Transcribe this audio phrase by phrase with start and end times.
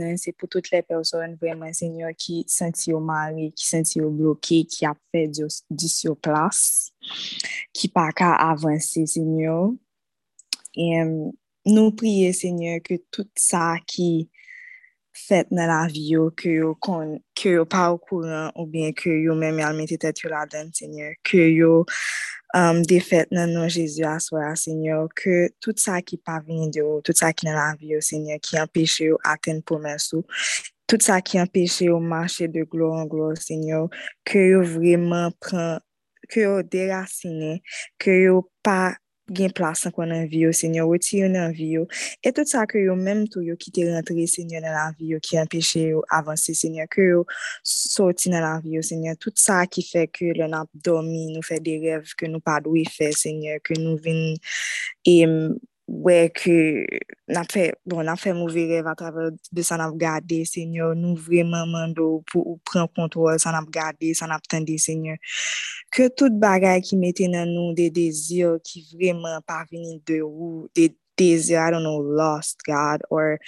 [0.00, 4.10] nan, se pou tout le person vreman, Seigneur, ki senti yo mari, ki senti yo
[4.10, 6.90] bloke, ki ap fè di syo plas,
[7.76, 9.70] ki pa ka avanse, Seigneur.
[11.68, 14.30] Nou priye, Seigneur, ke tout sa ki
[15.16, 18.94] fèt nan la vi yo ke yo, kon, ke yo pa ou kouran ou bien
[18.96, 21.84] ke yo mèm yalmete tèt yo la den, Seigneur, ke yo
[22.56, 26.98] um, defèt nan nou Jezu aswa, Seigneur, ke tout sa ki pa vin de yo,
[27.06, 30.22] tout sa ki nan la vi yo, Seigneur, ki empèche yo aten pou mè sou,
[30.90, 33.90] tout sa ki empèche yo mâche de glo an glo, Seigneur,
[34.26, 35.82] ke yo vreman pran,
[36.30, 37.58] ke yo derasine,
[37.98, 38.94] ke yo pa
[39.30, 41.86] gen plasan kon nan vi yo, senyo, woti yo nan vi yo,
[42.22, 45.12] e tout sa ke yo menm tou yo ki te rentre senyo nan la vi
[45.14, 47.24] yo, ki empeshe yo avanse senyo, ke yo
[47.66, 51.46] soti nan la vi yo senyo, tout sa ki fe ke lè nan domi, nou
[51.46, 54.36] fe de rev, ke nou pa dwe fe senyo, ke nou vin
[55.08, 55.36] em
[55.90, 56.54] wè ke
[57.34, 59.26] nan fè, bon nan fè mouvè rev a travè
[59.56, 64.12] de san ap gade, seigneur, nou vreman mando pou ou pren kontrol, san ap gade,
[64.18, 65.18] san ap tende, seigneur.
[65.94, 70.90] Ke tout bagay ki mette nan nou de dezir ki vreman parveni de ou, de
[71.18, 73.38] dezir, I don't know, lost, God, or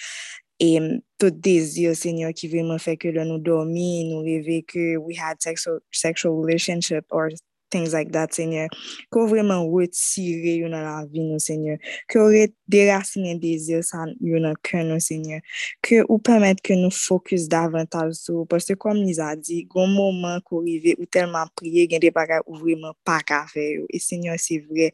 [0.63, 0.75] e
[1.23, 5.41] tout dezir, seigneur, ki vreman fè ke lè nou dormi, nou revè ke we had
[5.43, 7.31] sexual, sexual relationship or
[7.73, 8.69] things like that, Seigneur.
[9.11, 11.81] Ko vreman wetire yon nan la vi nou, Seigneur.
[12.13, 15.41] ou re derasine dezir san yon nan kè nou, Seigneur.
[15.85, 20.61] Ke ou pèmèt ke nou fokus davantal sou, pwese kom niz di, goun mouman ko
[20.67, 23.89] rive ou telman priye gen de bagay ou vreman pa ka fè yo.
[23.89, 24.91] E Seigneur, se vre.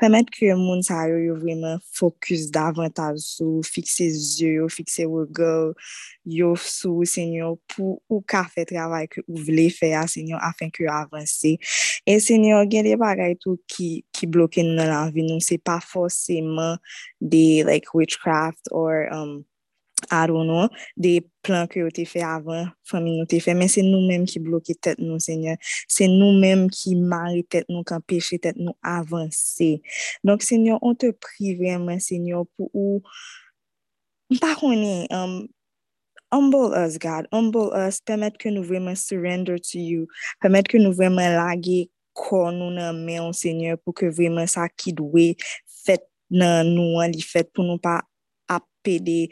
[0.00, 5.26] Pèmèt ke moun sa yo yo vreman fokus davantal sou, fikse zye yo, fikse wè
[5.36, 5.52] gò,
[6.24, 10.72] yo sou, Seigneur, pou ou ka fè travay ke ou vle fè ya, Seigneur, afen
[10.72, 11.56] ke yo avanse.
[12.08, 15.78] E senyor gen de bagay tou ki, ki bloke nou nan vi nou, se pa
[15.84, 16.78] foseman
[17.20, 19.40] de like witchcraft or um,
[20.10, 23.70] I don't know, de plan ke yo te fe avan, fami nou te fe, men
[23.70, 25.58] se nou menm ki bloke tet nou, senyor.
[25.90, 29.70] Se nou menm ki mari tet nou, kan peche tet nou avanse.
[30.26, 33.00] Donk, senyor, on te pri vremen, senyor, pou ou,
[34.32, 35.42] mpa koni, um,
[36.32, 40.06] humble us, God, humble us, pemet ke nou vremen surrender to you,
[40.42, 41.84] pemet ke nou vremen lage
[42.16, 45.32] kon nou nan men an seigneur pou ke vremen sa ki dwe
[45.84, 48.00] fet nan nou an li fet pou nou pa
[48.50, 49.30] apede.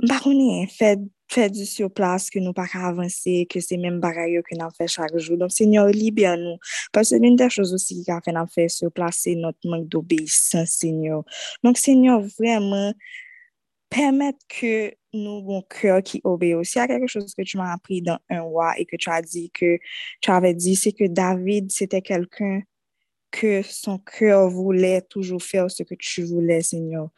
[0.00, 3.98] Mpa konen, fet, fet di sou plas ke nou pa ka avanse, ke se men
[4.02, 5.36] bagay yo ke nan fe chak jou.
[5.40, 6.70] Don seigneur libe an nou.
[6.96, 9.90] Pase l'un de chos osi ki ka fe nan fe sou plas se not mank
[9.92, 11.20] dobe san seigneur.
[11.64, 12.96] Donk seigneur vremen
[13.90, 16.62] pemet ke nou bon kyo ki obeyo.
[16.66, 19.20] Si a keke chouz ke tu man apri dan un wa e ke tu a
[19.24, 19.76] di ke,
[20.22, 22.62] tu ave di, se ke David, te kelken
[23.34, 27.10] ke son kyo voule toujou fè ou se ke tu voule, Senyor.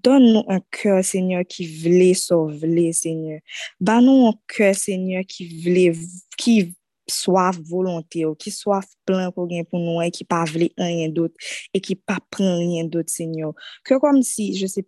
[0.00, 3.40] Don nou an kyo, Senyor, ki vle so vle, Senyor.
[3.82, 5.90] Ban nou an kyo, Senyor, ki vle,
[6.40, 6.56] ki
[7.10, 10.92] soaf volonte ou, ki soaf plan pou gen pou nou e ki pa vle an
[10.94, 11.34] yen dot
[11.74, 13.54] e ki pa pran yen dot, Senyor.
[13.86, 14.84] Kyo kom si, je se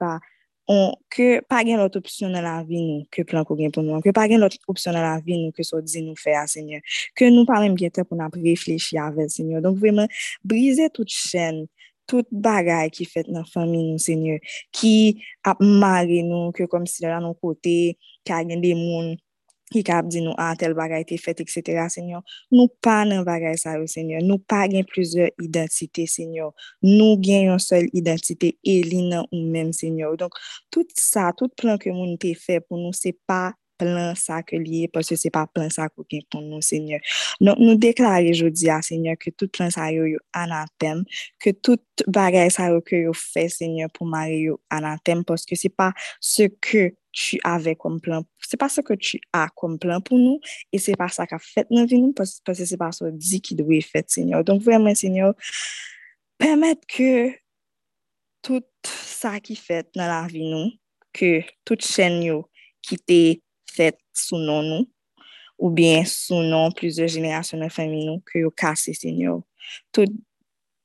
[0.71, 3.84] on, ke pa gen lot opsyon nan la vi nou, ke plan ko gen pou
[3.84, 6.34] nou, ke pa gen lot opsyon nan la vi nou, ke so di nou fe
[6.39, 6.83] a senyor,
[7.19, 10.11] ke nou pa men gen te pou nan preflechi avel senyor, donk vremen
[10.47, 11.65] brize tout chen,
[12.11, 14.41] tout bagay ki fet nan fami nou senyor,
[14.75, 14.95] ki
[15.49, 17.94] ap mare nou, ke kom si la nan kote,
[18.29, 19.15] ka gen de moun,
[19.75, 21.87] ki kap di nou an tel bagay te fet, etc.
[21.93, 22.22] Senyor,
[22.55, 24.25] nou pa nan bagay sa yo, senyor.
[24.27, 26.53] Nou pa gen plizor identite, senyor.
[26.84, 30.19] Nou gen yon sol identite e li nan ou men, senyor.
[30.21, 30.37] Donk,
[30.72, 33.50] tout sa, tout plan ke moun te fe pou nou se pa
[33.82, 37.03] plan sa ke liye, pwese se pa plan sa kou gen kon nou, Seigneur.
[37.43, 41.04] Non, nou deklare jodi a, Seigneur, ke tout plan sa yo yo anatem,
[41.43, 45.72] ke tout bagay sa yo ke yo fe, Seigneur, pou mare yo anatem, pwese se
[45.72, 50.00] pa se ke tu avè kom plan, se pa se ke tu a kom plan
[50.04, 50.41] pou nou,
[50.72, 53.59] e se pa sa ka fèt nan vi nou, pwese se pa sa di ki
[53.59, 54.44] dwe fèt, Seigneur.
[54.49, 55.37] Donk vwèmen, Seigneur,
[56.41, 57.10] pwèmèt ke
[58.43, 60.72] tout sa ki fèt nan la vi nou,
[61.12, 62.43] ke tout chen yo
[62.82, 63.20] ki te
[63.71, 64.88] fèt sou non nou,
[65.62, 69.43] ou bien sou non plizè jenerasyon nan fami nou ki yo kase Senyor.
[69.94, 70.11] Tout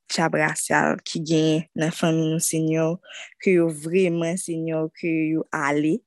[0.07, 2.97] chabrasyal ki gen nan fami nou Senyor,
[3.43, 5.97] ki yo vremen Senyor, ki yo ale,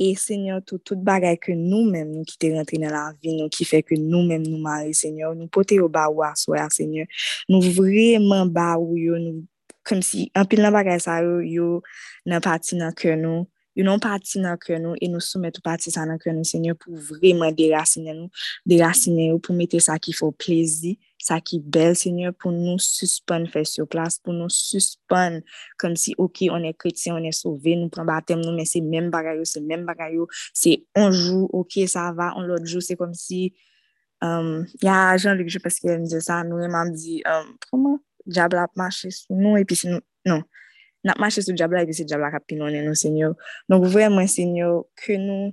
[0.00, 3.36] e Senyor, tout, tout bagay ke nou men nou ki te rentre nan la vi
[3.36, 6.66] nou, ki fe ke nou men nou mare Senyor, nou pote yo ba ou aswa
[6.74, 7.10] Senyor,
[7.50, 9.44] nou vremen ba ou yo nou,
[9.86, 11.68] kom si anpil nan bagay sa yo, yo
[12.26, 13.44] nan pati nan ke nou,
[13.74, 16.46] yon nou pati nan kre nou, e nou soumet ou pati sa nan kre nou,
[16.46, 18.30] Senyor, pou vremen derasine nou,
[18.68, 20.94] derasine ou pou mette sa ki fò plezi,
[21.24, 25.40] sa ki bel, Senyor, pou nou suspon fè sou plas, pou nou suspon,
[25.80, 28.82] kom si, ok, on e kretien, on e sove, nou pran batem nou, men se
[28.84, 33.48] men bagayou, se men bagayou, se onjou, ok, sa va, on lotjou, se kom si,
[34.24, 37.98] um, ya, Jean-Luc, je peske mè mè sa, nou mè mè mè di, um, proman,
[38.24, 40.44] diable ap mache sou nou, epi se nou, non, non,
[41.04, 43.34] nap mache sou diabla epi se diabla kap pinone nou senyo.
[43.70, 45.52] Donk vremen senyo ke nou,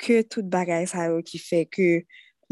[0.00, 1.90] ke tout bagay sa yo ki fe ke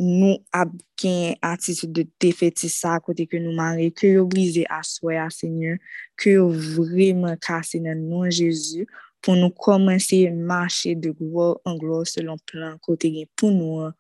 [0.01, 5.19] nou ap gen atitude de defeti sa kote ke nou mare, ke yo brize aswe
[5.21, 5.77] a senyo,
[6.19, 8.89] ke yo vremen kase nan nou Jezu
[9.25, 13.95] pou nou komanse mache de gwo an gwo selon plan kote gen pou nou an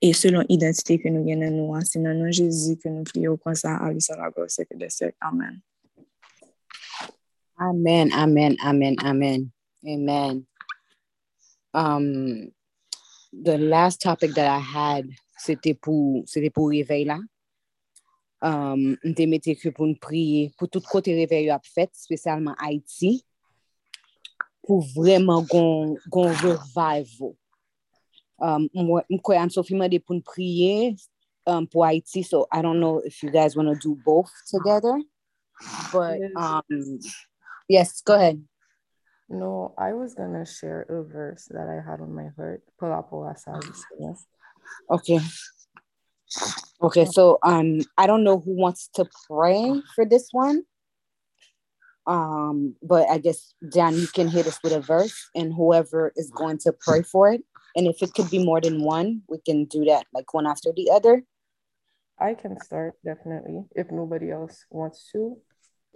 [0.00, 3.08] e selon identite ke nou gen nan nou an, se nan nou Jezu ke nou
[3.08, 5.16] priyo kon sa a lisa la gwo seke de sek.
[5.24, 5.58] Amen.
[7.60, 9.52] Amen, amen, amen, amen,
[9.86, 10.46] amen.
[11.74, 12.50] Um,
[13.34, 17.18] the last topic that I had, c'était pour, c'était pour réveil là.
[18.40, 23.18] Um, te mette ki pou n'priye pou tout kote reveyo ap fet, spesyalman Haiti,
[24.64, 27.34] pou vreman gon, gon revival.
[28.40, 28.70] Um,
[29.12, 30.94] Mkwe an sofi mwede pou n'priye
[31.44, 34.96] um, pou Haiti, so I don't know if you guys want to do both together,
[35.92, 36.64] but um,
[37.70, 38.42] yes, go ahead.
[39.28, 42.62] No, I was gonna share a verse that I had on my heart.
[42.78, 43.10] Pull up
[43.98, 44.26] yes.
[44.90, 45.20] Okay.
[46.82, 50.64] Okay, so um I don't know who wants to pray for this one.
[52.06, 56.30] Um, but I guess Dan, you can hit us with a verse and whoever is
[56.30, 57.44] going to pray for it.
[57.76, 60.72] And if it could be more than one, we can do that like one after
[60.74, 61.22] the other.
[62.18, 65.36] I can start definitely if nobody else wants to.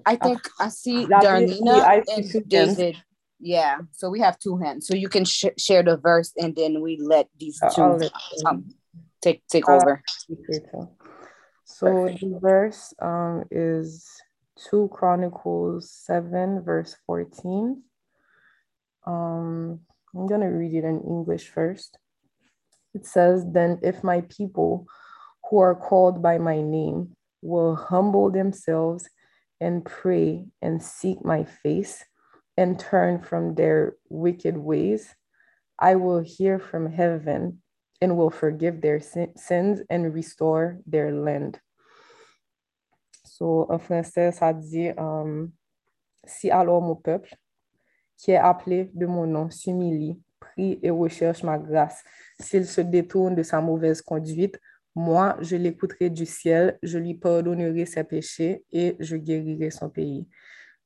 [0.07, 2.97] I think I see Darlena and David.
[3.41, 4.87] Yeah, so we have two hands.
[4.87, 8.13] So you can sh- share the verse and then we let these 2 let
[8.47, 8.75] um,
[9.21, 10.03] take take over.
[11.65, 14.07] So the verse um, is
[14.71, 17.83] 2 Chronicles 7, verse 14.
[19.07, 19.81] Um,
[20.15, 21.99] I'm going to read it in English first.
[22.95, 24.87] It says, Then if my people
[25.51, 29.09] who are called by my name will humble themselves
[29.65, 32.05] and pray and seek my face
[32.59, 35.15] and turn from their wicked ways,
[35.79, 37.63] I will hear from heaven
[38.03, 41.59] and will forgive their sins and restore their land.
[43.25, 45.53] So, en français, ça dit um,
[46.27, 47.35] Si alors mon peuple,
[48.19, 52.05] qui est appelé de mon nom, s'humilie, prie et recherche ma grâce,
[52.39, 54.61] s'il se détourne de sa mauvaise conduite,
[54.95, 60.29] moi, je l'écouterai du ciel, je lui pardonnerai ses péchés et je guérirai son pays.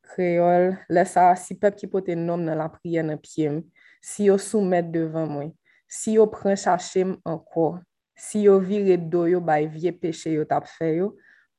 [0.00, 3.58] Créole, sa, si pep ki pote nom nan la priye nan piyem,
[4.00, 5.50] si yo soumet devan mwen,
[5.84, 7.82] si yo pren chachem anko,
[8.16, 11.10] si yo vire do yo bay vie peche yo tap fe yo,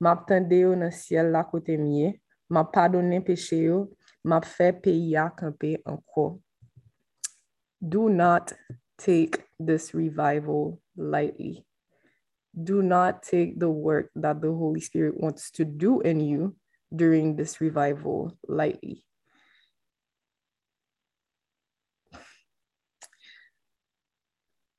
[0.01, 2.15] map tende yo nan siel la kote miye,
[2.49, 3.85] map padone peche yo,
[4.25, 6.41] map fe peyi akampe anko.
[7.79, 8.53] Do not
[8.97, 11.68] take this revival lightly.
[12.61, 16.55] Do not take the work that the Holy Spirit wants to do in you
[16.93, 19.05] during this revival lightly.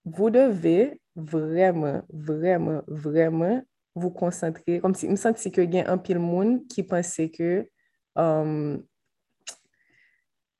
[0.04, 3.62] Vous devez vraiment, vraiment, vraiment
[3.94, 4.80] vous concentrer.
[4.80, 7.68] Comme si, il me semble que y a un pile monde qui pensait que
[8.16, 8.82] um,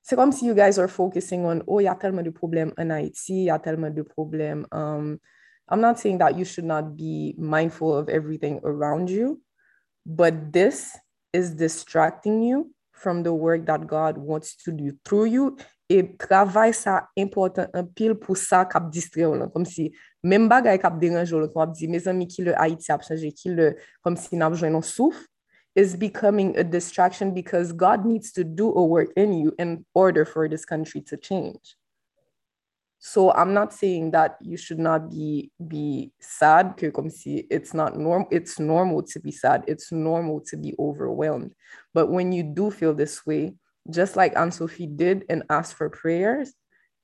[0.01, 2.73] c'est comme si you guys are focusing on, oh, il y a tellement de problèmes
[2.77, 4.65] en Haïti, il y a tellement de problèmes.
[4.71, 5.17] Um,
[5.71, 9.41] I'm not saying that you should not be mindful of everything around you,
[10.05, 10.97] but this
[11.31, 15.57] is distracting you from the work that God wants to do through you.
[15.89, 19.91] Et travail ça important un pile pour ça cap distraire là comme si
[20.23, 23.49] même bagay cap déranger là comme dit mes amis qui le Haïti a changé qui
[23.49, 25.27] le comme si n'a besoin non souffle
[25.75, 30.25] is becoming a distraction because God needs to do a work in you in order
[30.25, 31.75] for this country to change.
[33.03, 37.97] So I'm not saying that you should not be be sad, comme si it's not
[37.97, 38.27] normal.
[38.29, 39.63] It's normal to be sad.
[39.67, 41.55] It's normal to be overwhelmed.
[41.95, 43.55] But when you do feel this way,
[43.89, 46.53] just like Anne Sophie did and asked for prayers,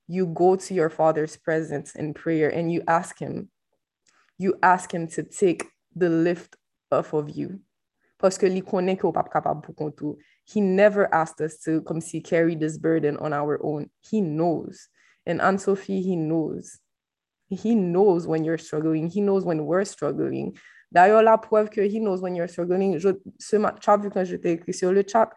[0.08, 3.50] you go to your father's presence in prayer and you ask him,
[4.38, 6.56] you ask him to take the lift
[6.92, 7.60] off of you.
[8.20, 13.60] Parce que que He never asked us to come see carry this burden on our
[13.64, 13.90] own.
[14.00, 14.90] He knows.
[15.28, 16.80] And Aunt Sophie, he knows.
[17.50, 19.10] He knows when you're struggling.
[19.10, 20.58] He knows when we're struggling.
[20.92, 24.38] D'ailleurs, la preuve que he knows when you're struggling, je, ce chat, vu quand je
[24.38, 25.30] t'ai écrit sur le chat,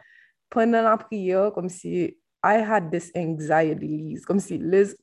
[0.49, 4.25] pendant la prière, comme si I had this anxiety, Liz.
[4.25, 4.97] Comme si Liz,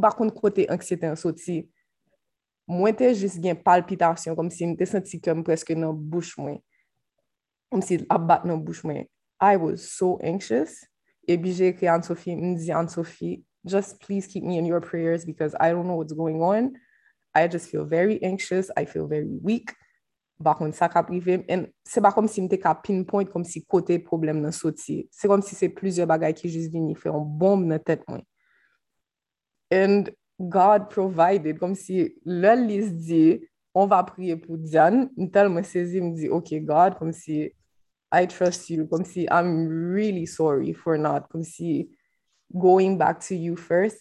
[0.00, 1.68] par contre, côté anxiété en sorti,
[2.68, 6.60] moi, j'étais juste une palpitation, comme si te senti kem preske nan bouch mwen.
[7.70, 9.08] Kom si abattre dans la bouche, moi.
[9.42, 10.86] I was so anxious.
[11.26, 15.24] E bi j'ai ekri Anne-Sophie, mwen di Anne-Sophie, just please keep me in your prayers
[15.24, 16.74] because I don't know what's going on.
[17.34, 18.70] I just feel very anxious.
[18.76, 19.74] I feel very weak.
[20.40, 21.44] Bakon sa ka prive.
[21.48, 25.04] En se ba kom si mte ka pinpoint kom si kote problem nan soti.
[25.12, 28.24] Se kom si se plizye bagay ki jist vini fe yon bomb nan tet mwen.
[29.70, 30.10] And
[30.48, 31.60] God provided.
[31.60, 33.38] Kom si lèl lis di,
[33.76, 35.10] on va priye pou Diyan.
[35.28, 37.50] Ntel mwen sezi mdi, ok God, kom si
[38.10, 38.88] I trust you.
[38.88, 41.28] Kom si I'm really sorry for not.
[41.28, 41.90] Kom si
[42.58, 43.96] going back to you first.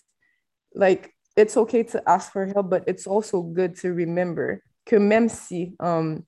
[0.73, 5.29] Like, it's okay to ask for help, but it's also good to remember que même
[5.29, 6.25] si um,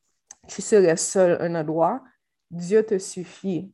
[0.48, 2.02] tu serais seul un endroit,
[2.50, 3.72] Dieu te suffit.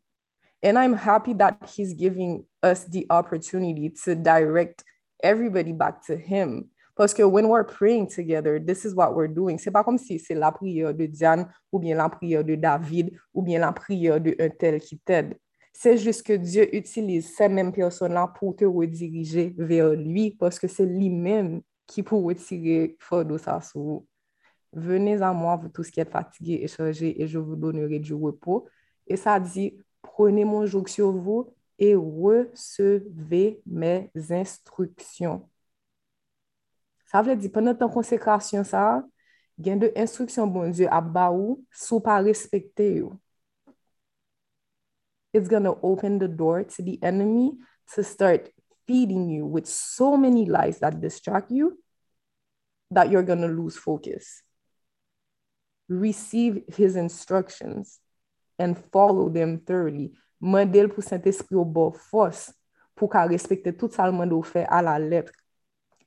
[0.63, 4.84] And I'm happy that he's giving us the opportunity to direct
[5.22, 6.70] everybody back to him.
[6.96, 9.60] Parce que when we're praying together, this is what we're doing.
[9.60, 13.12] C'est pas comme si c'est la prière de Diane ou bien la prière de David
[13.34, 15.38] ou bien la prière de un tel qui t'aide.
[15.79, 20.67] C'est juste que Dieu utilise ces mêmes personnes-là pour te rediriger vers lui parce que
[20.67, 24.07] c'est lui-même qui peut retirer fardeau ça sur vous.
[24.74, 28.15] Venez à moi, vous tous qui êtes fatigués et chargés, et je vous donnerai du
[28.15, 28.67] repos.
[29.05, 35.48] Et ça dit, prenez mon joug sur vous et recevez mes instructions.
[37.05, 39.05] Ça veut dire, pendant ta consécration, ça,
[39.60, 43.03] il y a instructions, bon Dieu, à bas ou, sous pas respecter.
[45.34, 47.53] It's going to open the door to the enemy
[47.93, 48.50] to start
[48.88, 51.77] feeding you with so many lies that distract you
[52.91, 54.43] that you're going to lose focus.
[55.89, 58.00] receive his instructions
[58.60, 60.13] and follow them thoroughly.
[60.39, 62.51] Mandel pou Saint-Esprit ou bo fos
[62.98, 65.43] pou ka respekte tout sa lman do fe a la lettre letre.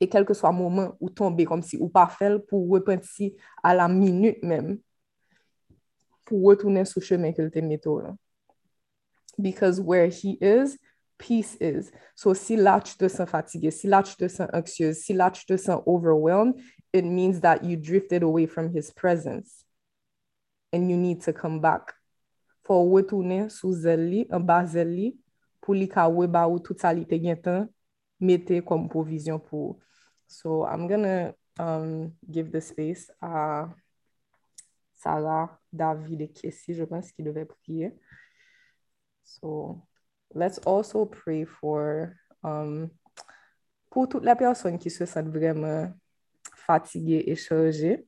[0.01, 3.89] E kelke swa mouman ou tombe kom si ou pa fel pou repenti a la
[3.91, 4.79] minute men
[6.29, 7.99] pou retounen sou chemen ke lte meto.
[9.41, 10.79] Because where he is,
[11.19, 11.93] peace is.
[12.15, 15.31] So si la tu te sen fatige, si la tu te sen anxious, si la
[15.31, 16.61] tu te sen overwhelmed,
[16.93, 19.65] it means that you drifted away from his presence.
[20.73, 21.95] and you need to come back.
[22.65, 25.09] For ou retourner sou zel li, an ba zel li,
[25.91, 27.69] ka we ba ou tout sa li te gen tan,
[28.21, 29.79] mette kom provision pou.
[30.27, 33.69] So I'm gonna um, give the space a
[34.95, 37.93] Sarah, David et Kessie, je pense ki devait prier.
[39.31, 39.83] So,
[40.35, 42.91] let's also pray for um,
[43.91, 45.93] pou tout la person ki se sent vremen
[46.67, 47.99] fatige e chanje,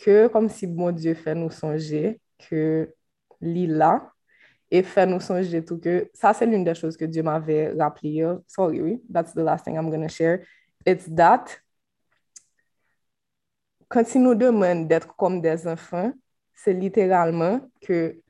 [0.00, 2.64] ke kom si bon Diyo fè nou sonje, ke
[3.44, 3.94] li la,
[4.72, 8.16] e fè nou sonje tout ke, sa se l'un de chose ke Diyo m'ave rappli
[8.18, 10.44] yo, sorry, oui, that's the last thing I'm gonna share,
[10.84, 11.58] it's that,
[13.92, 16.16] kanti nou demen d'être kom des enfans,
[16.56, 18.20] se literalman ke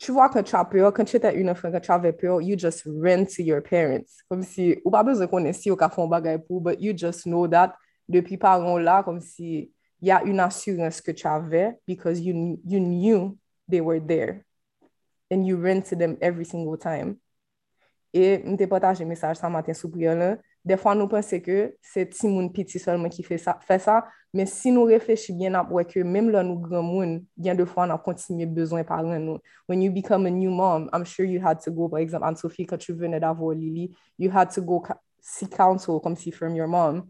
[0.00, 2.40] tu vois quand tu as peur, quand tu étais une enfant, quand tu avais peur,
[2.40, 4.22] you just run to your parents.
[4.30, 7.24] Comme si, ou pas besoin qu'on ait si au café bagay pour, but you just
[7.24, 7.76] know that
[8.08, 12.58] depuis parents là, comme si il y a une assurance que tu avais because you,
[12.64, 13.36] you knew
[13.68, 14.42] they were there
[15.30, 17.16] and you ran to them every single time.
[18.14, 21.76] Et je t'ai partagé un message ce matin sous prière Des fois, nous pensons que
[21.80, 24.06] c'est Timoun Piti seulement qui fait ça, fait ça.
[24.32, 27.86] Mais si nous réfléchissons bien, après que même là, nous grand monde, bien de fois,
[27.86, 29.38] on a continué besoin par nous.
[29.68, 32.66] When you become a new mom, I'm sure you had to go, par exemple, Anne-Sophie,
[32.66, 34.82] quand tu venais d'avoir Lily, you had to go
[35.20, 37.08] seek counsel, comme si from your mom.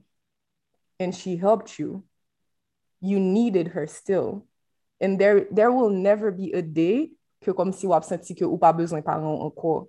[0.98, 2.04] And she helped you.
[3.00, 4.46] you needed her still.
[5.00, 8.58] And there, there will never be a day que comme si wap senti que ou
[8.58, 9.88] pas besoin parents encore.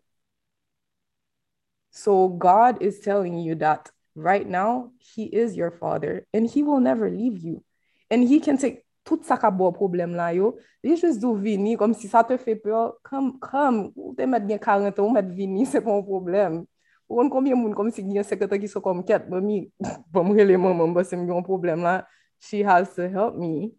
[1.91, 6.79] So God is telling you that right now, he is your father and he will
[6.79, 7.63] never leave you.
[8.09, 11.75] And he can take tout sa ka bo problem la yo, li juste dou vini,
[11.75, 15.09] comme si ça te fait peur, come, come, ou te met bien 40 ans, ou
[15.09, 16.65] met vini, c'est pas un problème.
[17.09, 19.71] Ou on combien moun, comme si gen sekretar qui sont comme ket, mami,
[20.11, 22.05] bon mrele maman, ba se mwen un problème la,
[22.39, 23.73] she has to help me.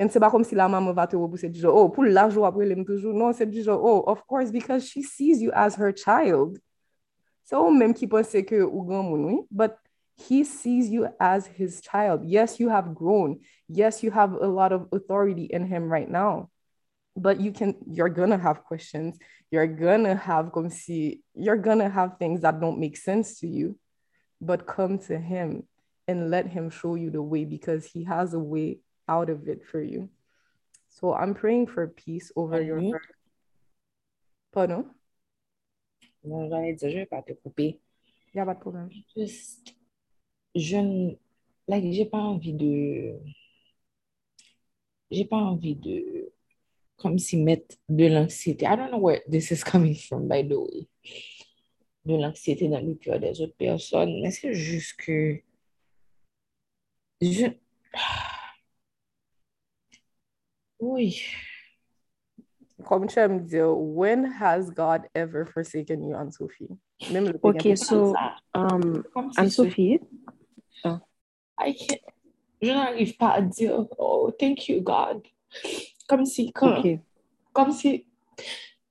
[0.00, 2.44] And c'est pas comme si la maman va te repousser du genre, oh, pour l'argent
[2.44, 3.14] après l'aime toujours.
[3.14, 6.58] Non, c'est du genre, oh, of course, because she sees you as her child.
[7.44, 9.76] C'est au même qui pense que ou grand but
[10.16, 12.24] he sees you as his child.
[12.24, 13.38] Yes, you have grown.
[13.68, 16.50] Yes, you have a lot of authority in him right now.
[17.16, 19.18] But you can, you're gonna have questions.
[19.50, 23.78] You're gonna have, comme si, you're gonna have things that don't make sense to you.
[24.40, 25.64] But come to him
[26.08, 29.64] and let him show you the way because he has a way out of it
[29.64, 30.08] for you.
[30.88, 33.02] So I'm praying for peace over your heart.
[34.52, 34.84] Pardon?
[36.22, 37.80] Non, j'allais dire, je vais pas te couper.
[38.32, 38.88] Il n'y a pas de problème.
[39.16, 39.74] Juste,
[40.54, 41.14] je,
[41.68, 43.18] like, j'ai pas envie de,
[45.10, 46.32] j'ai pas envie de,
[46.96, 48.64] comme si mettre de l'anxiété.
[48.64, 50.88] I don't know where this is coming from, by the way.
[52.04, 55.40] De l'anxiété dans le cœur des autres personnes, mais c'est juste que
[57.20, 57.46] je...
[60.84, 61.24] Oui.
[62.84, 66.68] Comme tu me dire, when has God ever forsaken you, Anne-Sophie?
[67.10, 68.14] Même le ok, so,
[68.52, 69.02] um,
[69.36, 70.00] Anne-Sophie,
[70.84, 70.98] oh.
[72.60, 75.26] je n'arrive pas à dire, oh, thank you, God.
[76.06, 77.00] Comme si, quand, okay.
[77.52, 78.06] comme si,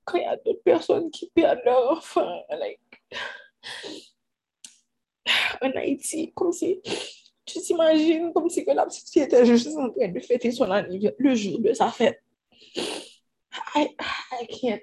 [0.04, 3.04] quand il y a d'autres personnes qui perdent leur enfant, like,
[5.62, 6.82] en Haïti, comme si,
[7.46, 11.16] tu t'imagines comme si que la petite était juste en train de fêter son anniversaire
[11.20, 12.22] le jour de sa fête.
[13.76, 13.96] I,
[14.32, 14.82] I can't.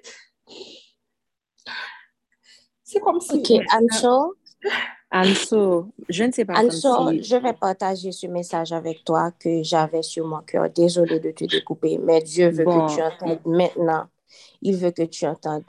[2.83, 3.39] C'est comme si...
[3.39, 4.35] Ok, Anso?
[5.11, 7.23] Anso, je ne sais pas Anso, si...
[7.23, 10.69] je vais partager ce message avec toi que j'avais sur mon cœur.
[10.69, 12.85] Désolée de te découper, mais Dieu veut bon.
[12.85, 14.07] que tu entendes maintenant.
[14.61, 15.63] Il veut que tu entendes.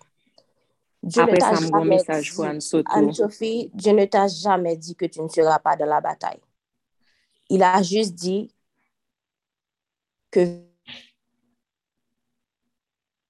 [1.02, 5.28] Dieu Après, ça, mon message pour Anne-Sophie, Dieu ne t'a jamais dit que tu ne
[5.28, 6.40] seras pas dans la bataille.
[7.52, 8.50] Il a juste dit
[10.30, 10.62] que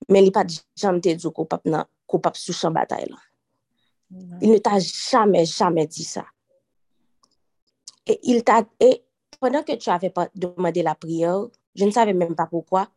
[0.09, 3.09] mais il pa di jam te djou ko pap, pap sou chan batay
[4.41, 6.25] Il ne ta jamais jamais dit ça.
[8.07, 9.03] Et il ta, et
[9.41, 12.89] pendant que tu avais pas demandé la prière, je ne savais même pas pourquoi,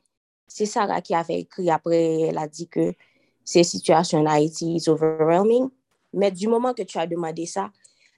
[0.48, 2.94] c'est Sarah qui avait écrit après, elle a dit que
[3.44, 5.70] ces situations en Haïti is overwhelming,
[6.13, 7.72] mais du moment que tu as demandé ça,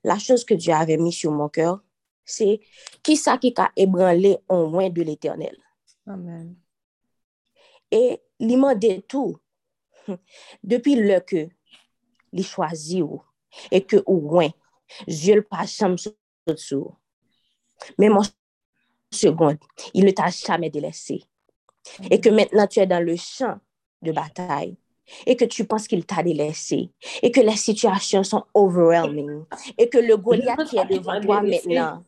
[0.03, 1.81] la chose que Dieu avait mis sur mon cœur,
[2.27, 2.60] c'est
[3.01, 5.57] qui ça qui a ébranlé en moins de l'éternel.
[6.05, 6.55] Amen.
[7.89, 9.38] Et l'imandé tout,
[10.63, 11.48] depuis le que
[12.34, 13.03] il choisit
[13.72, 14.50] et que au moins,
[15.07, 15.96] Dieu le pas jamais
[16.55, 16.98] sur
[17.98, 18.22] Mais mon
[19.12, 19.57] seconde,
[19.93, 21.24] il ne t'a jamais délaissé.
[22.12, 23.57] Et que maintenant tu es dans le champ
[24.01, 24.77] de bataille.
[25.25, 26.91] Et que tu penses qu'il t'a délaissé.
[27.22, 29.46] Et que les situations sont overwhelming.
[29.77, 32.03] Et que le Goliath qui est devant toi maintenant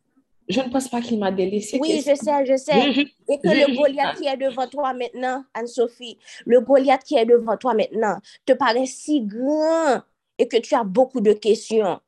[0.50, 1.78] je ne pense pas qu'il m'a délaissé.
[1.80, 3.06] Oui, je sais, je sais.
[3.30, 7.56] Et que le Goliath qui est devant toi maintenant, Anne-Sophie, le Goliath qui est devant
[7.56, 10.02] toi maintenant te paraît si grand
[10.40, 12.00] et que tu as beaucoup de questions.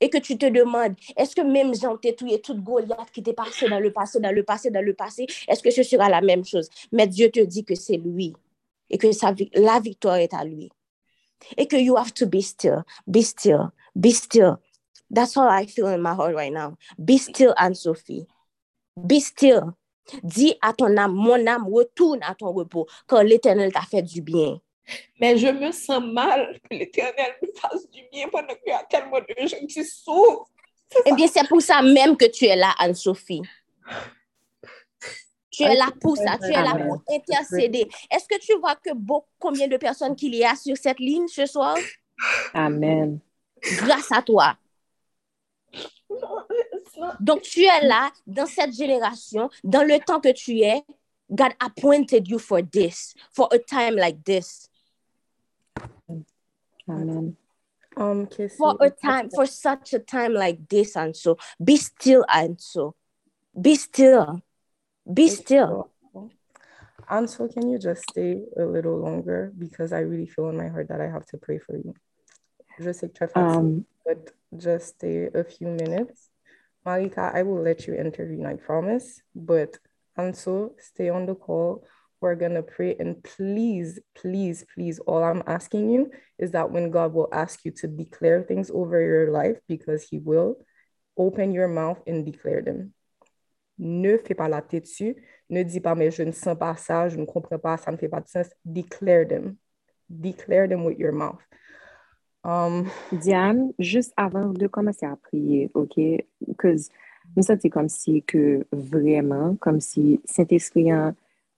[0.00, 3.32] Et que tu te demandes, est-ce que même Jean Tétouille et toute Goliath qui t'est
[3.32, 6.20] passé dans le passé, dans le passé, dans le passé, est-ce que ce sera la
[6.20, 6.68] même chose?
[6.92, 8.34] Mais Dieu te dit que c'est lui
[8.90, 10.70] et que sa, la victoire est à lui.
[11.56, 14.56] Et que you have to be still, be still, be still.
[15.14, 16.76] That's how I feel in my heart right now.
[17.02, 18.26] Be still, Anne-Sophie.
[19.06, 19.76] Be still.
[20.22, 24.20] Di a ton âme, mon âme, retourne à ton repos, car l'Éternel t'a fait du
[24.20, 24.60] bien.
[25.18, 28.84] Mais je me sens mal que l'Éternel me fasse du bien pendant qu'il y a
[28.84, 30.50] tellement de gens qui souffrent.
[31.06, 33.42] Eh bien, c'est pour ça même que tu es là, Anne-Sophie.
[35.50, 37.88] Tu es là pour ça, tu es là pour intercéder.
[38.10, 41.28] Est-ce que tu vois que beau, combien de personnes qu'il y a sur cette ligne
[41.28, 41.76] ce soir?
[42.52, 43.20] Amen.
[43.78, 44.56] Grâce à toi.
[47.20, 50.82] Donc, tu es là, dans cette génération, dans le temps que tu es,
[51.30, 54.68] God appointed you for this, for a time like this.
[56.88, 57.36] Amen.
[57.96, 58.26] Um,
[58.58, 62.94] for a time, for such a time like this, and so be still, and so
[63.60, 64.42] be still,
[65.12, 65.90] be still.
[67.08, 70.68] And so, can you just stay a little longer because I really feel in my
[70.68, 71.94] heart that I have to pray for you.
[72.80, 76.30] Je sais que tu um, but just stay a few minutes.
[76.86, 79.22] Marika, I will let you intervene, I promise.
[79.34, 79.78] But
[80.18, 81.84] Anso, stay on the call.
[82.20, 82.96] We're going to pray.
[82.98, 87.70] And please, please, please, all I'm asking you is that when God will ask you
[87.72, 90.56] to declare things over your life, because He will,
[91.16, 92.92] open your mouth and declare them.
[93.78, 95.16] Ne fais pas la tête dessus.
[95.50, 97.96] Ne dis pas, mais je ne sens pas ça, je ne comprends pas, ça ne
[97.96, 98.48] fait pas de sens.
[98.64, 99.56] Declare them.
[100.08, 101.40] Declare them with your mouth.
[102.44, 106.20] Um, Diane, just avan de komanse a priye, ok?
[106.60, 106.90] Kouz,
[107.32, 110.92] mwen senti kom si ke vreman, kom si Saint-Esprit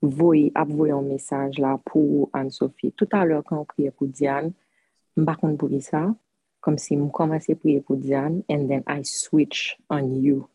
[0.00, 2.94] voye, ap voye an mesaj la pou Anne-Sophie.
[2.94, 4.54] Tout alor kan priye pou Diane,
[5.18, 6.04] mba kon pou li sa,
[6.62, 10.46] kom si mwen komanse priye pou Diane, and then I switch on you.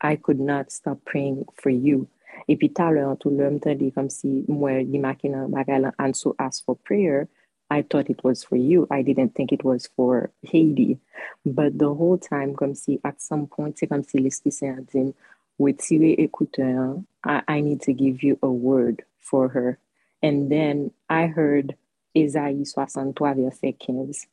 [0.00, 2.08] I could not stop praying for you.
[2.48, 5.52] E pi talor an tou lè, mwen te di kom si mwen di makin an
[5.52, 7.40] bagay lan Anne-Sophie ask for prayer, mwen,
[7.74, 8.86] I thought it was for you.
[8.90, 10.98] I didn't think it was for Haiti.
[11.44, 14.82] But the whole time, comme si at some point, c'est comme si l'Esprit Saint a
[14.82, 15.12] dit,
[15.58, 19.78] retirer écouteur, I, I need to give you a word for her.
[20.22, 21.74] And then I heard
[22.14, 24.26] Esaïe 63, verset 15.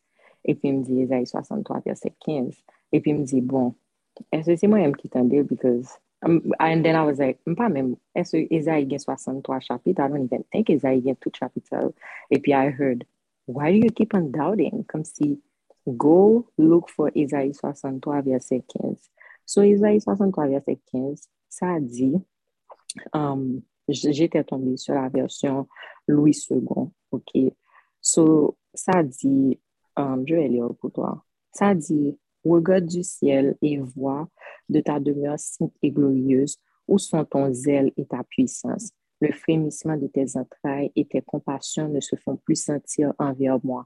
[0.45, 2.56] Et puis il me dit Esaïe 63, verset 15.
[2.91, 3.73] Et puis il me dit, bon,
[4.32, 8.38] Est-ce que c'est moi qui tendais because um, and then I was like, même, est-ce
[8.38, 10.04] que Esaïe gagne 63 chapitres?
[10.04, 11.93] I don't even think Esaïe gagne tout chapitre.
[12.30, 13.04] Et puis I heard,
[13.45, 14.86] Why do you keep on doubting?
[14.88, 15.39] Comme si,
[15.97, 19.10] go look for Ezaïe 63 verset 15.
[19.45, 22.15] So, Ezaïe 63 verset 15, ça dit,
[23.13, 25.67] um, j'étais tombée sur la version
[26.08, 26.62] Louis II,
[27.12, 27.54] ok?
[27.99, 29.60] So, ça dit,
[29.97, 31.23] um, je vais lire pour toi.
[31.51, 34.27] ça dit, regarde du ciel et vois
[34.69, 38.91] de ta demeure sainte et glorieuse où sont ton zèle et ta puissance.
[39.22, 43.86] Le frémissement de tes entrailles et tes compassions ne se font plus sentir envers moi.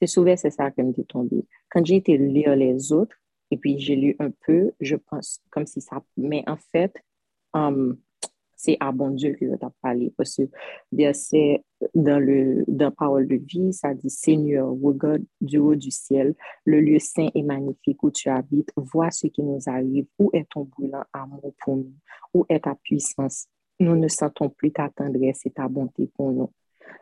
[0.00, 1.44] C'est souvent c'est ça qui me dit tombé.
[1.70, 3.16] Quand j'ai été lire les autres,
[3.50, 6.02] et puis j'ai lu un peu, je pense comme si ça...
[6.16, 6.94] Mais en fait,
[7.52, 7.98] um,
[8.62, 10.12] c'est à bon Dieu que je t'ai parlé.
[10.16, 10.42] Parce que
[10.92, 16.34] verset dans, le, dans Parole de vie, ça dit Seigneur, regarde du haut du ciel,
[16.64, 20.06] le lieu saint et magnifique où tu habites, vois ce qui nous arrive.
[20.18, 21.94] Où est ton brûlant amour pour nous?
[22.34, 23.46] Où est ta puissance?
[23.80, 26.52] Nous ne sentons plus ta tendresse et ta bonté pour nous.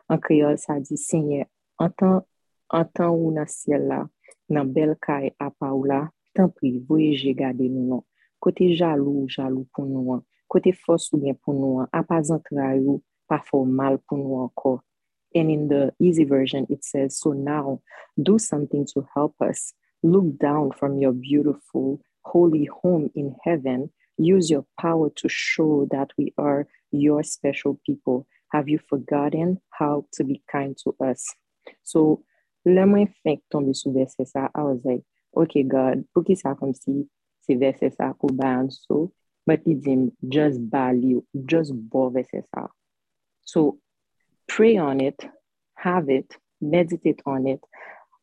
[0.07, 1.45] En créole, ça dit Seigneur,
[1.77, 2.25] en temps,
[2.69, 4.07] en temps où dans ciel là,
[4.49, 8.05] dans belle caille à Paola, t'en prie, voyez, garder nous.
[8.39, 10.13] Côté jaloux, jaloux pour nous.
[10.13, 10.23] Hein.
[10.47, 14.35] Côté force ou bien pour nous, à pas entrer ou pas fort mal pour nous
[14.35, 14.81] encore.
[15.35, 17.81] And in the easy version, it says, So now
[18.17, 19.73] do something to help us.
[20.01, 23.91] Look down from your beautiful, holy home in heaven.
[24.19, 28.27] Use your power to show that we are your special people.
[28.51, 31.25] Have you forgotten how to be kind to us?
[31.83, 32.23] So,
[32.65, 35.03] le mwen fèk tombe sou verset sa, I was like,
[35.35, 37.05] okay, God, pou ki sa kom si
[37.47, 39.07] se verset sa kou bayan sou,
[39.47, 39.87] but it's
[40.27, 42.19] just value, just bove
[42.53, 42.67] ça.
[43.41, 43.79] So
[44.47, 45.19] pray on it,
[45.75, 47.63] have it, meditate on it.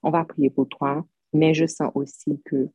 [0.02, 2.68] On va prier pour toi, mais je sens aussi que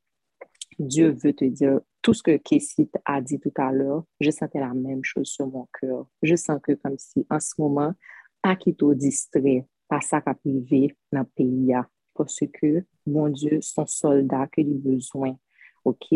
[0.79, 4.59] Dieu veut te dire tout ce que Kessit a dit tout à l'heure, je sentais
[4.59, 6.07] la même chose sur mon cœur.
[6.21, 7.93] Je sens que comme si en ce moment,
[8.41, 11.73] pas qu'il te distrait par ça qu'a privé dans le pays,
[12.15, 15.37] parce que mon Dieu, son soldat que il a besoin
[15.83, 16.07] OK?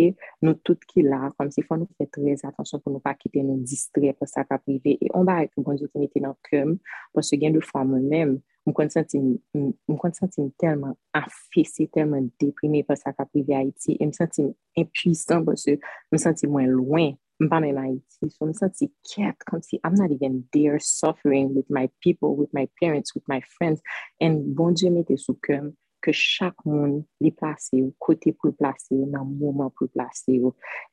[0.41, 3.43] Nous toutes qui là, comme s'il faut nous faire très attention pour ne pas quitter
[3.43, 4.97] nous distraire par ça qu'a privé.
[5.01, 6.67] Et on va être bon Dieu qui mettait dans le cœur,
[7.13, 13.13] parce que gain de fois moi-même, je me sens tellement affaissée, tellement déprimée par ça
[13.13, 14.39] qu'a privé Haïti, et me sens
[14.77, 15.77] impuissant parce que je
[16.11, 17.13] me sens moins loin.
[17.39, 21.89] Je pas je me sens quête, comme si I'm not even there suffering with my
[22.01, 23.81] people, with my parents, with my friends.
[24.19, 25.63] Et bon Dieu mettait sous cœur
[26.01, 30.39] que chaque monde les place au côté pour placer dans le moment pour placer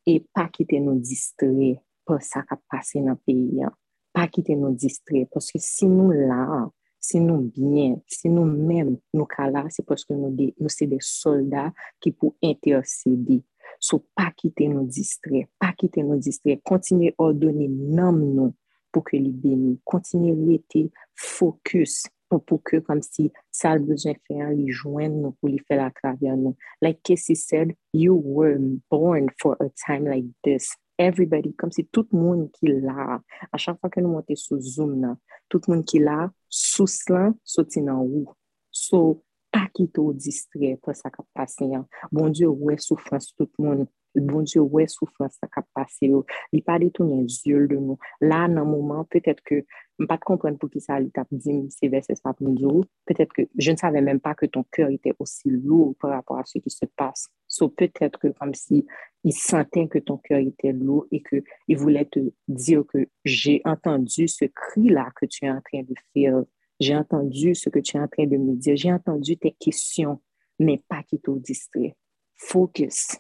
[0.07, 3.63] et pas quitter nous distraire par ça qui passe dans le pays.
[3.63, 3.73] Hein.
[4.13, 6.71] Pas quitter nous distraire parce que si nous là,
[7.03, 10.35] si nous bien, si nous même nous là, c'est parce que nous,
[10.69, 13.43] sommes des soldats qui pour intercéder.
[13.81, 18.55] So, pas quitter nous distraire, pas quitter nous distraire, continuer à ordonner nous
[18.93, 24.13] pour que les bénis, continuer à être focus pour que, comme si ça a besoin
[24.13, 26.57] de faire, joindre nous pour les faire à travers nous.
[26.81, 28.59] Like Casey said, you were
[28.91, 30.77] born for a time like this.
[30.99, 34.99] everybody, kom si tout moun ki la, a chan fwa ke nou monte sou zoom
[35.03, 35.19] nan,
[35.53, 38.33] tout moun ki la, sou slan, soti nan ou.
[38.73, 41.85] So, pa ki tou distre pou sa kap pase yan.
[42.15, 43.85] Bon Diyo wè soufrans tout moun.
[44.17, 46.23] Bon Diyo wè soufrans sa kap pase yo.
[46.57, 47.99] Li pa detounen zyol de nou.
[48.25, 49.63] La nan mouman, petèt ke,
[50.01, 52.49] m pa te kompren pou ki sa li tap di mi se verse sa pou
[52.49, 52.87] nou.
[53.09, 56.41] Petèt ke, je ne savè mèm pa ke ton kèr itè osi lou par rapport
[56.41, 57.29] a se ki se passe.
[57.53, 58.87] So, peut-être que comme si
[59.25, 63.61] il sentait que ton cœur était lourd et que il voulait te dire que j'ai
[63.67, 66.43] entendu ce cri-là que tu es en train de faire.
[66.81, 68.75] J'ai entendu ce que tu es en train de me dire.
[68.75, 70.23] J'ai entendu tes questions,
[70.59, 71.95] mais pas qui te distrait.
[72.37, 73.19] Focus.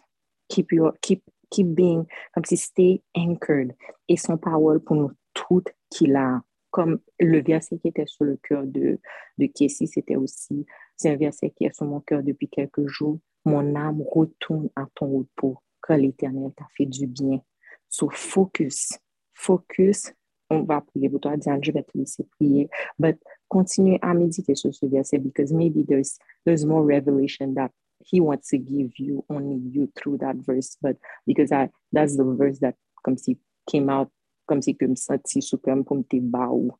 [0.49, 3.75] Keep your, keep, keep being, comme si stay anchored.
[4.09, 6.40] Et son parole pour nous toutes qu'il a
[6.71, 8.99] comme le verset qui était sur le cœur de,
[9.37, 10.64] de Kessie, c'était aussi,
[10.97, 13.18] c'est un verset qui est sur mon cœur depuis quelques jours.
[13.44, 17.42] Mon âme retourne à ton repos quand l'Éternel t'a fait du bien.
[17.88, 18.98] So focus,
[19.35, 20.12] focus.
[20.48, 22.68] On va prier pour toi, Diane, je vais te laisser prier.
[22.98, 27.70] But continue à méditer sur ce verset because maybe there's, there's more revelation that
[28.05, 30.76] he wants to give you, only you through that verse.
[30.83, 33.26] But because I, that's the verse that comes,
[33.66, 34.11] came out
[34.46, 36.72] comme si que me senti suprême pour me baou.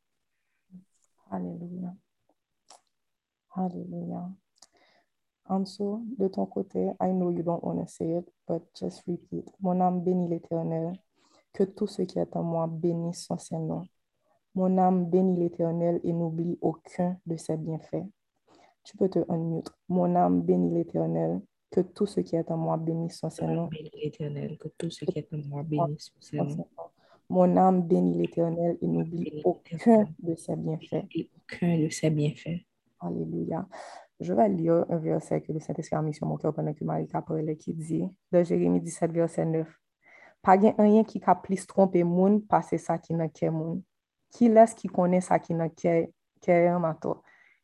[1.31, 1.96] Alléluia.
[3.57, 4.31] Alléluia.
[5.46, 9.50] Anso, de ton côté, I know you don't want to say it, but just repeat.
[9.61, 10.92] Mon âme bénit l'Éternel.
[11.52, 13.83] Que tout ce qui est en moi bénisse son Saint-Nom.
[14.55, 18.07] Mon âme bénit l'Éternel et n'oublie aucun de ses bienfaits.
[18.85, 19.68] Tu peux te unmute.
[19.88, 23.66] Mon âme bénit l'Éternel Que tout ce qui est en moi bénisse son.
[23.68, 26.66] Bénis l'Éternel, que tout ce qui est en moi bénisse son.
[27.28, 31.07] Mon âme bénit l'Éternel et n'oublie aucun de ses bienfaits.
[31.37, 32.61] Aucun de ses bienfaits.
[33.00, 33.66] Alléluia.
[34.22, 36.85] Je vais lire un verset que le Saint-Esprit a mis sur mon cœur pendant que
[36.85, 39.68] Marie parlait qui dit, de Jérémie 17, verset 9.
[40.42, 43.76] Pas gen rien qui ka plis trompe moun pase sa ki nan ke moun.
[44.35, 46.11] Ki les ki konen sa ki nan ke,
[46.42, 47.20] ke yon mato.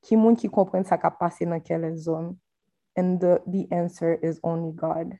[0.07, 2.37] Ki moun ki kompren sa ka pase nan ke les zon.
[2.95, 5.19] And the, the answer is only God.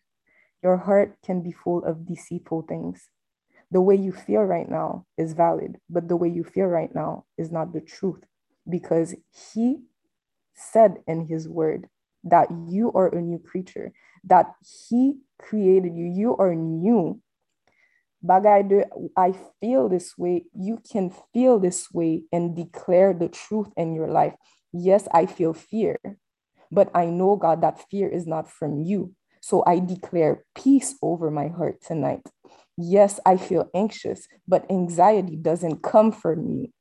[0.63, 3.11] Your heart can be full of deceitful things.
[3.71, 7.25] The way you feel right now is valid, but the way you feel right now
[7.37, 8.23] is not the truth
[8.69, 9.83] because He
[10.59, 11.89] said in His word
[12.25, 13.93] that you are a new creature,
[14.25, 14.53] that
[14.89, 17.21] He created you, you are new.
[18.25, 18.85] Bagay
[19.17, 20.47] I feel this way.
[20.53, 24.35] You can feel this way and declare the truth in your life.
[24.73, 25.99] Yes, I feel fear,
[26.71, 29.15] but I know, God, that fear is not from you.
[29.41, 32.27] So I declare peace over my heart tonight.
[32.77, 36.73] Yes, I feel anxious, but anxiety doesn't come from me.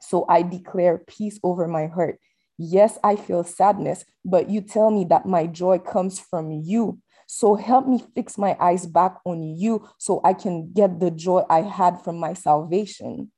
[0.00, 2.20] So I declare peace over my heart.
[2.58, 7.00] Yes, I feel sadness, but you tell me that my joy comes from you.
[7.26, 11.42] So help me fix my eyes back on you so I can get the joy
[11.50, 13.32] I had from my salvation.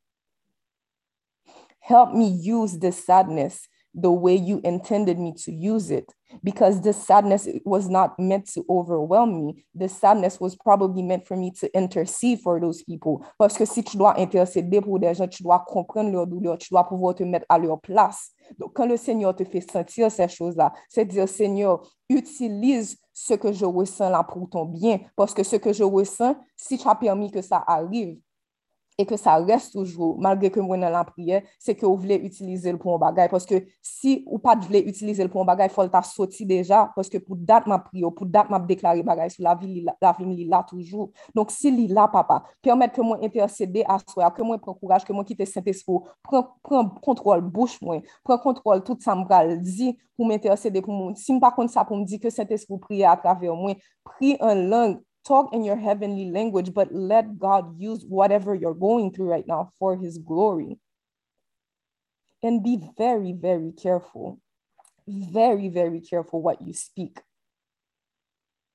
[1.81, 6.96] Help me use this sadness the way you intended me to use it because this
[6.96, 9.64] sadness was not meant to overwhelm me.
[9.74, 13.24] This sadness was probably meant for me to intercede for those people.
[13.38, 16.68] Parce que si tu dois intercéder pour des gens, tu dois comprendre leur douleur, tu
[16.70, 18.31] dois pouvoir te mettre à leur place.
[18.59, 23.53] Donc, quand le Seigneur te fait sentir ces choses-là, c'est dire, Seigneur, utilise ce que
[23.53, 25.01] je ressens là pour ton bien.
[25.16, 28.18] Parce que ce que je ressens, si tu as permis que ça arrive,
[28.99, 32.17] e ke sa res toujou, malgre ke mwen nan la priye, se ke ou vle
[32.27, 35.71] utilize l pou an bagay, poske si ou pat vle utilize l pou an bagay,
[35.71, 39.47] fol ta soti deja, poske pou dat ma priyo, pou dat ma deklare bagay sou
[39.47, 41.13] la vi li la, la vi li la toujou.
[41.37, 45.15] Donk si li la, papa, permet ke mwen intercede aswa, ke mwen pren kouraj, ke
[45.15, 50.27] mwen kite Saint-Esprit, pren, pren kontrol bouch mwen, pren kontrol tout sa mbral di pou
[50.27, 51.15] mwen intercede pou mwen.
[51.15, 53.79] Si mpa kont sa pou mdi ke Saint-Esprit priye atrave mwen,
[54.11, 59.12] priye an lang, talk in your heavenly language, but let God use whatever you're going
[59.12, 60.79] through right now for his glory.
[62.43, 64.41] And be very, very careful.
[65.07, 67.21] Very, very careful what you speak.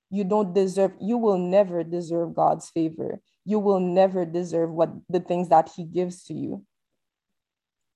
[0.10, 3.20] You don't deserve, you will never deserve God's favor.
[3.46, 6.64] You will never deserve what the things that he gives to you.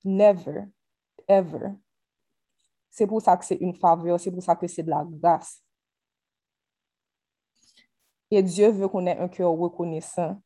[0.04, 0.70] Never,
[1.30, 1.78] ever.
[2.90, 5.62] C'est pour ça que c'est une faveur, c'est pour ça que c'est de la grâce.
[8.30, 10.42] Et Dieu veut qu'on ait un cœur reconnaissant.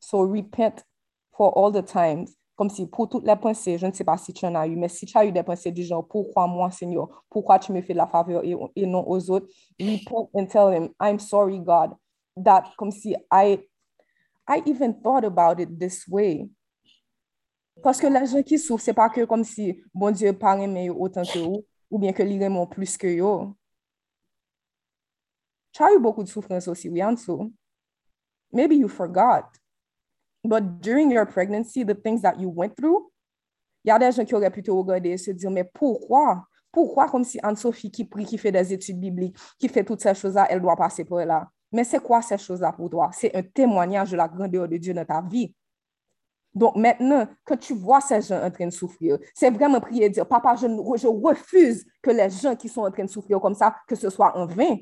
[0.00, 0.84] So repent
[1.32, 2.28] for all the times.
[2.56, 4.76] Comme si pour toutes les pensées, je ne sais pas si tu en as eu,
[4.76, 7.24] mais si tu as eu des pensées du genre, pourquoi moi, Seigneur?
[7.28, 8.42] Pourquoi tu me fais la faveur
[8.74, 9.46] et, non aux autres?
[9.78, 11.94] Repent and tell him, I'm sorry, God,
[12.42, 13.58] that comme si I,
[14.48, 16.48] I even thought about it this way.
[17.82, 20.88] Parce que les gens qui souffrent, c'est pas que comme si, bon Dieu, pas aimé
[20.88, 23.54] autant que vous, ou bien que l'irement plus que vous.
[25.76, 27.52] tu as eu beaucoup de souffrance aussi, oui, en dessous.
[28.50, 29.44] Maybe you forgot.
[30.42, 33.10] But during your pregnancy, the things that you went through,
[33.84, 36.46] il y a des gens qui auraient pu te regarder et se dire, mais pourquoi?
[36.72, 40.14] Pourquoi comme si Anne-Sophie qui prie, qui fait des études bibliques, qui fait toutes ces
[40.14, 41.46] choses-là, elle doit passer par là?
[41.70, 43.10] Mais c'est quoi ces choses-là pour toi?
[43.12, 45.54] C'est un témoignage de la grandeur de Dieu dans ta vie.
[46.54, 50.10] Donc maintenant, quand tu vois ces gens en train de souffrir, c'est vraiment prier et
[50.10, 53.54] dire, papa, je, je refuse que les gens qui sont en train de souffrir comme
[53.54, 54.76] ça, que ce soit en vain.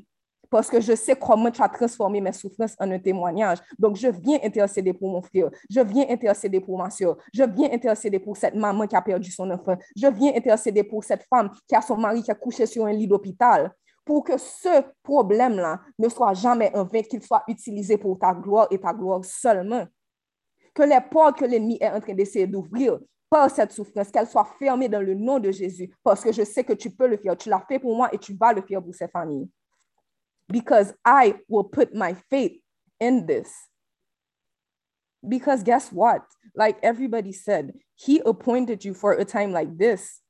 [0.51, 3.59] Parce que je sais comment tu as transformé mes souffrances en un témoignage.
[3.79, 7.71] Donc, je viens intercéder pour mon frère, je viens intercéder pour ma soeur, je viens
[7.73, 11.51] intercéder pour cette maman qui a perdu son enfant, je viens intercéder pour cette femme
[11.69, 13.73] qui a son mari qui a couché sur un lit d'hôpital,
[14.05, 18.67] pour que ce problème-là ne soit jamais un vain, qu'il soit utilisé pour ta gloire
[18.71, 19.87] et ta gloire seulement.
[20.75, 22.99] Que les portes que l'ennemi est en train d'essayer d'ouvrir
[23.31, 26.65] par cette souffrance, qu'elles soient fermées dans le nom de Jésus, parce que je sais
[26.65, 27.37] que tu peux le faire.
[27.37, 29.49] Tu l'as fait pour moi et tu vas le faire pour ces familles
[30.49, 32.61] because I will put my faith
[33.01, 33.53] in this.
[35.27, 36.23] Because guess what?
[36.55, 40.21] Like everybody said, he appointed you for a time like this.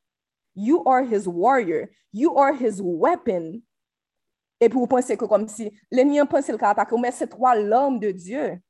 [0.54, 3.62] You are his warrior, you are his weapon.
[4.60, 8.12] Et puis vous pensez que comme si l'ennemi pense le mais c'est toi l'homme de
[8.12, 8.60] Dieu.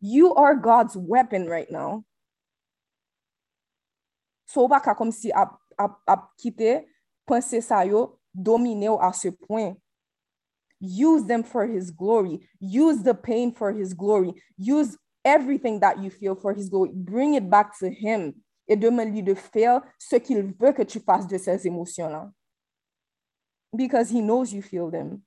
[0.00, 2.04] You are God's weapon right now.
[4.44, 6.86] So pas comme si a, a, a quitté,
[7.26, 9.74] penser ça yo, dominer à ce point.
[10.86, 12.46] Use them for his glory.
[12.60, 14.34] Use the pain for his glory.
[14.58, 16.90] Use everything that you feel for his glory.
[16.92, 18.34] Bring it back to him.
[18.68, 22.30] Et demande-lui de faire ce qu'il veut que tu fasses de ces émotions-là.
[23.76, 25.22] Because he knows you feel them.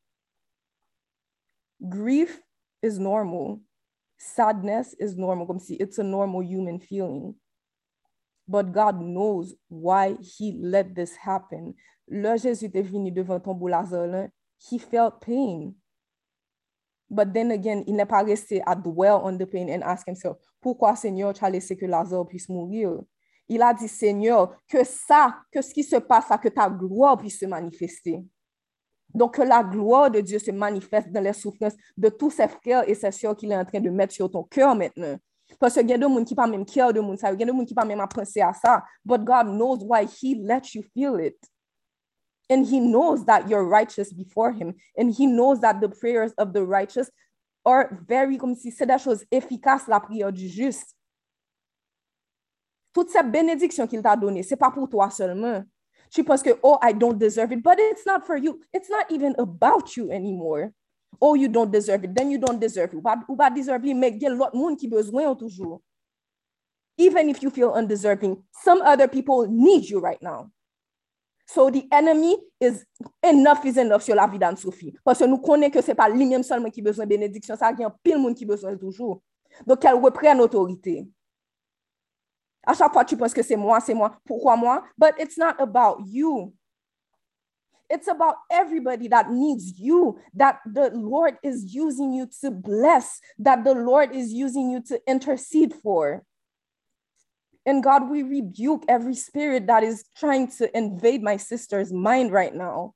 [1.88, 2.42] grief
[2.82, 3.62] is normal.
[4.18, 5.46] Sadness is normal.
[5.46, 7.36] Comme si it's a normal human feeling.
[8.48, 11.76] But God knows why he let this happen.
[12.10, 15.74] Jésus était venu devant ton Lazare, he felt pain.
[17.10, 20.38] But then again, il n'est pas resté à dwell on the pain and ask himself,
[20.60, 23.00] pourquoi Seigneur, tu as laissé que Lazare puisse mourir?
[23.48, 27.40] Il a dit, Seigneur, que ça, que ce qui se passe, que ta gloire puisse
[27.40, 28.26] se manifester.
[29.14, 32.88] Donc, que la gloire de Dieu se manifeste dans les souffrances de tous ses frères
[32.90, 35.16] et ses sœurs qu'il est en train de mettre sur ton cœur maintenant.
[35.60, 37.28] Parce que il y a des gens qui pas même cœur de monde, il y
[37.28, 38.84] a des gens qui pas même à penser à ça.
[39.06, 41.38] But God knows why he let you feel it.
[42.50, 44.76] And he knows that you're righteous before him.
[44.98, 47.10] And he knows that the prayers of the righteous
[47.66, 50.96] are very, comme si c'est des choses efficaces, la prière du juste.
[52.94, 55.64] Toutes ces bénédictions qu'il t'a données, c'est pas pour toi seulement.
[56.10, 58.62] Tu penses que, oh, I don't deserve it, but it's not for you.
[58.74, 60.72] It's not even about you anymore.
[61.20, 62.98] Oh, you don't deserve it, then you don't deserve it.
[63.28, 65.82] Ou pas deserve it, mais il y a l'autre monde qui besoin toujours.
[66.98, 70.50] Even if you feel undeserving, some other people need you right now.
[71.50, 72.86] So the enemy is
[73.24, 74.94] enough is enough sur la vie d'Anne-Sophie.
[75.04, 77.56] Parce que nous connaissons que ce n'est pas lui-même seulement qui a besoin de bénédiction,
[77.56, 79.22] ça y a pile monde qui a besoin toujours.
[79.66, 81.08] Donc, qu'elle reprenne autorité.
[82.66, 84.20] À chaque fois, tu penses que c'est moi, c'est moi.
[84.26, 84.84] Pourquoi moi?
[84.98, 86.54] But it's not about you.
[87.90, 93.64] It's about everybody that needs you, that the Lord is using you to bless, that
[93.64, 96.24] the Lord is using you to intercede for.
[97.68, 102.56] And God, we rebuke every spirit that is trying to invade my sister's mind right
[102.56, 102.94] now.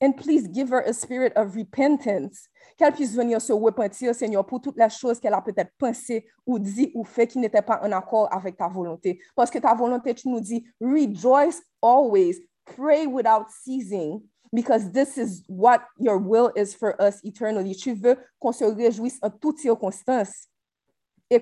[0.00, 2.48] And please give her a spirit of repentance.
[2.76, 6.58] Qu'elle puisse venir se repentir, Seigneur, pour toutes les choses qu'elle a peut-être pensé ou
[6.58, 9.20] dit ou fait qui n'étaient pas en accord avec ta volonté.
[9.36, 14.20] Parce que ta volonté, tu nous dis, rejoice always, pray without ceasing,
[14.52, 17.76] because this is what your will is for us eternally.
[17.76, 20.48] Tu veux qu'on se réjouisse en toutes circonstances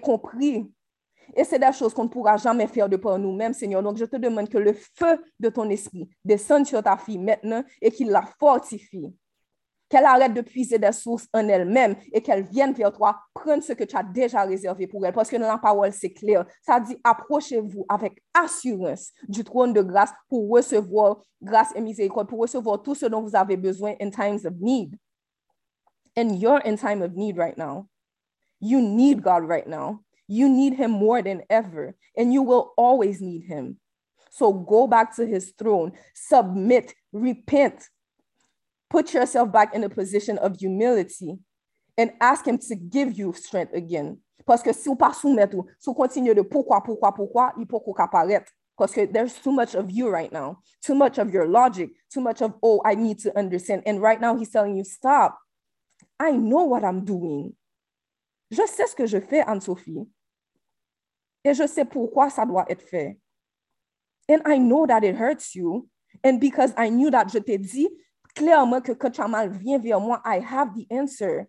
[0.02, 0.70] qu'on prie
[1.34, 3.82] et c'est des choses qu'on ne pourra jamais faire de par nous-mêmes, Seigneur.
[3.82, 7.64] Donc, je te demande que le feu de ton esprit descende sur ta fille maintenant
[7.80, 9.14] et qu'il la fortifie.
[9.88, 13.72] Qu'elle arrête de puiser des sources en elle-même et qu'elle vienne vers toi prendre ce
[13.72, 15.12] que tu as déjà réservé pour elle.
[15.12, 16.44] Parce que dans la parole, c'est clair.
[16.60, 22.40] Ça dit, approchez-vous avec assurance du trône de grâce pour recevoir grâce et miséricorde, pour
[22.40, 24.96] recevoir tout ce dont vous avez besoin in times of need.
[26.18, 27.86] And you're in time of need right now.
[28.60, 30.00] You need God right now.
[30.28, 33.78] You need him more than ever, and you will always need him.
[34.30, 37.88] So go back to his throne, submit, repent,
[38.90, 41.38] put yourself back in a position of humility,
[41.96, 44.18] and ask him to give you strength again.
[44.46, 47.82] Parce que si vous pas soumettre, si vous continuez de pourquoi, pourquoi, pourquoi, il faut
[47.98, 48.52] apparaître.
[48.76, 52.20] Parce que there's too much of you right now, too much of your logic, too
[52.20, 53.82] much of, oh, I need to understand.
[53.86, 55.38] And right now he's telling you, stop.
[56.20, 57.54] I know what I'm doing.
[58.50, 60.06] Je sais ce que je fais, Anne-Sophie.
[61.46, 63.16] Et je sais pourquoi ça doit être fait.
[64.28, 65.88] And I know that it hurts you.
[66.24, 67.88] And because I knew that je t'ai dit
[68.34, 71.46] clairement que quand mal, viens vers moi, I have the answer.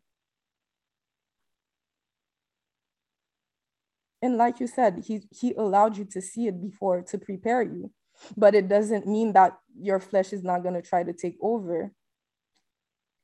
[4.21, 7.91] And like you said, he, he allowed you to see it before to prepare you.
[8.35, 11.91] But it doesn't mean that your flesh is not going to try to take over.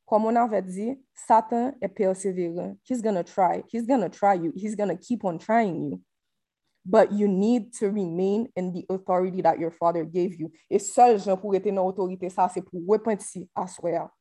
[0.08, 2.78] Comme on avait dit, Satan est persévérant.
[2.82, 3.64] He's going to try.
[3.68, 4.52] He's going to try you.
[4.56, 6.02] He's going to keep on trying you.
[6.86, 10.52] But you need to remain in the authority that your father gave you.
[10.70, 14.12] Et seul gens pour être dans l'autorité, ça, c'est pour repentir à soi,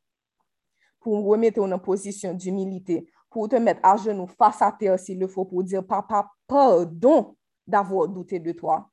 [1.00, 5.26] pour remettre en position d'humilité, pour te mettre à genoux face à terre s'il le
[5.26, 8.88] faut, pour dire, papa, pardon d'avoir douté de toi.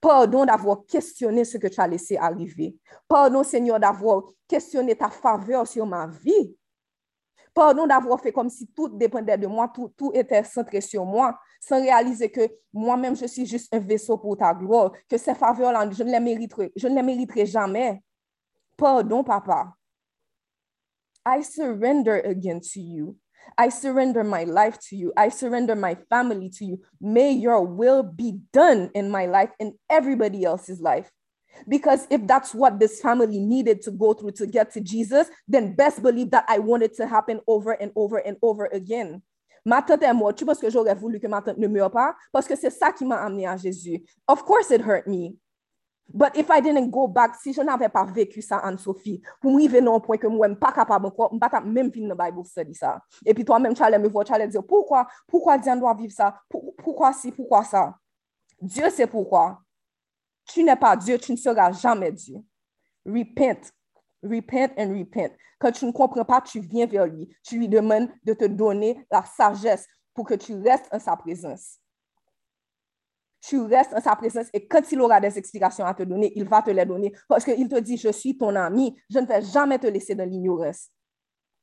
[0.00, 2.76] Pardon d'avoir questionné ce que tu as laissé arriver.
[3.06, 6.56] Pardon, Seigneur, d'avoir questionné ta faveur sur ma vie.
[7.54, 11.38] Pardon d'avoir fait comme si tout dépendait de moi, tout, tout était centré sur moi,
[11.60, 15.88] sans réaliser que moi-même, je suis juste un vaisseau pour ta gloire, que ces faveurs-là,
[15.90, 18.02] je ne les mériterai, je ne les mériterai jamais.
[18.76, 19.72] Pardon, papa.
[21.24, 23.16] I surrender again to you.
[23.56, 25.12] I surrender my life to you.
[25.16, 26.80] I surrender my family to you.
[27.00, 31.10] May your will be done in my life and everybody else's life.
[31.66, 35.74] Because if that's what this family needed to go through to get to Jesus, then
[35.74, 39.22] best believe that I want it to happen over and over and over again.
[39.64, 40.36] Ma tante est morte.
[40.36, 42.14] Tu penses que j'aurais voulu que ma tante ne meure pas?
[42.32, 44.02] Parce que c'est ça qui m'a amené à Jésus.
[44.28, 45.36] Of course it hurt me.
[46.12, 49.78] But if I didn't go back, si je n'avais pas vécu ça, Anne-Sophie, pour m'arriver
[49.78, 51.88] à un point que moi, je ne suis pas capable encore, je ne pas même
[51.88, 53.00] venir dans la Bible study ça.
[53.24, 56.12] Et puis toi-même, tu allais me voir, tu allais dire, pourquoi, pourquoi Diane doit vivre
[56.12, 56.34] ça?
[56.48, 57.94] Pour pourquoi si, pourquoi ça?
[58.60, 59.63] Dieu sait pourquoi.
[60.46, 62.36] Tu n'es pas Dieu, tu ne seras jamais Dieu.
[63.06, 63.70] Repent,
[64.24, 65.32] Repent and repent.
[65.58, 67.28] Quand tu ne comprends pas, tu viens vers lui.
[67.42, 71.78] Tu lui demandes de te donner la sagesse pour que tu restes en sa présence.
[73.42, 76.48] Tu restes en sa présence et quand il aura des explications à te donner, il
[76.48, 79.42] va te les donner parce qu'il te dit, je suis ton ami, je ne vais
[79.42, 80.88] jamais te laisser dans l'ignorance.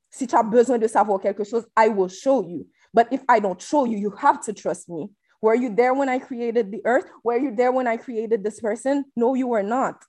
[0.08, 2.68] Si tu as besoin de savoir quelque chose, I will show you.
[2.94, 5.10] But if I don't show you, you have to trust me.
[5.42, 7.04] Were you there when I created the earth?
[7.24, 9.04] Were you there when I created this person?
[9.16, 10.04] No, you were not.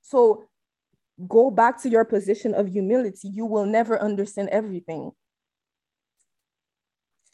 [0.00, 0.44] So
[1.26, 3.28] go back to your position of humility.
[3.28, 5.10] You will never understand everything.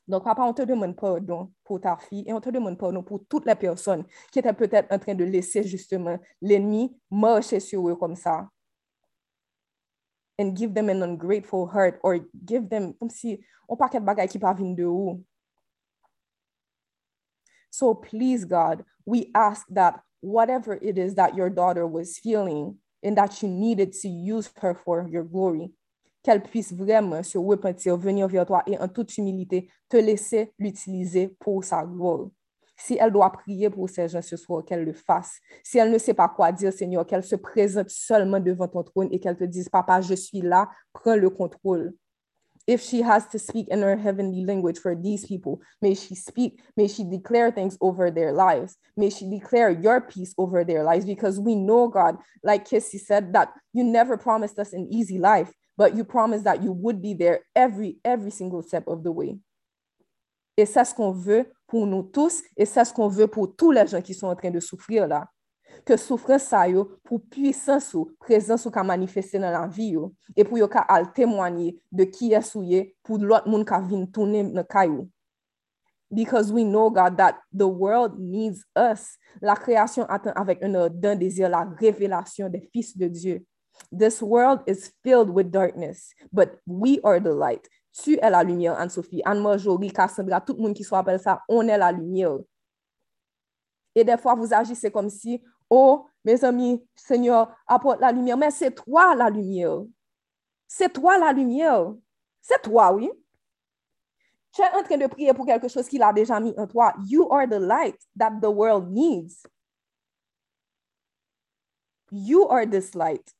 [0.08, 3.20] Donc, papa, on te demande pardon pour ta fille et on te demande pardon pour
[3.28, 7.94] toutes les personnes qui étaient peut-être en train de laisser justement l'ennemi marcher sur eux
[7.94, 8.48] comme ça.
[10.40, 14.28] And give them an ungrateful heart or give them, comme si on paquet de bagaille
[14.28, 15.22] qui pas de où.
[17.72, 23.16] So please, God, we ask that whatever it is that your daughter was feeling and
[23.16, 25.72] that you needed to use her for your glory,
[26.22, 31.34] qu'elle puisse vraiment se repentir, venir vers toi et en toute humilité te laisser l'utiliser
[31.40, 32.28] pour sa gloire.
[32.76, 35.38] Si elle doit prier pour ces gens ce soir, qu'elle le fasse.
[35.64, 39.08] Si elle ne sait pas quoi dire, Seigneur, qu'elle se présente seulement devant ton trône
[39.12, 41.94] et qu'elle te dise, Papa, je suis là, prends le contrôle.
[42.66, 46.60] If she has to speak in her heavenly language for these people, may she speak,
[46.76, 48.76] may she declare things over their lives.
[48.96, 53.32] May she declare your peace over their lives because we know, God, like Kissy said,
[53.32, 57.14] that you never promised us an easy life, but you promised that you would be
[57.14, 59.38] there every, every single step of the way.
[60.56, 63.72] Et c'est ce qu'on veut pour nous tous et c'est ce qu'on veut pour tous
[63.72, 65.26] les gens qui sont en train de souffrir là.
[65.84, 70.14] Que souffrance ça yo pour puissance ou présence ou ka manifester dans la vie yo
[70.36, 74.06] et pour yo ka al témoigner de qui est souillé pour l'autre monde ka vinn
[74.10, 75.08] tourner dans caillou.
[76.12, 79.16] Because we know, God, that the world needs us.
[79.40, 83.46] La création attend avec un ardent désir la révélation des fils de Dieu.
[83.90, 87.66] This world is filled with darkness, but we are the light.
[87.92, 89.22] Tu es la lumière, Anne-Sophie.
[89.24, 92.38] Anne-Marjorie, Cassandra, tout le monde qui s'appelle ça, on est la lumière.
[93.94, 95.42] Et des fois, vous agissez comme si,
[95.72, 98.36] oh, mes amis, Seigneur, apporte la lumière.
[98.36, 99.82] Mais c'est toi la lumière.
[100.68, 101.94] C'est toi la lumière.
[102.42, 103.10] C'est toi, oui.
[104.52, 106.92] Tu es en train de prier pour quelque chose qu'il a déjà mis en toi.
[107.08, 109.46] You are the light that the world needs.
[112.10, 113.32] You are this light.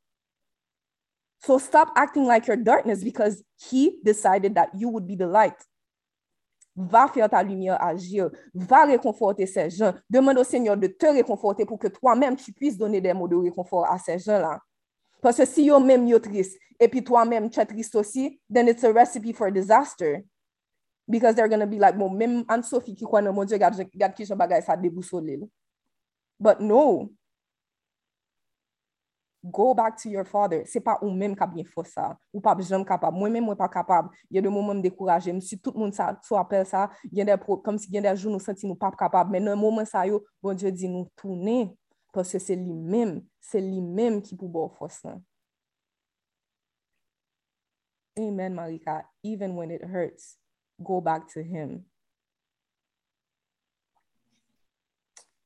[1.41, 5.63] So stop acting like your darkness because he decided that you would be the light.
[6.75, 9.93] va faire ta lumière agir, va réconforter ces gens.
[10.09, 13.37] Demande au Seigneur de te réconforter pour que toi-même tu puisses donner des mots de
[13.37, 14.59] réconfort à ces gens-là.
[15.21, 18.83] Parce que si yo-même yo triste, et puis toi-même tu es triste aussi, then it's
[18.85, 20.25] a recipe for disaster.
[21.09, 24.25] Because they're gonna be like, bon, même Anne-Sophie qui croit dans mon Dieu, regarde qui
[24.25, 25.41] je bagaille ça déboussolé.
[26.41, 27.13] But no,
[29.45, 30.63] Go back to your father.
[30.71, 32.13] Se pa ou menm ka bien fos sa.
[32.31, 33.17] Ou pa jom kapab.
[33.17, 34.13] Mwen menm mwen pa kapab.
[34.31, 35.33] Yen de moun mwen dekouraje.
[35.35, 36.87] Msi tout moun sa sou apel sa.
[37.11, 39.33] Yen de pro, kom si yen de joun nou senti nou pa kapab.
[39.35, 41.73] Men nan moun mwen sa yo, bon di nou toune.
[42.23, 43.19] Se li menm.
[43.43, 44.71] Se li menm ki pou bo.
[48.19, 49.03] Amen, Marika.
[49.25, 50.37] Even when it hurts,
[50.83, 51.87] go back to him.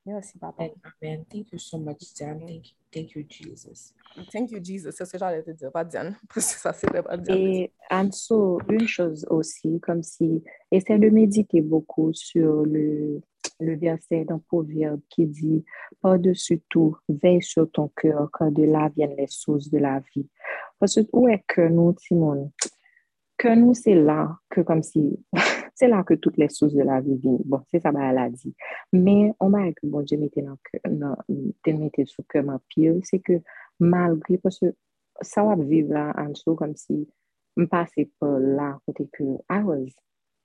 [0.04, 0.70] Merci, papa.
[1.02, 1.26] Amen.
[1.30, 2.40] Thank you so much, Jan.
[2.46, 2.85] Thank you.
[2.96, 3.92] Thank you, Jesus.
[4.32, 4.92] Thank you, Jesus.
[4.96, 6.16] C'est ce que j'allais te dire, pas Diane.
[6.34, 7.36] Parce que ça, c'est pas Diane.
[7.36, 13.20] Et Anso, une chose aussi, comme si, essaie de méditer beaucoup sur le,
[13.60, 15.62] le verset dans Proverbe qui dit
[16.00, 20.26] Par-dessus tout, veille sur ton cœur, car de là viennent les sources de la vie.
[20.78, 22.50] Parce que où est que nous, Simone?
[23.36, 25.22] Que nous, c'est là que comme si
[25.76, 27.36] Se la ke tout les souz de la vi vin.
[27.44, 28.54] Bon, se sa ba la di.
[28.96, 30.56] Men, on ba ek bon non, je mette nan,
[31.64, 33.42] ten mette sou keman pil, se ke
[33.84, 34.72] malgri, pwese
[35.22, 37.02] sa wap vive la an sou kom si
[37.60, 39.92] mpase pa la kote ke I was,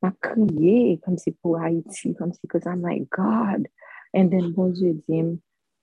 [0.03, 3.67] ma kriye kom si pou Haiti, kom si cause I'm like God.
[4.13, 5.37] And then bon je di m,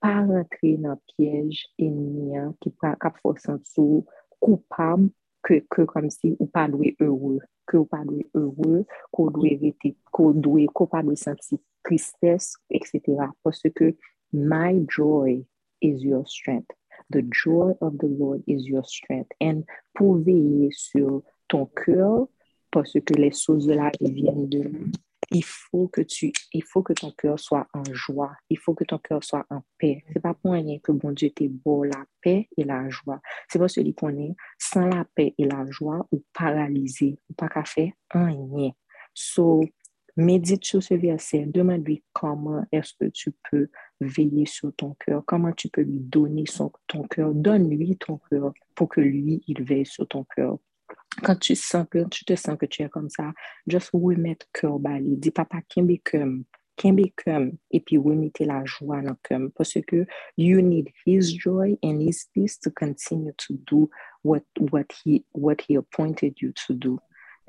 [0.04, 4.04] pa rentre nan piyej enmiyan ki pa kap fosan sou
[4.44, 5.08] koupam
[5.40, 7.38] ke, ke kom si ou pa lwe ewe.
[7.68, 12.56] Que ou pa dwe heureux, qu'on dwe rete, qu'on dwe, qu'on pa dwe senti tristesse,
[12.70, 13.28] etc.
[13.44, 13.94] Parce que
[14.32, 15.44] my joy
[15.80, 16.72] is your strength.
[17.10, 19.30] The joy of the Lord is your strength.
[19.40, 19.62] And
[19.94, 22.26] pour veiller sur ton cœur,
[22.70, 24.92] parce que les choses de la vie viennent de lui,
[25.30, 28.32] il faut que tu, il faut que ton cœur soit en joie.
[28.48, 30.04] Il faut que ton cœur soit en paix.
[30.12, 33.20] C'est pas pour rien que bon Dieu t'est beau la paix et la joie.
[33.48, 37.64] C'est parce qu'il connaît sans la paix et la joie ou paralysé ou pas qu'à
[37.64, 38.72] faire rien.
[39.14, 39.62] So,
[40.16, 43.68] médite sur ce verset, demande-lui comment est-ce que tu peux
[44.00, 48.52] veiller sur ton cœur, comment tu peux lui donner son, ton cœur, donne-lui ton cœur
[48.74, 50.58] pour que lui, il veille sur ton cœur.
[51.22, 53.32] Quand tu sens que tu te sens que tu es comme ça,
[53.66, 55.16] juste remettre cœur bali.
[55.16, 56.44] Dis papa, kembe comme,
[56.76, 59.40] kembe comme, et puis remettez la joie dans cœur.
[59.56, 60.06] Parce que
[60.36, 63.90] you need his joy and his peace to continue to do
[64.22, 66.98] what, what, he, what he appointed you to do.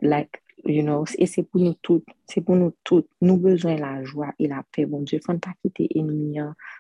[0.02, 4.04] Like, you know, et c'est pour nous toutes, c'est pour nous toutes, nous besoin la
[4.04, 5.20] joie et la paix, bon Dieu.
[5.26, 6.40] Faut pas quitter ennemi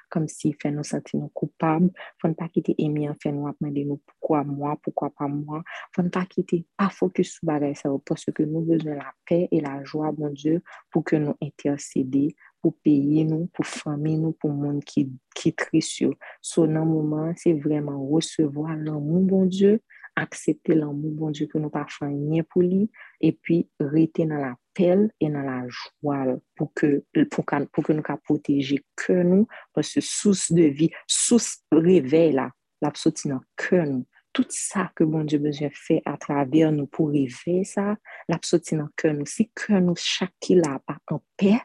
[0.09, 1.91] comme si fait nous sentir nous coupables.
[2.21, 5.63] Faut ne pas quitter ennemi fait nous demander nous pourquoi moi, pourquoi pas moi.
[5.95, 9.61] Faut ne pas quitter, pas focus sur ça, parce que nous besoin la paix et
[9.61, 14.51] la joie, bon Dieu, pour que nous intercéder, pour payer nous, pour famille nous, pour
[14.51, 16.03] monde qui, qui triste.
[16.41, 19.81] So, dans moment, c'est vraiment recevoir l'amour, bon Dieu,
[20.19, 22.89] accepter l'amour, bon Dieu, que nous pas faire rien pour lui,
[23.21, 27.83] et puis rester dans la paix et dans la joie pour que, pour que, pour
[27.83, 32.51] que nous puissions protéger que nous, parce que source de vie, source réveil là,
[32.81, 34.05] la sorti dans que nous.
[34.31, 37.97] Tout ça que bon Dieu besoin faire à travers nous pour réveiller ça,
[38.27, 39.25] la sorti dans que nous.
[39.25, 41.59] Si que nous, chaque là, pas en paix,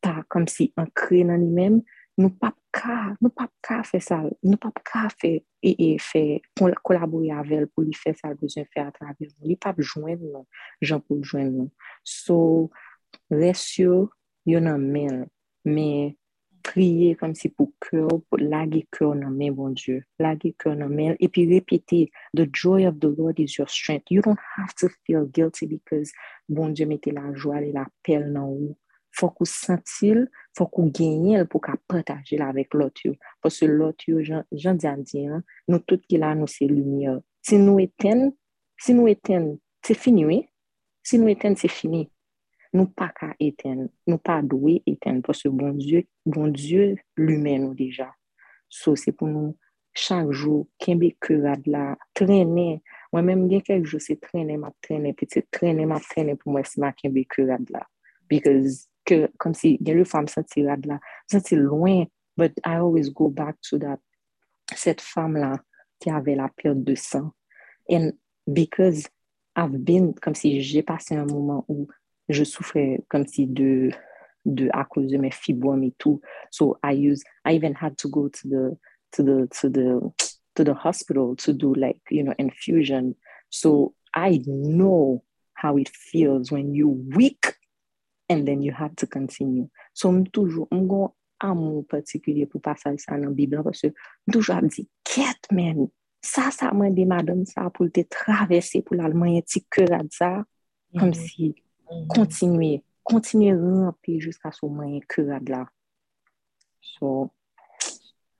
[0.00, 1.82] pas comme si ancré dans lui-même,
[2.16, 6.40] nous pas ka, nou pap ka fe sa, nou pap ka fe e, e fe
[6.56, 9.30] kolabori avel pou li fe sa bezwen fe a travè.
[9.46, 10.44] Li pap jwen nou,
[10.84, 11.70] jan pou jwen nou.
[12.06, 12.68] So,
[13.32, 14.08] resyo
[14.48, 15.24] yon nan men,
[15.66, 16.14] men
[16.64, 20.02] priye kom si pou kèw, pou lage kèw nan men, bon Dieu.
[20.22, 24.10] Lage kèw nan men, e pi repete, the joy of the Lord is your strength.
[24.10, 26.12] You don't have to feel guilty because
[26.48, 28.72] bon Dieu mette la joie et la pel nan ou.
[29.14, 30.24] Fok ou sentil,
[30.58, 33.14] fok ou genyel pou ka pataje la vek lot yo.
[33.42, 37.20] Pos se lot yo, jan diyan diyan, nou tout ki la nou se lumiye.
[37.44, 38.30] Si nou eten,
[38.80, 39.54] si nou eten,
[39.86, 40.40] se fini we.
[41.04, 42.06] Si nou eten, se fini.
[42.74, 45.20] Nou pa ka eten, nou pa dwe eten.
[45.22, 48.08] Pos se bon Diyo, bon Diyo lume nou deja.
[48.72, 49.52] So se pou nou
[49.94, 52.80] chak jou, kenbe kurad la, trene.
[53.14, 56.66] Mwen menm gen kek jou se trene, map trene, peti trene, map trene pou mwen
[56.66, 57.84] sema kenbe kurad la.
[58.26, 58.88] Because
[59.38, 60.98] comme si a le femme senti là là
[61.30, 63.98] senti loin but I always go back to that.
[64.74, 65.60] Cette femme là
[66.00, 67.32] qui avait la perte de sang.
[67.88, 68.12] And
[68.46, 69.08] because
[69.56, 71.88] I've been comme si j'ai passé un moment où
[72.28, 73.90] je souffrais comme si de
[74.46, 76.20] de à cause de mes fibromes et tout.
[76.50, 78.78] So I use I even had to go to the
[79.12, 80.00] to the to the
[80.56, 83.14] to the hospital to do like you know infusion.
[83.50, 85.22] So I know
[85.54, 87.54] how it feels when you weak
[88.28, 89.68] and then you have to continue.
[89.92, 91.12] So m toujou, m gon
[91.44, 95.86] amou patikulye pou pasaj sa nan Biblan, parce m toujou ap di, ket men,
[96.24, 100.32] sa sa mwen de madame sa pou te travesse pou la mwen ti kërad sa,
[100.96, 101.52] kom si
[102.12, 105.64] kontinue, kontinue rampi jiska sou mwen kërad la.
[106.94, 107.30] So,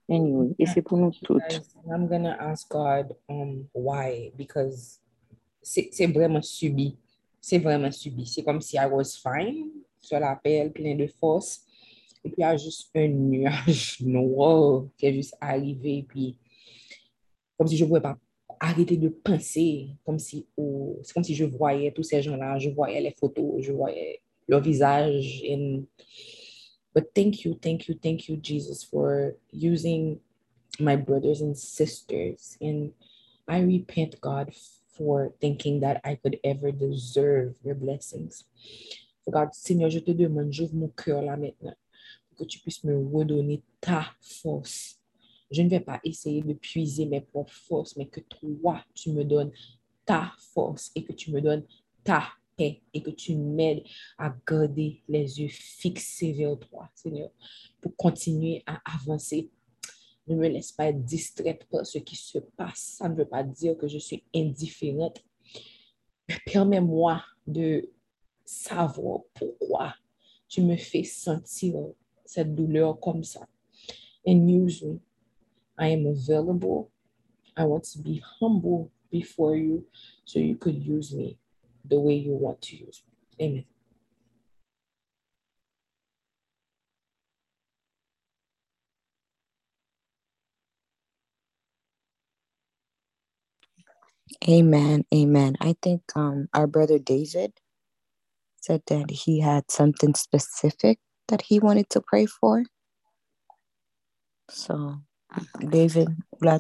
[0.09, 1.61] anyway, e se pou nou tout.
[1.85, 5.01] I'm gonna ask God um, why, because
[5.65, 6.95] se breman subi
[7.45, 8.25] c'est vraiment subi.
[8.27, 9.71] C'est comme si I was fine,
[10.01, 11.61] sur la pelle, plein de force.
[12.25, 15.99] Et puis, il y a juste un nuage noir qui est juste arrivé.
[15.99, 16.39] Et puis,
[17.59, 18.17] comme si je ne pouvais pas
[18.59, 19.91] arrêter de penser.
[20.07, 22.59] Comme si, oh, c'est comme si je voyais tous ces gens-là.
[22.59, 25.45] Je voyais les photos, je voyais leur visage.
[25.47, 25.83] And,
[26.95, 30.19] but thank you, thank you, thank you, Jesus, for using
[30.81, 32.57] my brothers and sisters.
[32.63, 32.93] And
[33.47, 34.51] I repent, God,
[34.97, 38.45] for thinking that I could ever deserve your blessings.
[39.31, 41.75] God, Seigneur, je te demande, j'ouvre mon cœur là maintenant,
[42.29, 45.01] pour que tu puisses me redonner ta force.
[45.51, 49.25] Je ne vais pas essayer de puiser mes propres forces, mais que toi, tu me
[49.25, 49.53] donnes
[50.05, 51.65] ta force et que tu me donnes
[52.03, 52.25] ta
[52.57, 53.83] paix et que tu m'aides
[54.19, 57.31] à garder les yeux fixés vers toi, Seigneur,
[57.81, 59.51] pour continuer à avancer
[60.27, 62.97] ne me laisse pas être distraite par ce qui se passe.
[62.99, 65.23] Ça ne veut pas dire que je suis indifférente.
[66.29, 67.91] Mais permets-moi de
[68.45, 69.95] savoir pourquoi
[70.49, 71.75] tu me fais sentir
[72.25, 73.47] cette douleur comme ça.
[74.27, 75.01] And use me.
[75.79, 76.91] I am available.
[77.57, 79.85] I want to be humble before you
[80.25, 81.39] so you could use me
[81.85, 83.45] the way you want to use me.
[83.45, 83.74] Amen.
[94.49, 95.05] Amen.
[95.15, 95.57] Amen.
[95.61, 97.53] I think um, our brother David
[98.61, 100.99] said that he had something specific
[101.29, 102.65] that he wanted to pray for.
[104.49, 105.01] So,
[105.61, 106.09] David,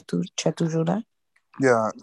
[0.07, 1.03] tu es toujours là?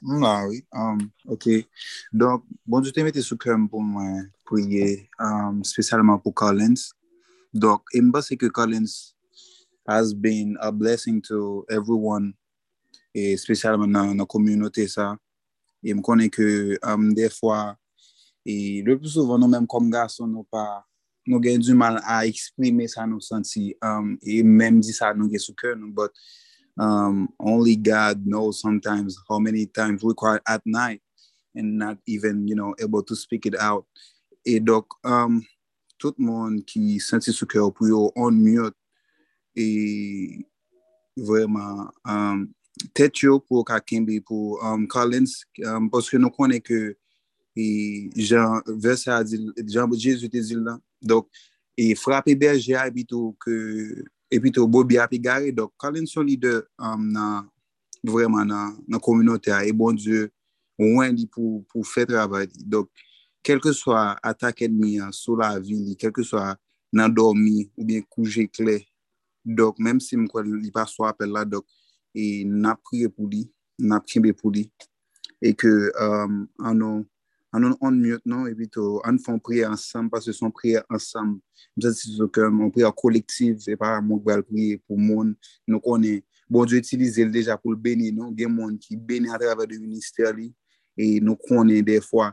[0.01, 0.65] Mla, oui.
[0.73, 1.65] Um, ok.
[2.13, 6.91] Donk, bon, jote mette sou kem pou mwen priye, um, spesyalman pou Collins.
[7.51, 9.13] Donk, e mba se ke Collins
[9.87, 12.31] has been a blessing to everyone,
[13.13, 15.17] e spesyalman nan komyonote sa.
[15.81, 17.75] E m konen ke um, defwa,
[18.45, 20.83] e le plus souvan nou menm kom gason nou pa,
[21.25, 23.71] nou gen du mal a eksprime sa nou santi.
[23.81, 26.13] Um, e menm di sa nou gen sou souke nou, but
[26.77, 31.01] um, only God knows sometimes how many times we cry at night
[31.55, 33.85] and not even, you know, able to speak it out.
[34.45, 34.97] E dok,
[36.01, 38.77] tout moun ki santi souke ou pou yo on mute,
[39.57, 40.45] e
[41.17, 41.89] vreman...
[42.95, 46.95] tèt yo pou Kakimbi, pou um, Collins, um, poske nou konen ke
[48.15, 50.77] jan verse a zil, jan jesu te zil la.
[51.01, 51.29] Dok,
[51.77, 53.35] e frapi berje a epi tou
[54.53, 55.51] to Bobi api gare.
[55.55, 57.49] Dok, Collins son lider um, nan,
[58.03, 59.63] vreman nan, nan kominote a.
[59.65, 60.29] E bon dieu,
[60.81, 62.47] ouwen li pou, pou fè travay.
[62.65, 62.89] Dok,
[63.45, 66.55] kelke swa atak edmi an, sou la vi, kelke swa
[66.93, 68.79] nan dormi ou bien kouje kle.
[69.41, 71.65] Dok, menm si mkwa li pa swa apel la, dok,
[72.15, 73.45] e nap kriye pou li,
[73.79, 74.67] nap kimbe pou li,
[75.41, 77.01] e ke um, anon,
[77.55, 81.37] anon on myot nan, e bito an fon priye ansam, pas se son priye ansam,
[81.77, 85.33] msa si sou ke mwen priye kolektiv, e pa mwen bal priye pou moun,
[85.67, 89.31] nou konen, bon, je itilize l deja pou l beni, non, gen moun ki beni
[89.31, 90.51] a atreve de minister li,
[90.99, 92.31] e nou konen defwa,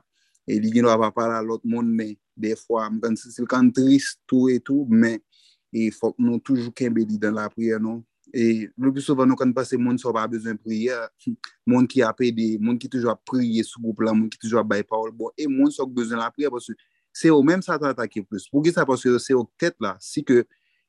[0.49, 4.51] e li gen wap apala lot moun, men, defwa, mwen kan se kan trist tou
[4.53, 5.18] etou, men,
[5.74, 8.01] e fok nou toujou kembe li dan la priye non,
[8.35, 10.95] E lopi souvan nou kan pase moun sou pa bezwen priye,
[11.68, 15.12] moun ki apede, moun ki toujwa priye sou goup la, moun ki toujwa bay paol
[15.16, 16.76] bo, e moun sou bezwen la priye, pwosou
[17.16, 18.45] se ou menm sa ta atake plus.
[18.53, 20.43] Pou ki sa pwosou se ou tet la, si ke,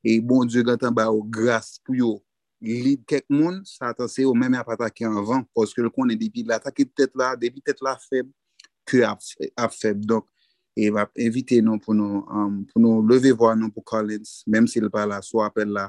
[0.04, 2.18] e bon diyo gantan ba ou gras pou yo,
[2.60, 6.44] lid kek moun, sa ta se ou menm ap atake anvan, pwosou le konen depi
[6.48, 8.28] la atake tet la, depi tet la feb,
[8.84, 10.04] ke ap feb.
[10.04, 10.28] Donk,
[10.76, 14.40] e va evite nou pou nou, um, euh, pou nou leve vwa nou pou Collins,
[14.46, 15.88] menm si l pa la, sou apel la,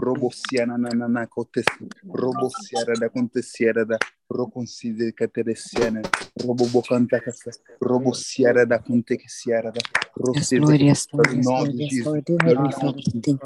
[0.00, 1.70] robociana na na na acontece
[2.08, 3.98] robociara da aconteciera da
[4.30, 6.02] roconcide catereciana
[6.42, 9.80] robobocanta casa robociara da aconteciera da
[10.18, 10.66] rocida
[11.44, 12.24] nome de Jesus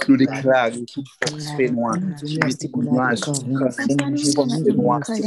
[0.01, 2.01] tudo declaro tudo fé no ar
[2.61, 3.69] tudo mais tudo no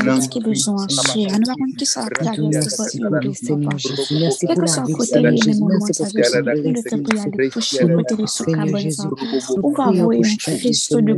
[0.04, 5.40] não que beijão cheia não vai conquistar a minha segura é que só cotei ele
[5.46, 6.22] meu irmão sabe
[6.68, 8.44] ele também ali puxou muito isso
[8.88, 9.14] isso
[9.62, 11.11] o favor é um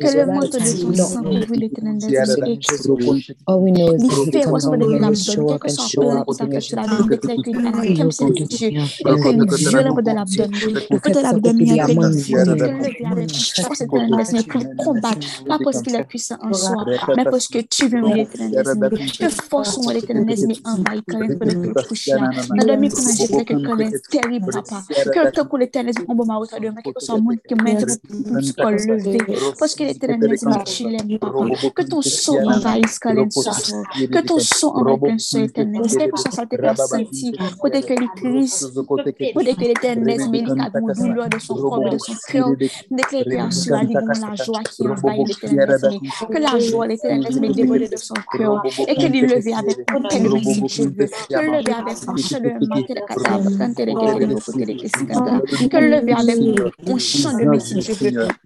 [0.00, 0.64] Que le of manteau de
[4.30, 6.16] féroces comes de on here and l'abdomen, show quel up que and soit show plein
[6.18, 6.26] out.
[6.26, 8.70] qui s'accroche sur l'abdomen, We peut-être qu'il pray, a oh comme God, Dieu,
[9.04, 10.50] that peut-être you qu'il viole de l'abdomen
[10.90, 12.12] est très que lever avec une
[14.32, 15.26] mais pour combattre,
[15.58, 16.84] pas parce qu'il est puissant en soi,
[17.16, 21.72] mais parce que tu veux l'éternel que force ou l'éternel mais envahit quand même de
[21.72, 22.12] tout coucher.
[22.12, 25.94] Dans le micro, j'ai fait que quand même terrible, papa, que le temps pour l'éternel,
[26.08, 29.18] on va m'arrêter de moi, que soit monde qui m'aide pour pour lever,
[29.58, 31.38] parce que l'éternel mais tu l'aimes, papa,
[31.74, 33.60] que ton son envahisse quand même ce soir,
[33.94, 38.08] que ton son envahisse un seul éternel, quel que soit fait sentir, côté que les
[38.16, 42.50] triste, côté que l'éternel mais il a douleur de son corps de son cœur,
[42.90, 48.14] déclare que cela livre la joie qui envahit que la joie l'éternel déborde de son
[48.36, 49.84] cœur et que lui lever avec de
[50.58, 50.76] Dieu
[51.30, 52.48] que le lever avec un de
[55.68, 56.38] que le lever avec
[56.88, 57.82] un chant de Dieu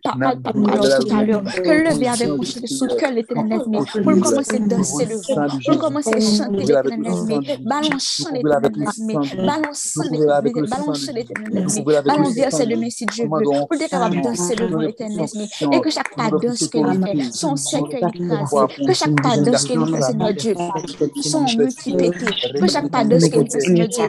[0.02, 0.10] tout
[1.14, 4.58] à l'heure, que le lever avec un chant de son cœur l'éternel pour commencer à
[4.58, 7.46] danser devant, pour commencer à chanter l'éternel l'éternel
[12.16, 12.74] l'éternel verset de
[13.12, 15.26] Dieu veut, pour être capable de danser devant l'éternel
[15.72, 18.56] et que chaque pas danse que fait, son cercueil écrasé,
[18.86, 20.54] que chaque pas danse que il fait Seigneur Dieu,
[21.22, 22.26] son qui pétait.
[22.60, 24.04] Que chaque pas de ce que dit, Seigneur Dieu,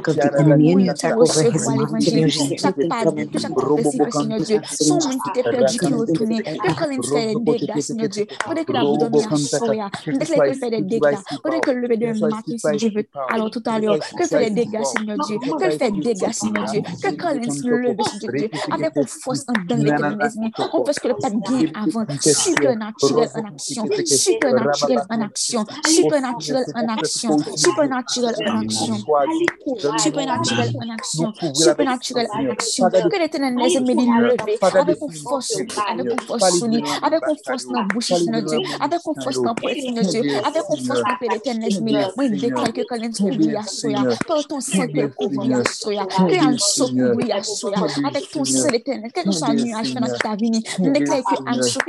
[0.76, 2.58] oui, tu recevoir l'évangile.
[2.60, 6.44] Chaque que chaque pas Seigneur Dieu, son qui était perdu, qui retourné.
[6.44, 9.90] Que quand il fait des dégâts, Seigneur Dieu, peut-être que la vous donne à soya,
[10.06, 13.64] peut-être qu'il fait des dégâts, peut-être que le de matin, si Dieu veut, alors tout
[13.66, 17.16] à l'heure, que fait des dégâts, Seigneur Dieu, que fait des dégâts, Seigneur Dieu, que
[17.16, 20.32] quand il se lève, Seigneur Dieu, avec une force en dans l'éternel,
[20.74, 22.06] on ce que le pas gain avant,
[22.68, 28.96] supernaturel en action, supernaturel en action, supernaturel en action, supernaturel en action,
[29.98, 35.58] supernaturel en action, supernaturel en action, que l'éternel les lever avec une force,
[35.90, 39.42] avec une force solide, avec une force dans la bouche, Seigneur Dieu, avec une force
[39.42, 41.72] dans Seigneur Dieu, avec une force dans l'éternel,
[42.16, 46.58] moi, je déclare que quand oublie à soya, par ton oublie à soya, que un
[46.58, 50.08] saut oublie à soya, avec ton sang l'éternel, quel que soit le nuage pendant
[50.92, 51.80] déclare que un saut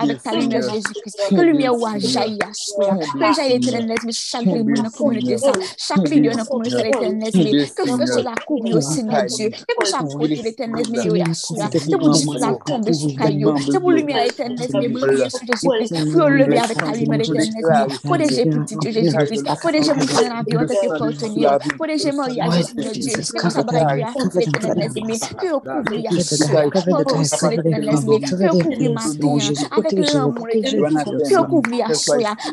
[0.00, 4.12] avec ta lumière Jésus-Christ, que lumière ou à jaillir à soya, que jaillir l'éternel, mais
[4.12, 8.34] chaque monde dans la communauté, ça, chaque leader dans la communauté l'éternel, que frère cela
[8.46, 12.10] couvre au Seigneur Dieu, que pour chaque côté l'éternel, mais oui à soya, que pour
[12.10, 16.58] dire la tombe sur caillou, que pour lumière l'éternel, mais briller sur Jésus-Christ, pour lever
[16.58, 20.66] avec ta lumière l'éternel, protéger petit Dieu Jésus-Christ, protéger mon frère dans la vie en
[20.66, 25.18] tant que partenaire, protéger mariage, Seigneur Dieu, que ça va être à toute l'éternel, mais
[25.18, 29.54] que au couvrir à soya, que au sang l'éternel, mais que au couvrir ma vie,
[29.70, 31.94] avec que couvrir à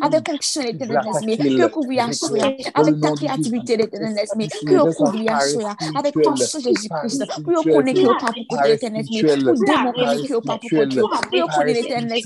[0.01, 0.27] avec
[0.63, 4.25] l'éternel, mais que couvrir à soya, avec ta créativité l'éternel,
[4.65, 5.39] que couvrir à
[5.97, 11.65] avec ton sang Jésus-Christ, pour connaître que pas pour l'éternel, pour que pas pour connaître
[11.65, 12.21] l'éternel,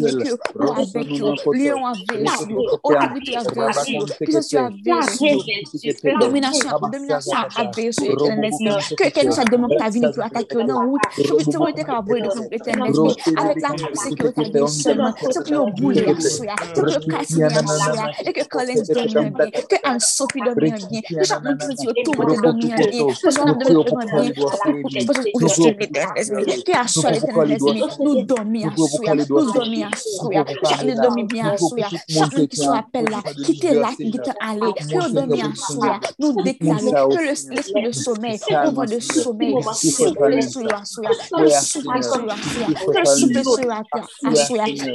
[0.76, 1.08] avec
[1.54, 7.76] lion avec eux, autorité avec eux, que avec domination, domination avec
[9.52, 11.58] demande ta vie pour attaquer route, te
[12.52, 12.94] l'éternel,
[13.38, 15.66] avec la sécurité seulement, Tok yo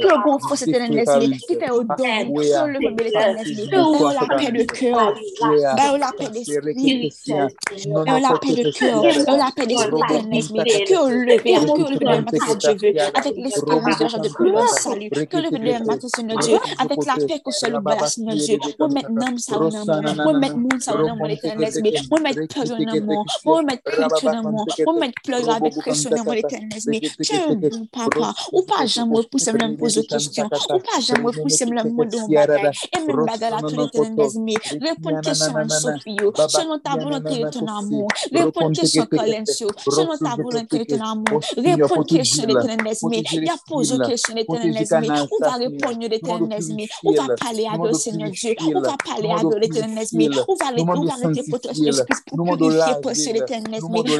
[0.01, 1.05] sur que le bon force éternel
[1.47, 5.99] qui fait au don, que le bon l'éternel que on la paix de cœur, que
[5.99, 10.43] la paix d'esprit, que la paix de cœur, que la paix d'esprit éternel,
[10.85, 15.09] que on leve, que leve le matin Dieu, avec l'espérance de la de plus salut,
[15.09, 18.87] que le le matin Seigneur Dieu, avec la paix que seul le Seigneur Dieu, moi
[18.89, 19.55] maintenant ça.
[20.79, 21.71] ça on a l'éternel
[23.83, 26.79] peur dans crainte dans moi, moi mettre pleurer avec pression dans moi l'éternel
[27.31, 31.71] un bon papa, ou pas jamais repousser me poser question, ou pas jamais repousser me
[31.71, 36.17] et même bagage à tout l'éternel mais répondre question en Sophie,
[36.47, 41.41] selon ta volonté et ton amour, répondre question Colencio, selon ta volonté et ton amour,
[41.57, 46.63] répondre question l'éternel mais il y a posé question l'éternel mais on va répondre l'éternel
[46.75, 50.29] mais on va parler à Dieu Seigneur Dieu, on va parler à Dieu l'éternel mais
[50.47, 53.33] on va on va mettre votre esprit pour purifier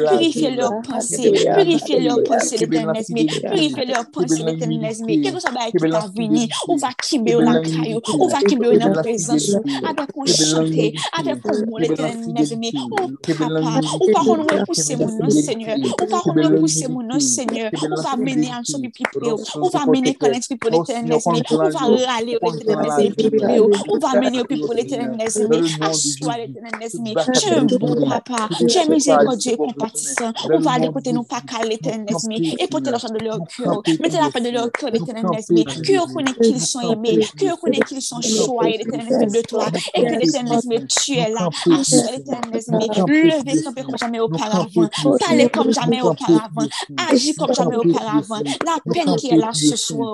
[0.10, 5.46] purifier leur pensée, purifier leur pensée l'éternel mais purifier leur pensée l'éternel mais quelque chose
[5.62, 8.94] bagay ki ta vini, ou va kibe yo nan kayo, ou va kibe yo nan
[8.98, 10.88] prezansou, adek kon chante,
[11.20, 15.78] adek kon moun eten nan vini, ou papa, ou pa kon repouse moun nan seigneur,
[16.00, 19.70] ou pa kon repouse moun nan seigneur, ou va mene anso bi pipe yo, ou
[19.74, 23.54] va mene konet pipo leten nan vini, ou va rale yo leten nan vini pipe
[23.58, 28.08] yo, ou va mene yo pipo leten nan vini, aswa leten nan vini, che bon
[28.10, 32.94] papa, che mizekodje kompatisan, ou va ale kote nou pakal leten nan vini, e pote
[32.94, 35.64] la chan de lor kyo, mette la pe de lor kyo leten nan vini, mais
[35.64, 39.68] que vous connaissez qu'ils sont aimés, que vous connaissez qu'ils sont choyés l'éternel de toi
[39.94, 41.50] et que l'éternel mais tu es là,
[41.80, 44.90] assois l'éternel mais levez comme jamais auparavant,
[45.20, 46.68] parlez comme jamais auparavant,
[47.12, 50.12] agis comme jamais auparavant, la peine qui est là ce soir,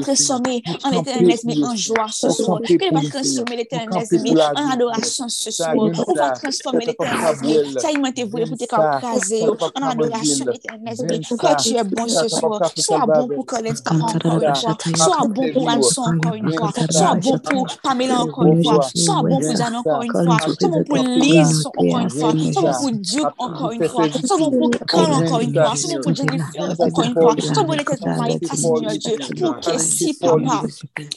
[0.00, 5.50] transformer en éternel mais en joie ce soir, que transformer l'éternel mais en adoration ce
[5.50, 7.36] soir, on va transformer l'éternel.
[7.42, 9.44] mais ça y m'a été pour te craser.
[9.74, 13.74] En adoration l'éternel mais que tu es bon ce soir, sois bon pour Colin
[14.24, 18.46] encore une fois, sois bon pour Anson encore une fois, sois bon pour Pamela encore
[18.46, 22.10] une fois, sois bon pour Jeanne encore une fois, sois bon pour Lise encore une
[22.10, 25.76] fois, sois bon pour Duke encore une fois, sois bon pour Carl encore une fois,
[25.76, 30.14] sois bon pour Jennifer encore une fois, sois bon pour Maïka Seigneur Dieu, pour Kessie
[30.20, 30.62] papa,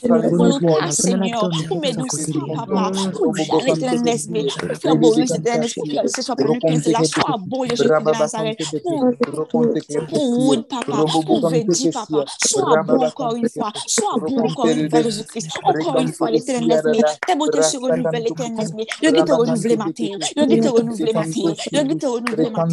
[0.00, 4.00] pour Lucas Seigneur, pour Médouci papa, pour l'éternel
[4.30, 7.84] mais pour faire beau l'éternel pour que ce soit pour que cela soit bon Jésus
[7.84, 14.38] de Nazareth, pour Wood papa, pour Vedi papa, sois bon encore une fois, sois bon
[14.48, 18.86] encore une fois Jésus-Christ, encore une fois l'éternel mais Tes beautés se renouvellent, l'éternel, mais
[18.86, 22.72] qui te renouvelé matin, yo qui te renouvelé matin, yo qui te renouvelé matin,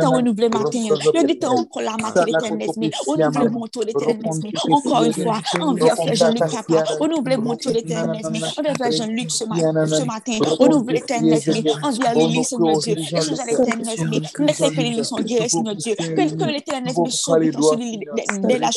[0.00, 5.12] te renouvelé te encore la matin, l'éternel, mais renouvelez mon tour, l'éternel, mais encore une
[5.12, 10.38] fois, envers frère Jean-Luc Papa, renouvelez mon tour, l'éternel, mais envers frère Jean-Luc ce matin,
[10.58, 15.04] renouvelez l'éternel, mais envers Lily, Seigneur Dieu, et chose à l'éternel, mais laissez que Lily
[15.04, 17.38] son guéri, Seigneur Dieu, que l'éternel, mais sauve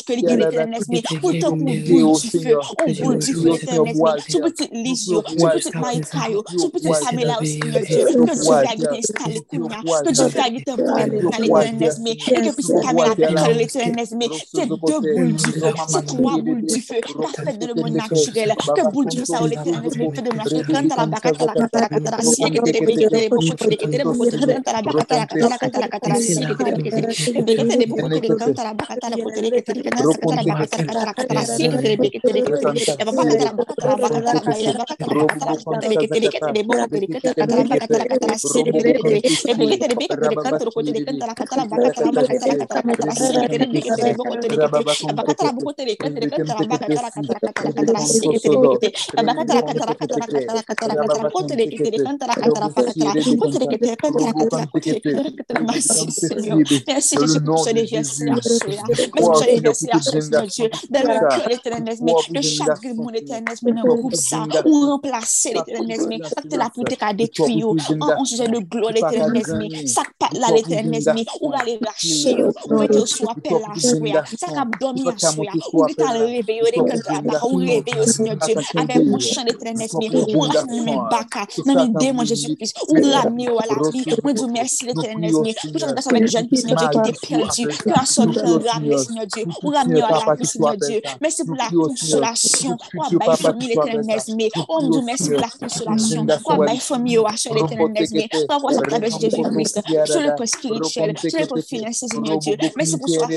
[0.06, 1.02] que l'éternel, Mè
[6.88, 8.78] ou samela de le naturel,
[9.64, 9.82] la
[24.68, 25.88] la la la, la la la
[29.90, 30.88] la, la la la Terima
[59.60, 60.47] Merci.
[60.48, 60.70] Dieu.
[60.90, 64.86] Dans le cœur l'éternel, mais de chaque mon éternel, mais dans le groupe ça, ou
[64.86, 69.86] remplacer l'éternel, mais ça te la poute qu'à détruire, en sujet de gloire l'éternel, mais
[69.86, 72.36] ça pas là l'éternel, mais ou aller lâcher,
[72.68, 76.62] ou mettre sur appel à soya, ça qu'a dormi à soya, ou mettre à réveiller,
[77.44, 82.24] ou réveiller, Seigneur Dieu, avec mon chant l'éternel, mais ou ramener mes baka, dans démons
[82.24, 86.26] Jésus-Christ, ou ramener à la vie, moi dis merci l'éternel, mais tout ça dans avec
[86.26, 90.10] jeune Seigneur Dieu qui était perdu, que la sorte ramener, Seigneur Dieu, ou ramener à
[90.10, 95.30] la Dieu, merci pour la consolation, ou à ma famille l'éternel, mais on nous merci
[95.30, 99.20] pour la consolation, ou à ma famille, ou à sur l'éternel, mais par à travers
[99.20, 103.28] Jésus-Christ, sur le point spirituel, sur le point financier, Seigneur Dieu, merci pour ce soi,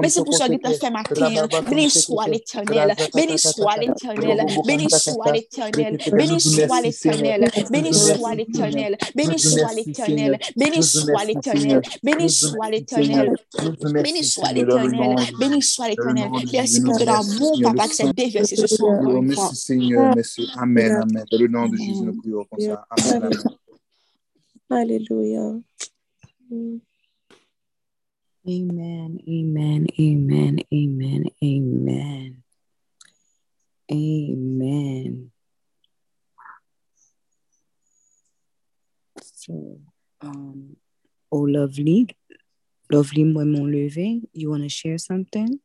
[0.00, 4.90] merci pour ce que tu as fait matin, béni soit l'éternel, béni soit l'éternel, béni
[4.90, 12.30] soit l'éternel, béni soit l'éternel, béni soit l'éternel, béni soit l'éternel, béni soit l'éternel, béni
[12.30, 13.32] soit l'éternel,
[14.02, 16.30] béni soit l'éternel, béni soit l'éternel.
[16.52, 19.44] Merci pour de l'amour, papa, que c'est déversé ce soir encore une fois.
[19.44, 20.48] Merci Seigneur, merci.
[20.56, 21.24] Amen, amen.
[21.30, 22.86] Dans le nom de Jésus, nous prions comme ça.
[22.90, 23.56] Amen, amen.
[24.70, 25.60] Alléluia.
[28.46, 32.42] Amen, amen, amen, amen, amen.
[33.92, 35.30] Amen.
[39.20, 39.80] So,
[40.20, 40.76] um,
[41.32, 42.06] oh, lovely,
[42.90, 44.22] lovely, moi, mon levé.
[44.32, 45.60] You want to share something?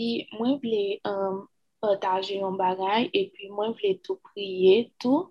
[0.00, 1.44] di, mwen vle um,
[1.80, 5.28] pataje yon bagay, epi mwen vle tou priye tou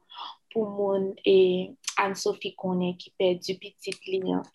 [0.53, 4.45] pou moun e Anne-Sophie konen ki pe di pitit liyan.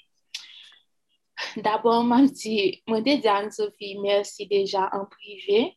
[1.59, 5.75] D'abord, mwen di, mwen de Anne-Sophie, mersi deja an prive,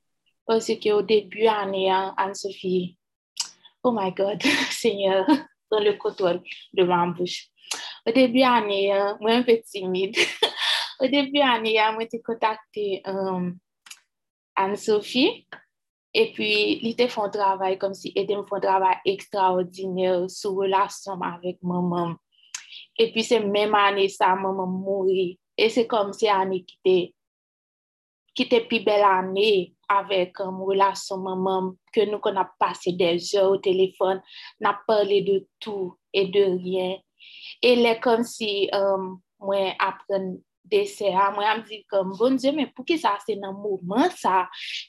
[0.47, 2.95] pwese ki ou debu ane Anne-Sophie,
[3.83, 4.41] oh my God,
[4.81, 5.25] seigneur,
[5.71, 6.41] dans le kotol
[6.77, 7.49] devan mbouche.
[8.05, 8.81] Ou debu ane,
[9.21, 10.17] mwen pe timid,
[11.01, 13.55] ou debu ane, mwen te kontakte euh, um,
[14.57, 15.47] Anne-Sophie.
[16.13, 21.21] Et puis, li te fon travay kom si ete m fon travay ekstraordinèl sou relasyon
[21.27, 22.15] avèk maman.
[22.97, 25.37] E pi se mèm anè sa maman mouri.
[25.57, 26.95] et se kom si anè ki te,
[28.37, 32.93] ki te pi bel anè avèk um, euh, relasyon maman ke nou kon ap pase
[32.99, 34.21] del jè ou telefon,
[34.61, 36.97] nap pale de tout et de rien.
[37.65, 39.73] E le kom si euh, um, mwen
[40.71, 44.11] dese a, mwen am di kom, bon diyo, men pou ki sa se nan mouman
[44.15, 44.45] sa,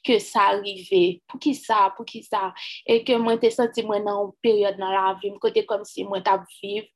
[0.07, 2.49] ke sa arrive, pou ki sa, pou ki sa,
[2.87, 6.25] e ke mwen te senti mwen nan peryode nan la vim, kote kom si mwen
[6.27, 6.89] tap viv,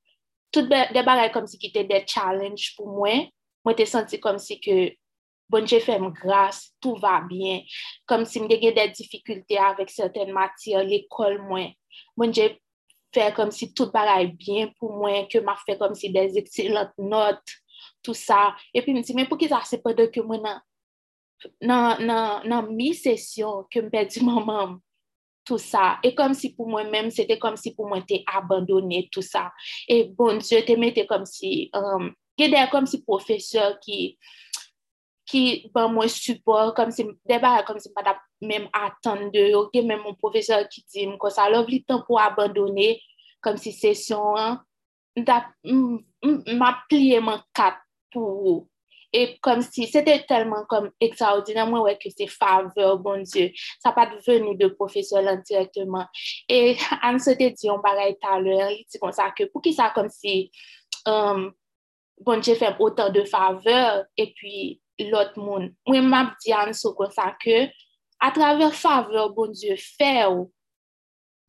[0.53, 3.28] tout be, de bagay kom si ki te de challenge pou mwen,
[3.66, 4.80] mwen te senti kom si ke,
[5.53, 7.62] bon diyo fèm grase, tout va bien,
[8.09, 11.72] kom si mwen gen de difficulté avèk certaine matir, l'ekol mwen,
[12.18, 12.51] bon diyo
[13.12, 16.93] fè kom si tout bagay bien pou mwen, ke mwen fè kom si des excellent
[16.99, 17.61] note,
[18.03, 18.57] tout ça.
[18.74, 20.38] Et puis, je me dis, mais pourquoi ça, c'est pas de que moi,
[21.61, 24.78] dans, dans, mi-session, que je perds mon maman,
[25.44, 25.98] tout ça.
[26.03, 29.53] Et comme si pour moi-même, c'était comme si pour moi, j'étais abandonné, tout ça.
[29.88, 34.18] Et bon, je te mettais comme si, um, j'étais comme si professeur qui,
[35.26, 37.90] qui, ben, moi, support, comme si, débat, comme si,
[38.40, 43.00] même attendre, ok, même mon professeur qui dit, que ça, l'oubli temps pour abandonner,
[43.40, 44.62] comme si session, hein,
[45.14, 47.78] m'a plié mon quatre
[48.13, 48.67] pour
[49.13, 53.51] Et comme si c'était tellement comme extraordinaire, moi, ouais, que c'est faveur, bon Dieu.
[53.81, 56.07] Ça n'a pas venu de professeur directement.
[56.49, 59.61] Et Anne se dit, on parlait tout à l'heure, il dit comme ça que pour
[59.63, 60.51] qui ça comme si
[61.07, 61.53] um,
[62.21, 65.73] bon Dieu fait autant de faveur et puis l'autre monde.
[65.87, 67.67] Moi, m'a dit Anne comme ça que
[68.21, 70.25] à travers faveur, bon Dieu fait,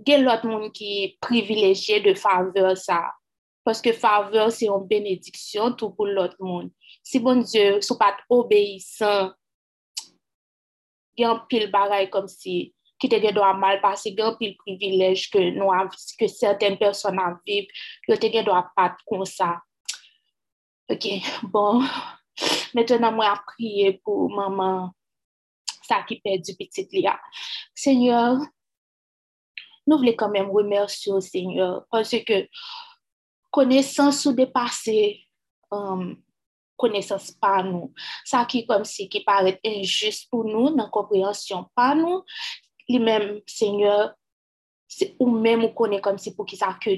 [0.06, 3.12] il y a l'autre monde qui est de faveur ça.
[3.64, 6.70] Parce que faveur, c'est une bénédiction tout pour l'autre monde.
[7.02, 9.32] Si bon Dieu, ne pas obéissant,
[11.16, 14.22] il y a un pile bagaille comme si qui te doit mal passer, il y
[14.22, 15.70] a un pile privilège que, nous,
[16.18, 17.68] que certaines personnes vivent,
[18.08, 19.62] que te doit pas comme ça.
[20.90, 21.08] Ok,
[21.44, 21.84] bon.
[22.74, 24.92] Maintenant, moi, à prier pour maman,
[25.82, 27.20] ça qui perd du petit Léa.
[27.76, 28.38] Seigneur,
[29.86, 32.48] nous voulons quand même remercier au Seigneur parce que
[33.54, 35.22] connaissance ou dépasser
[35.72, 36.18] um,
[36.76, 37.94] connaissance par nous.
[38.26, 42.24] Ça qui comme si qui paraît injuste pour nous, dans compréhension par nous,
[42.90, 44.16] lui-même, Seigneur,
[45.20, 46.90] ou même ou connaît comme si pour qui ça que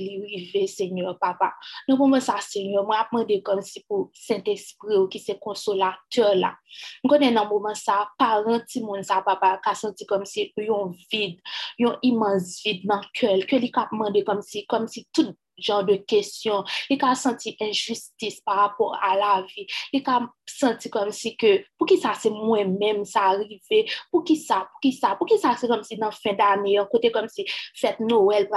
[0.67, 1.53] Seigneur, papa.
[1.87, 6.55] Pouvons ça, Seigneur, moi, demander comme si pour Saint-Esprit qui c'est consolateur là.
[7.03, 10.69] Nous connaissons dans moment ça, parent, monde ça, papa, qui senti comme si il y
[10.69, 11.39] a un vide,
[11.77, 14.87] il y a un immense vide dans cœur, que lui a demandé comme si, comme
[14.87, 16.63] si tout genre de questions.
[16.89, 19.67] Il a senti injustice par rapport à la vie.
[19.93, 24.37] Il a senti comme si que, pour qui ça c'est moi-même ça arrivé, pour qui
[24.37, 27.27] ça, pour qui ça, pour qui ça c'est comme si dans fin d'année, côté comme
[27.27, 28.47] si fête Noël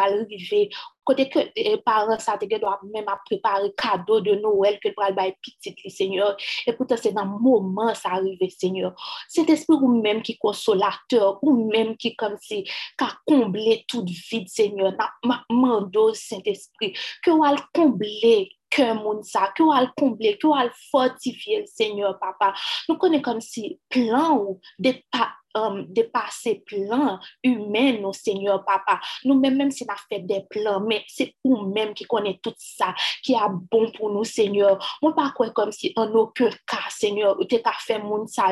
[1.09, 4.89] va arriver, côté que les eh, parents ça doivent même préparer cadeau de Noël que
[4.91, 6.37] pour le petit Seigneur.
[6.67, 8.95] Et pourtant c'est dans le moment ça arrive Seigneur.
[9.29, 14.09] Cet esprit ou même qui consolateur ou même qui comme si qui a comblé toute
[14.09, 14.95] vide Seigneur.
[15.25, 21.65] Ma mando Saint-Esprit que va combler que moun ça, que va combler, que va fortifier
[21.67, 22.55] Seigneur papa.
[22.89, 29.01] Nous connaissons comme si plein ou des pas um, dépasser plan humain, Seigneur Papa.
[29.25, 33.33] Nous-mêmes, même si a fait des plans, mais c'est nous-mêmes qui connaît tout ça, qui
[33.33, 33.37] est
[33.71, 34.99] bon pour nous, Seigneur.
[35.03, 37.63] Moi, pas quoi comme si en aucun cas, Seigneur, ou t'es
[38.03, 38.49] moun ça,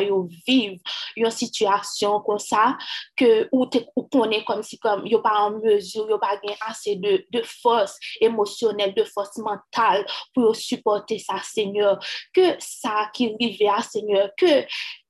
[0.46, 0.76] vivre
[1.16, 2.76] une situation comme ça,
[3.16, 7.24] que, ou t'es connaît comme si, comme, yo pas en mesure, yo pas assez de,
[7.30, 11.98] de force émotionnelle, de force mentale pour supporter ça, Seigneur.
[12.32, 14.64] Que ça qui arrive à Seigneur, que,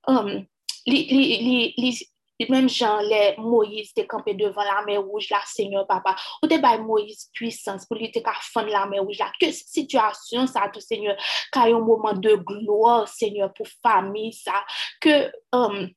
[0.08, 0.44] um,
[0.86, 6.14] les, les, même gens, les Moïse te campé devant la mer rouge, la Seigneur papa,
[6.42, 10.68] ou te Moïse puissance pour lui te faire la mer rouge, la que situation ça,
[10.72, 11.16] tout Seigneur,
[11.52, 14.64] a un moment de gloire, Seigneur, pour famille, ça,
[15.00, 15.88] que, um,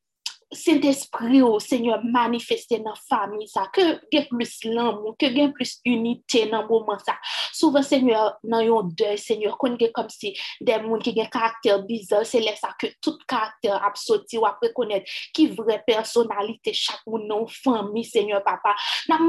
[0.52, 5.80] Saint-Esprit, oh, Seigneur, manifester dans la famille, ça, que y plus l'amour, que y plus
[5.86, 7.16] unité dans le moment, ça.
[7.54, 11.84] Souvent, Seigneur, dans un deuil, Seigneur, qu'on comme si des gens qui ont un caractère
[11.84, 16.74] bizarre, c'est là ça que tout caractère a sorti ou a reconnaître qui vraie personnalité,
[16.74, 18.76] chaque dans famille, Seigneur, papa.
[19.08, 19.20] N'a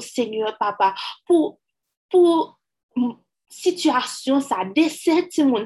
[0.00, 1.58] Seigneur, papa, pour,
[2.10, 2.58] pour,
[3.48, 4.58] situation ça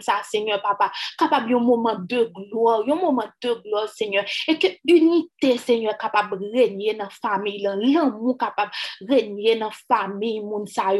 [0.00, 0.90] ça Seigneur papa.
[1.18, 4.24] Capable moment de gloire un moment de gloire Seigneur.
[4.48, 8.70] Et que unité Seigneur capable régner dans famille l'amour capable
[9.08, 10.42] régner dans famille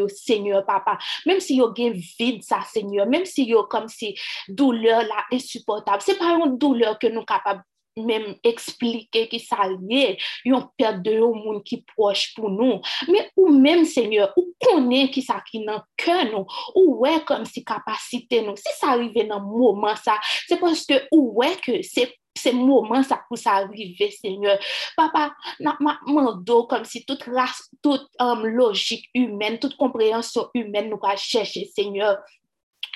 [0.09, 0.99] Seigneur papa.
[1.26, 3.07] Même si yo gen vide ça Seigneur.
[3.07, 4.14] Même si yo comme si
[4.49, 6.03] douleur là insupportable.
[6.03, 7.62] C'est pas une douleur que nous capable
[8.05, 12.80] même expliquer qui ça lié, yon perte de yon monde qui proche pour nous.
[13.09, 17.44] Mais ou même, Seigneur, ou connaît qui ça qui dans cœur nous, ou ouais comme
[17.44, 18.57] si capacité nous.
[18.57, 23.03] Si ça arrive dans moment ça, c'est parce que ou ouais que c'est c'est moment
[23.03, 24.59] ça pour ça arriver Seigneur
[24.96, 25.76] papa n'a
[26.07, 31.68] mando comme si toute race toute um, logique humaine toute compréhension humaine nous va chercher
[31.74, 32.18] Seigneur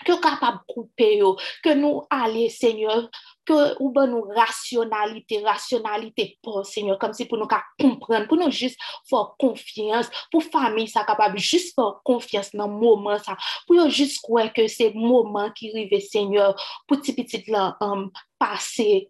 [0.04, 1.20] que capable couper
[1.62, 3.10] que nous aller Seigneur
[3.44, 8.50] que ou ben nous rationalité, rationalité pour Seigneur, comme si pour nous comprendre, pour nous
[8.50, 8.78] juste
[9.08, 13.36] faire confiance, pour famille ça capable juste faire confiance dans le moment ça,
[13.66, 16.54] pour juste croire que c'est le moment qui arrive Seigneur,
[16.86, 19.08] pour petit petit là um, passer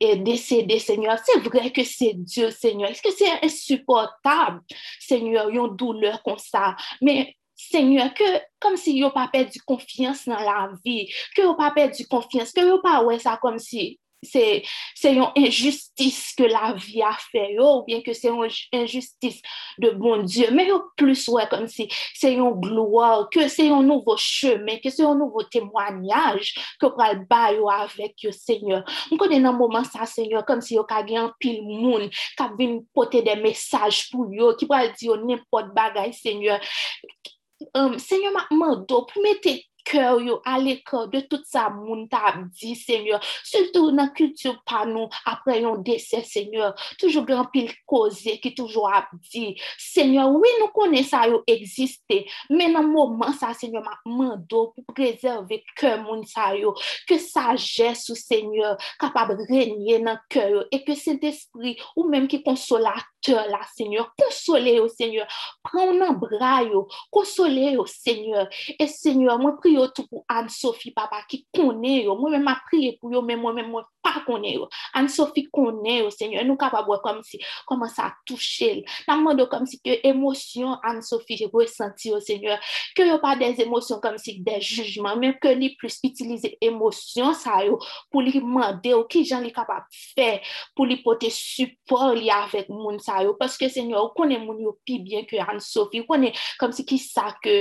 [0.00, 1.18] et décéder, Seigneur.
[1.24, 2.90] C'est vrai que c'est Dieu, Seigneur.
[2.90, 4.60] Est-ce que c'est insupportable,
[5.00, 6.76] Seigneur, une douleur comme ça?
[7.00, 8.24] Mais Seigneur, que
[8.60, 12.60] comme si yo pas perdu confiance dans la vie, que yo pas perdu confiance, que
[12.60, 14.62] yo pas ouais ça comme si c'est
[14.94, 19.40] c'est une injustice que la vie a fait ou bien que c'est une injustice
[19.78, 23.82] de bon Dieu mais yo plus ouais comme si c'est une gloire que c'est un
[23.82, 28.84] nouveau chemin que c'est un nouveau témoignage que pral ba yo avec yo Seigneur.
[29.10, 33.22] On connaît dans moment Seigneur comme si yo ka gen pile moun ka vinn porter
[33.22, 36.60] des messages pour yo qui pral dire n'importe bagay Seigneur
[37.74, 40.78] um, senyo ma mando pou mette kèw yo, ale
[41.12, 43.22] de tout sa moun ta ap di, Seigneur.
[43.46, 46.74] Soutou nan kultur pa nou, apre yon Seigneur.
[46.98, 49.10] Toujou gran pil koze ki toujou ap.
[49.78, 54.94] Seigneur, oui nou konen sa yo eksiste, men nan mouman sa, Seigneur, ma mando pou
[54.94, 56.74] prezerve kèw moun sa yo,
[57.08, 62.28] ke sajes ou, Seigneur, kapab renye nan kèw yo, e ke sent espri ou menm
[62.30, 64.12] ki konsolateur la, Seigneur.
[64.18, 65.28] Konsole yo, Seigneur.
[65.66, 68.48] Pran nan bra yo, konsole yo, Seigneur.
[68.78, 72.16] E, Seigneur, mwen priyo tou pou Anne-Sophie, papa, ki konen yo.
[72.24, 74.68] Men ma priye pou yo, men mwen men mwen pa konen yo.
[74.98, 76.46] Anne-Sophie konen yo, Seigneur.
[76.48, 78.82] Nou kapab wè kom si, koman sa touche l.
[79.08, 82.58] Nan mwen do kom si ke emosyon Anne-Sophie je wè senti yo, Seigneur.
[82.98, 87.36] Ke yo pa des emosyon kom si des jujman, men ke li plus itilize emosyon
[87.38, 87.78] sa yo
[88.12, 90.30] pou li mande yo ki jan li kapab fè
[90.76, 93.36] pou li pote support li avèk moun sa yo.
[93.38, 96.04] Paske, Seigneur, konen moun yo pi bien ke Anne-Sophie.
[96.08, 97.56] Konen kom si ki sa ke,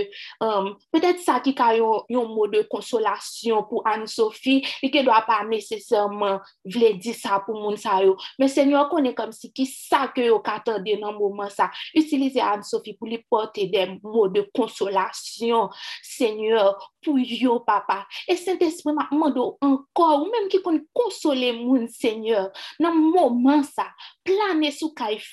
[0.93, 1.73] peut-être sa ki ka
[2.11, 7.41] yon mot de konsolasyon pou Anne-Sophie, li ke do a pa nesesèrman vle di sa
[7.45, 8.15] pou moun sa yo.
[8.39, 12.97] Men Seigneur konen kom si ki sa ke yo katande nan mouman sa, utilize Anne-Sophie
[12.97, 15.71] pou li pote den mot de konsolasyon,
[16.05, 16.75] Seigneur,
[17.05, 18.03] pou yo papa.
[18.27, 22.51] E Saint-Esprit ma mando ankor, ou menm ki kon konsole moun, Seigneur,
[22.83, 23.87] nan mouman sa,
[24.27, 25.27] plane sou kaif,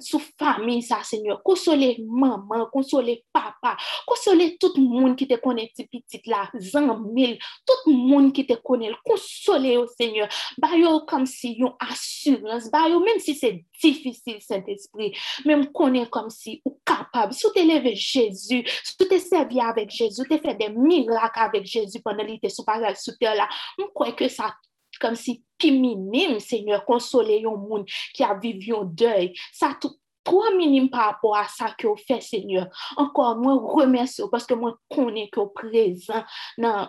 [0.00, 3.74] sou fami sa, Seigneur, konsole maman, konsole papa,
[4.08, 7.36] konsole tout moun ki te konen ti pitit la, zan mil,
[7.68, 10.30] tout moun ki te konen, konsole yo, Seigneur,
[10.60, 15.16] bayo kom si yon asurans, bayo menm si se difisil, Saint-Esprit,
[15.48, 20.26] menm konen kom si ou kapab, sou te leve Jezu, sou te servi avek Jezu,
[20.28, 23.92] te fe de mirak avek Jezu, pwene li te sou pazal sou te la, mwen
[23.96, 24.52] kwen ke sa
[25.00, 29.32] kom si pi minim, Seigneur, konsole yon moun ki a viv yon dèy.
[29.54, 29.96] Sa tout
[30.26, 32.68] tro minim pa apò a sa ki ou fè, Seigneur.
[33.00, 36.24] Ankon, mwen remès yo, paske mwen konen ki ou prezen
[36.60, 36.88] nan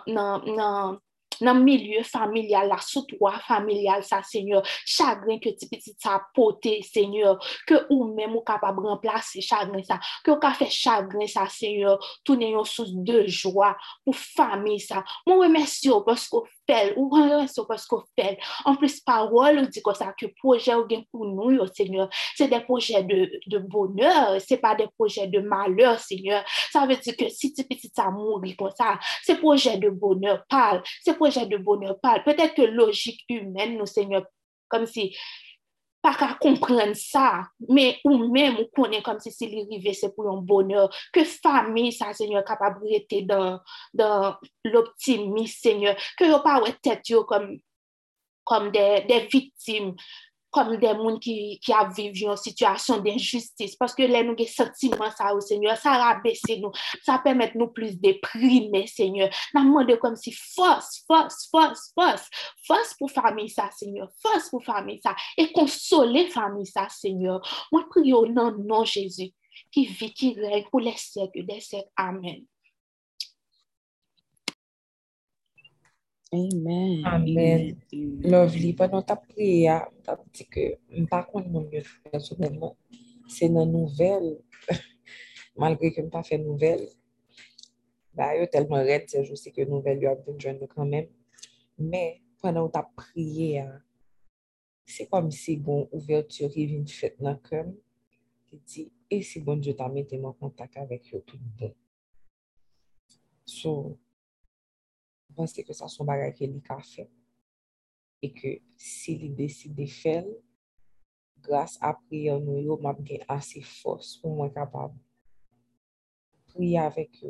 [1.40, 4.64] nan milieu familial, la soutwa familial sa, Seigneur.
[4.88, 7.36] Chagrin ke ti piti sa pote, Seigneur.
[7.68, 9.98] Ke ou men mou kapab remplase chagrin sa.
[10.24, 12.00] Ke ou ka fè chagrin sa, Seigneur.
[12.26, 13.74] Tounen yon sous de jwa
[14.04, 15.04] pou fami sa.
[15.28, 16.00] Mwen remès yo,
[16.66, 18.36] paske ou an so pasko fel.
[18.66, 22.08] An plus parol ou di ko sa ke proje ou gen pou nou yo, seigneur.
[22.36, 26.44] Se de proje de bonheur, se pa de proje de malheur, seigneur.
[26.72, 30.44] Sa ve di ke si ti piti sa mouri kon sa, se proje de bonheur
[30.48, 32.22] pal, se proje de bonheur pal.
[32.24, 34.26] Petet ke logik humen nou, seigneur,
[34.72, 35.12] kom si
[36.06, 40.12] pa ka kompren sa, me ou men mou konen kom si se li rive se
[40.14, 43.58] pou bonheur, ke fami sa, seigneur, kapab rete dan
[44.70, 49.96] l'optimis, seigneur, ke yo pa wè tet yo kom de vitim,
[50.56, 55.12] kom de moun ki a viv yon situasyon de injustis, paske lè nou ge sentimen
[55.12, 56.72] sa ou, seigneur, sa rabese nou,
[57.04, 62.26] sa pemet nou plus deprime, seigneur, nan mwande kom si fos, fos, fos, fos,
[62.66, 67.44] fos pou fami sa, seigneur, fos pou fami sa, e konsole fami sa, seigneur,
[67.74, 69.28] mwen priyo nan nan Jezu,
[69.74, 72.44] ki vi, ki reg, pou les sek, les sek, amen.
[76.34, 77.06] Amen.
[77.06, 77.78] Amen.
[78.26, 78.74] Lovely.
[78.74, 80.64] Panon ta priya, ta pti ke
[81.06, 82.74] mpa kon moun yo fè soubenman.
[83.30, 84.32] Se nan nouvel,
[85.60, 86.82] malgre ke mpa fè nouvel,
[88.16, 91.06] ba yo telman red se jou se ke nouvel yo ap ven jwen nou kanmen.
[91.78, 92.04] Me,
[92.42, 93.68] panon ta priya,
[94.86, 97.70] se kom si bon ouverture ki vin fèt nan kem,
[98.50, 101.70] ki di, e si bon diyo ta mette mwen kontak avèk yo tout bon.
[103.46, 103.94] So,
[105.36, 106.48] pense ke sa son bagay ke
[108.80, 110.30] si li deside fel,
[111.44, 114.96] glas a priyo nou yo, map gen ase fos pou mwen kapab
[116.50, 117.20] priye avek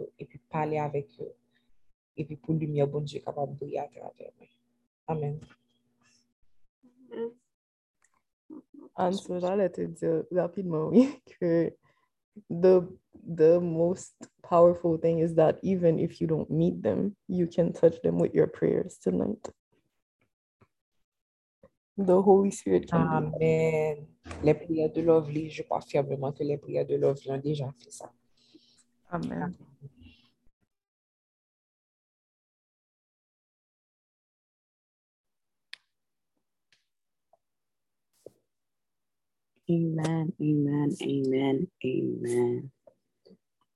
[2.88, 4.32] bon Diyo kapab priye atraver.
[5.10, 5.40] Amen.
[9.42, 11.76] Jale te diyo rapidman, oui, ke
[12.48, 12.86] the
[13.26, 18.00] the most powerful thing is that even if you don't meet them, you can touch
[18.02, 19.48] them with your prayers tonight.
[21.98, 24.06] The Holy Spirit can Amen.
[24.42, 27.90] Les prières de Lovely, je crois fermement que les prières de Lovely ont déjà fait
[27.90, 28.12] ça.
[29.10, 29.30] Amen.
[29.32, 29.54] Amen,
[39.70, 41.68] amen, amen, amen.
[41.84, 42.70] Amen.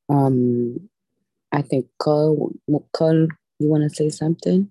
[0.09, 0.89] Um,
[1.53, 2.53] I think Cole,
[2.93, 4.71] Cole, you want to say something?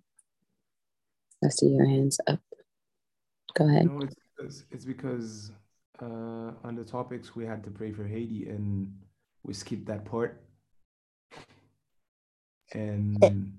[1.44, 2.42] I see your hands up.
[3.56, 3.86] Go ahead.
[3.86, 5.52] No, it's because, it's because
[6.02, 8.94] uh, on the topics we had to pray for Haiti and
[9.44, 10.42] we skipped that part.
[12.74, 13.54] And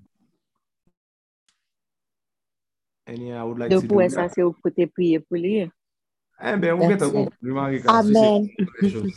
[3.07, 5.19] and yeah, I would like to pou do sa se ou kote priye
[6.41, 6.61] pou li.
[6.61, 7.13] Ben, That's geta it.
[7.13, 8.03] kompri, Marika.
[8.03, 8.49] Si Amen.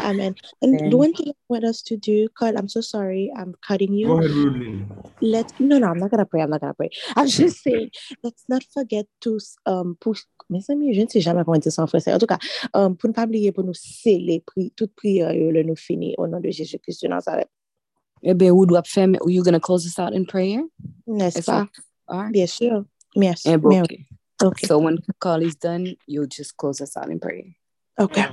[0.00, 0.34] Amen.
[0.62, 0.90] And Amen.
[0.90, 4.06] the one thing I want us to do, Carl, I'm so sorry, I'm cutting you.
[4.08, 4.86] Go ahead, Rudlin.
[5.20, 6.40] Let no, no, I'm not gonna pray.
[6.42, 6.88] I'm not gonna pray.
[7.16, 7.90] I'm just saying,
[8.24, 10.22] let's not forget to um push.
[10.50, 12.12] Mes amis, je ne sais jamais comment dire ça en français.
[12.12, 12.38] En tout cas,
[12.74, 16.26] um, pour ne pas oublier, pour nous sceller pri, toute prière, le nous finir au
[16.26, 17.48] nom de Jésus-Christ de Nazareth.
[18.22, 20.62] Eh ben, ou doit faire, are you gonna close us out in prayer?
[21.06, 21.60] N'est-ce Is pas?
[21.64, 21.68] that-
[22.08, 22.32] all right.
[22.32, 22.84] Bien sûr.
[23.16, 23.48] Merci.
[23.50, 24.06] Eh ben, Mais-
[24.42, 24.46] okay.
[24.46, 24.66] Okay.
[24.66, 27.56] So when the call is done, you'll just close us out in prayer.
[27.98, 28.26] Okay.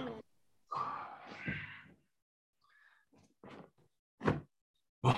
[5.02, 5.14] Bon,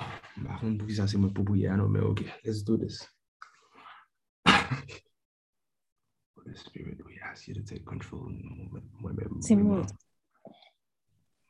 [0.45, 3.07] par contre, pour qui ça, c'est moi pour prier, non, mais ok, let's do this.
[4.45, 4.85] Holy
[6.55, 8.31] Spirit, we ask you to take control.
[8.99, 9.41] Moi-même.
[9.41, 9.85] C'est moi.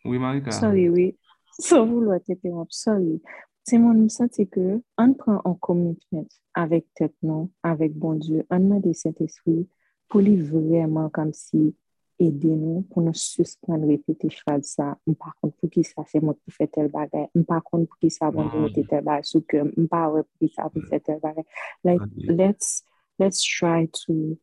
[0.06, 0.52] Oui, Marika.
[0.52, 1.18] Sorry, oui.
[1.60, 3.22] Sans vouloir t'interrompre, sorry.
[3.72, 8.46] C'est mon me senti que on prend un commitment avec tête non, avec bon Dieu,
[8.50, 9.66] on demande de Saint-Esprit
[10.10, 11.74] pour lui vraiment comme si
[12.20, 14.98] aider nous pour nous suspendre répéter phrase ça.
[15.18, 17.30] Par contre, pour qui ça c'est moi qui fait tel bagage.
[17.48, 19.46] Par contre, pour qui ça bon Dieu mette tel bagage sous.
[19.90, 21.46] Pas ouais pour qui ça pour faire tel bagage.
[21.86, 24.38] Like let's try to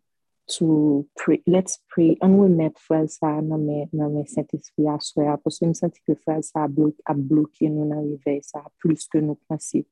[0.49, 1.43] to pray.
[1.47, 2.17] Let's pray.
[2.25, 6.43] An wè met fwèl sa nan mè Saint-Esprit aswe a, pwosè m senti ke fwèl
[6.47, 9.85] sa a blokye nou nan rivey sa, plus ke nou pransi.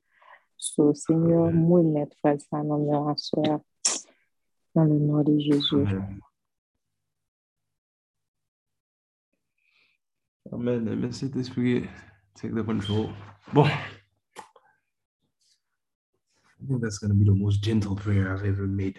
[0.57, 3.59] So, Seigneur, m wè met fwèl sa nan mè aswe a,
[4.79, 5.85] nan le nou de Jezou.
[10.53, 10.89] Amen.
[10.89, 11.13] Amen.
[11.13, 11.89] Saint-Esprit,
[12.35, 13.11] take the control.
[13.53, 13.67] Bon.
[13.67, 13.69] I
[16.67, 18.99] think that's going to be the most gentle prayer I've ever made.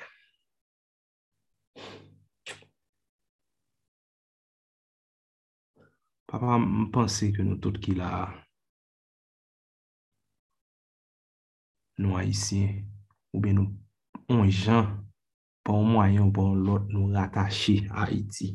[6.28, 8.12] Papa, mpense ke nou tout ki la
[11.98, 12.84] nou haisyen
[13.34, 14.90] ou ben nou on jan
[15.64, 18.54] pou mwayon pou lot nou ratache Haiti.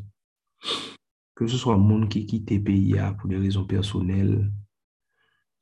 [1.33, 4.35] Ke se swa moun ki kite peyi ya pou de rezon personel,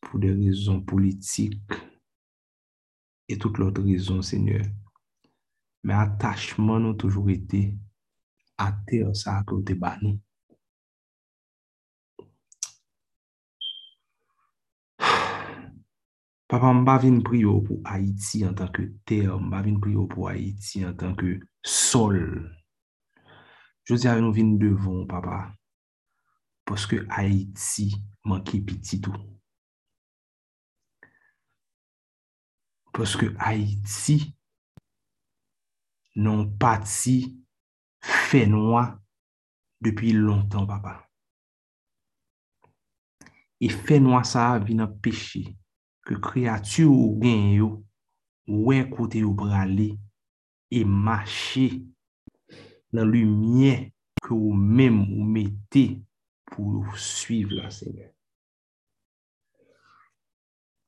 [0.03, 1.62] pou de rezon politik,
[3.31, 4.66] et tout lot rezon, Seigneur.
[5.87, 7.62] Men atachman nou toujou ete
[8.59, 10.16] a ter sa akote bani.
[16.51, 20.97] Papa, mba vin priyo pou Haiti an tanke ter, mba vin priyo pou Haiti an
[20.98, 22.16] tanke sol.
[23.86, 25.52] Jodi ave nou vin devon, papa,
[26.66, 27.86] poske Haiti
[28.27, 29.14] manke pititou.
[32.98, 34.18] Poske Haiti
[36.18, 37.16] non pati
[38.02, 38.89] fenwa
[39.78, 40.98] depi lontan, papa.
[43.62, 45.47] E fenwa sa vin an peche.
[46.11, 47.70] ke kreatu ou gen yo,
[48.51, 49.93] wè kote yo prale,
[50.74, 51.69] e mache
[52.91, 55.85] nan lumye ke ou mèm ou mette
[56.51, 58.11] pou ou suive la Seigneur.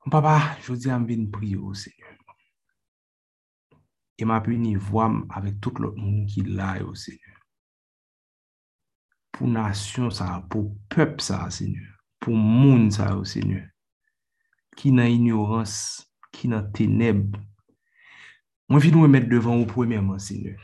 [0.07, 2.19] Mpapa, jodi am vin priyo, Seigneur.
[4.19, 7.39] E m api ni vwam avèk tout lot moun ki la yo, Seigneur.
[9.33, 11.95] Pou nasyon sa, pou pep sa, Seigneur.
[12.23, 13.72] Pou moun sa yo, Seigneur.
[14.79, 15.75] ki nan ignorans,
[16.33, 17.37] ki nan teneb.
[18.71, 20.61] Mwen vi nou emet devan ou premèman, Seigneur.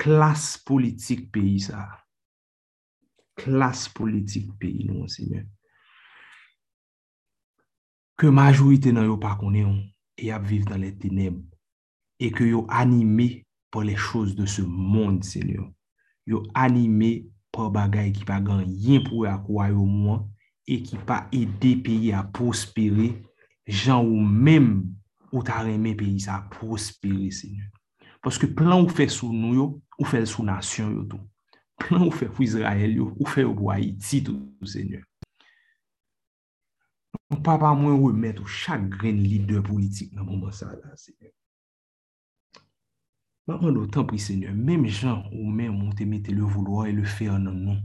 [0.00, 1.86] Klas politik peyi sa.
[3.38, 5.46] Klas politik peyi nou, Seigneur.
[8.18, 9.78] Ke majwite nan yo pa konen yon,
[10.18, 11.38] e ap viv nan le teneb,
[12.22, 15.66] e ke yo anime pou le chouz de se moun, Seigneur.
[16.26, 20.22] Yo anime pou bagay ki pa gan yin pou akwa yo mwen,
[20.66, 23.12] e ki pa ede peyi a prospere,
[23.68, 24.70] jan ou mèm
[25.32, 27.70] ou ta remè peyi sa a prospere, Seigneur.
[28.24, 29.66] Paske plan ou fè sou nou yo,
[29.98, 31.24] ou fè sou nasyon yo tou.
[31.80, 35.04] Plan ou fè pou Israel yo, ou fè yo pou Haiti tou, Seigneur.
[37.32, 41.34] Ou papa mwen wè mèt ou chak gren lider politik nan mouman sa la, Seigneur.
[43.44, 46.88] Mwen an do tan pri, Seigneur, mèm jan ou mèm ou te mette le vouloir
[46.88, 47.82] e le fè an nan nou.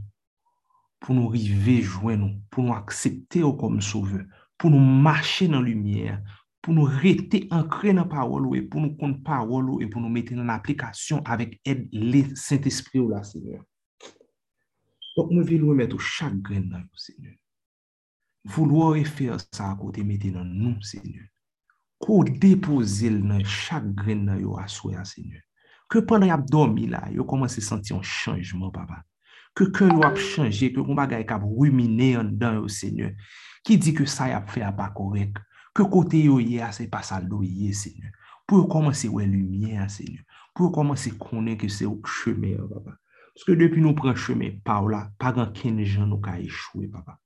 [0.99, 4.25] pou nou rive jwen nou, pou nou aksepte ou kom souve,
[4.59, 6.17] pou nou mache nan lumiye,
[6.63, 10.03] pou nou rete ankre nan parol ou e, pou nou kont parol ou e, pou
[10.03, 13.63] nou mette nan aplikasyon avèk ed lè Saint-Esprit ou la, Seigneur.
[15.15, 17.35] Donk nou vilou mette ou chak gren nan nou, Seigneur.
[18.49, 21.27] Voulo e fè sa akote mette nan nou, Seigneur.
[21.99, 25.43] Kou depoze l nan chak gren nan yo aswe, Seigneur.
[25.89, 29.01] Ke pandan yap dormi la, yo komanse senti yon chanjman, papa.
[29.57, 33.13] ke ke yo ap chanje, ke kon bagay kap rumine an dan yo oh senye,
[33.65, 35.39] ki di ke sa yap fe ap akorek,
[35.75, 38.13] ke kote yo ye a se pasal do ye seigneur.
[38.49, 40.25] pou yo komanse wè lumiè, seigneur.
[40.57, 42.95] pou yo komanse konen ke se yo cheme papa.
[43.37, 46.89] Paske depi nou pren cheme pa ou la, pa gan ken jan nou ka echwe
[46.91, 47.19] papa.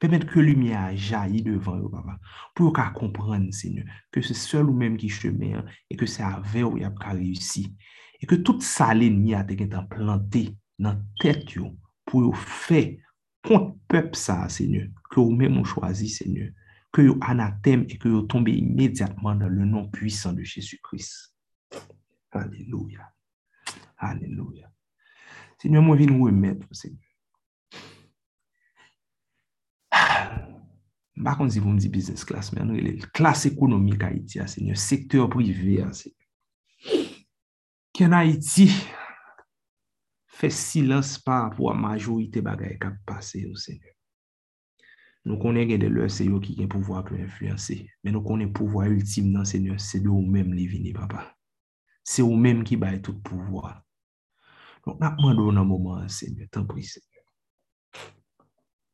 [0.00, 2.16] Pemet ke lumiè a jayi devan yo papa,
[2.56, 6.24] pou yo ka kompran seigneur, ke se sol ou menm ki cheme e ke se
[6.26, 7.68] ave ou yap ka reyusi,
[8.18, 10.48] e ke tout sa le ni a te gen tan planté,
[10.82, 11.70] nan tèt yo
[12.08, 12.82] pou yo fè
[13.46, 16.50] kont pep sa, Seigneur, ke yo mè moun chwazi, Seigneur,
[16.92, 21.32] ke yo anatèm e ke yo tombe imèdiatman nan le non puisan de Jésus-Christ.
[22.32, 23.08] Aleluya.
[23.98, 24.68] Aleluya.
[25.60, 27.08] Seigneur, mwen vin wè mèd, Seigneur.
[29.92, 30.42] Ah,
[31.22, 35.28] Bakon si pou mdi business class, men anou ele klas ekonomik Haiti a, seigneur, sektor
[35.30, 36.18] privé a, seigneur.
[37.92, 38.70] Ken Haiti,
[40.32, 43.92] Fè silans pa apwa majorite bagay kap pase yo, Seigneur.
[45.28, 48.50] Nou konen gen de lè se yo ki gen pouvoi pou influense, men nou konen
[48.56, 51.28] pouvoi ultime nan Seigneur, se de ou mèm li vini, papa.
[52.02, 53.70] Se ou mèm ki baye tout pouvoi.
[54.82, 57.22] Nou apman do nan mouman, Seigneur, tan pri, Seigneur.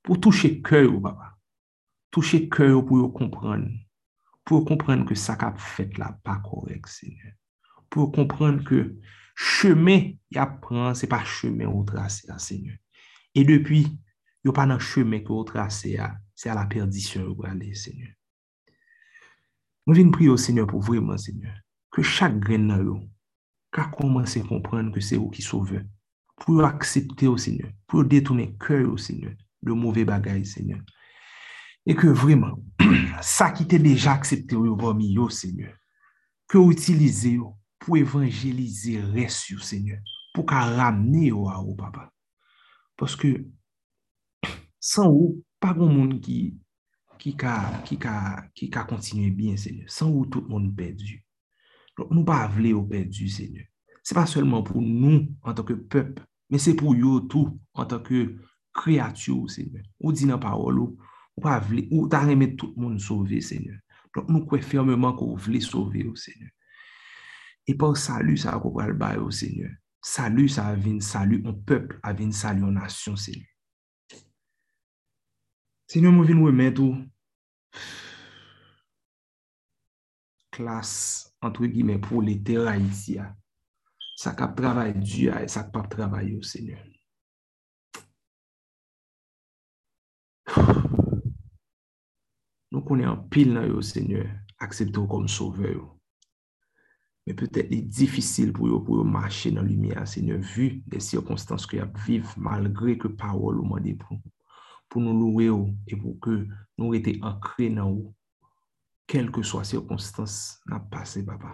[0.05, 1.33] Pou touche kè yo, papa.
[2.13, 3.65] Touche kè yo pou yo kompran.
[4.45, 7.33] Pou yo kompran ke sa kap fèt la pa korek, Seigneur.
[7.89, 8.85] Pou yo kompran ke
[9.39, 12.75] chemen ya pran, se pa chemen ou trase a seigneur.
[13.39, 13.85] E depi,
[14.43, 18.11] yo pa nan chemen ki ou trase a, se a la perdisyon ou gale seigneur.
[19.87, 21.55] Mwen vin pri yo seigneur pou vreman seigneur,
[21.95, 22.97] ke chak gren nan yo,
[23.75, 25.85] ka komanse komprende ke se ou ki souve,
[26.43, 30.83] pou yo aksepte ou seigneur, pou yo detounen kèy ou seigneur, de mouve bagay seigneur.
[31.87, 32.59] E ke vreman,
[33.23, 35.73] sa ki te deja aksepte ou yo vomi yo seigneur,
[36.51, 37.55] ke ou itilize yo,
[37.89, 40.03] pou evanjelize res yo, Seigneur,
[40.37, 42.11] pou ka ramne yo a ou, papa.
[43.01, 43.33] Poske,
[44.77, 46.59] san ou, pa goun moun ki,
[47.19, 47.55] ki ka,
[47.89, 48.15] ki ka,
[48.53, 49.89] ki ka kontinye bien, Seigneur.
[49.91, 51.17] San ou, tout moun perdu.
[51.99, 53.67] Nou pa avle yo perdu, Seigneur.
[54.05, 56.21] Se pa selman pou nou, an tanke pep,
[56.53, 58.27] men se pou yo tou, an tanke
[58.77, 59.89] kreatyo, Seigneur.
[59.99, 63.81] Ou di nan parol ou, ou pa avle, ou ta remet tout moun sauve, Seigneur.
[64.29, 66.53] Nou kwe fermeman kou vle sauve yo, Seigneur.
[67.69, 69.75] E pa ou salu sa kou pral bay ou Seigneur.
[70.05, 73.53] Salu sa avin salu ou pepl, avin salu ou nasyon Seigneur.
[75.89, 76.97] Seigneur mwen vin wè met tou.
[80.59, 80.93] klas
[81.45, 83.31] antre gime pou lè tera iti ya.
[84.19, 86.83] Sa kap travay di ya sa kap travay yo Seigneur.
[92.69, 94.27] Nou konè an pil nan yo Seigneur,
[94.61, 95.87] aksepte ou kom sove yo.
[97.29, 101.01] men petèt li difisil pou yo pou yo mache nan lumiye se ne vu de
[101.05, 104.17] sirkonstans ki ap viv malgre ke parol ou mwen depou.
[104.89, 106.39] Pou nou louwe ou e pou ke
[106.81, 108.15] nou rete ankre nan ou
[109.13, 110.39] kelke swa sirkonstans
[110.73, 111.53] nan pase baba.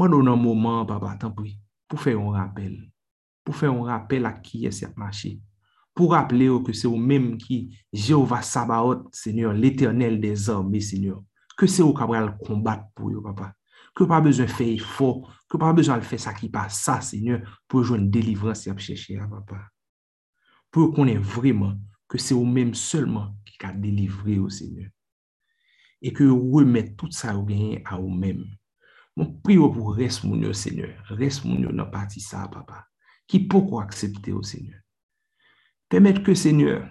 [0.00, 1.52] Mwen nou nan mouman baba tanpou
[1.84, 2.78] pou fè yon rappel.
[3.44, 5.36] Pou fè yon rappel a ki yese ap mache.
[5.92, 11.20] Pou rappele ou ke se ou mèm ki Jehova Sabaot, Seigneur, l'Eternel des hommes, Seigneur.
[11.56, 13.52] Ke se ou kabral kombat pou yo, papa.
[13.96, 17.00] que pas besoin de faire effort, que pas besoin de faire ça qui passe, ça,
[17.00, 19.70] Seigneur, pour jouer une délivrance et chercher à papa.
[20.70, 21.74] Pour qu'on ait vraiment
[22.06, 24.90] que c'est vous-même seulement qui a délivré au Seigneur.
[26.02, 28.44] Et que vous remettez tout ça au gain à vous-même.
[29.16, 32.86] Mon prie pour reste mon Seigneur, reste mon dans partie ça, papa.
[33.26, 34.78] Qui pourquoi accepter au Seigneur?
[35.88, 36.86] Permettre que Seigneur,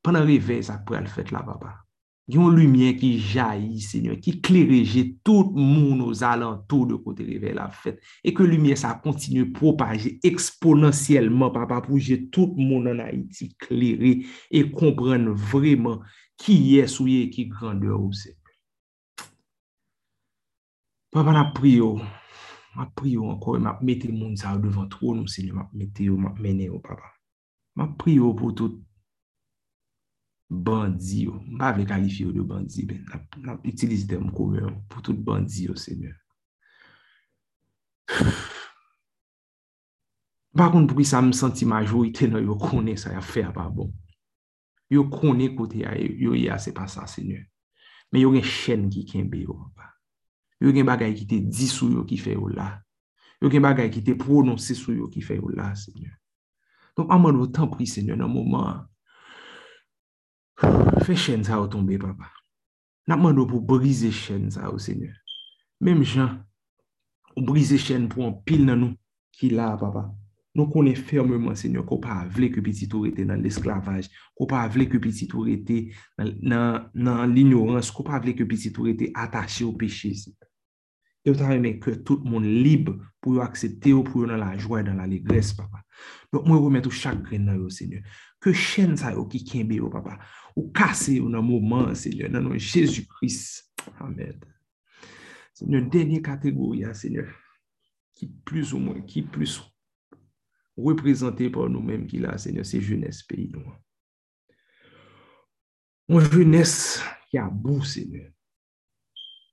[0.00, 1.83] pendant réveil, ça pourrait le faire là, papa.
[2.28, 7.66] yon lumyen ki jayi, Seigneur, ki klereje tout moun ou zalantou de kote revè la
[7.68, 13.50] fèt, e ke lumyen sa kontinu propaje eksponansyèlman, papa, pou je tout moun nan Haiti
[13.66, 14.14] klerè,
[14.48, 16.00] e kompren vreman
[16.40, 18.32] ki yè souye, ki grandè ou se.
[21.14, 21.92] Papa, na priyo,
[22.74, 26.16] ma priyo anko, ma mette moun sa ou devan tro nou, Seigneur, ma mette yo,
[26.18, 27.12] ma mene yo, papa.
[27.76, 28.80] Ma priyo pou tout
[30.54, 31.40] bandi yo.
[31.46, 33.04] Mpa ve kalifi yo de bandi ben.
[33.42, 36.14] nan, ap utilize tem koume yo pou tout bandi yo, Seigneur.
[40.54, 43.68] Bakon pou ki sa m senti majorite nan yo kone sa ya fe a pa
[43.68, 43.90] bon.
[44.92, 47.42] Yo kone kote ya, yo ya se pa sa, Seigneur.
[48.12, 49.90] Men yo gen chen ki kenbe yo pa.
[50.62, 52.70] Yo gen bagay ki te di sou yo ki fe yo la.
[53.42, 56.14] Yo gen bagay ki te prononse sou yo ki fe yo la, Seigneur.
[56.94, 58.84] Don amman wotan pri, Seigneur, nan mouman
[61.04, 62.30] Fè chen sa ou tombe, papa.
[63.10, 65.14] Napman nou pou brise chen sa ou, seigneur.
[65.84, 66.38] Mem jan,
[67.34, 68.98] ou brise chen pou an pil nan nou
[69.34, 70.06] ki la, papa.
[70.54, 74.06] Nou konen fermeman, seigneur, ko pa avle ke piti tou rete nan l'esklavaj,
[74.38, 75.80] ko pa avle ke piti tou rete
[76.20, 80.50] nan, nan, nan l'ignorans, ko pa avle ke piti tou rete atache ou peche, seigneur.
[81.24, 84.52] Yo ta reme ke tout moun libe pou yo aksepte ou pou yo nan la
[84.58, 85.80] jwa e nan la legres, papa.
[86.30, 88.04] Nou mwen remet ou chak gren nan yo, seigneur.
[88.44, 90.18] ke chen sa yo ki kenbe yo, papa.
[90.54, 93.64] Ou kase yo nan mouman, Seigneur, nan nou Jésus Christ.
[93.98, 94.36] Amen.
[95.54, 97.30] Seigneur, denye kategori, Seigneur,
[98.18, 99.60] ki plus ou mwen, ki plus
[100.76, 103.74] reprezenté por nou menm ki la, Seigneur, se jeunesse peyi nou.
[106.10, 107.00] Mwen jeunesse
[107.30, 108.28] ki a bou, Seigneur.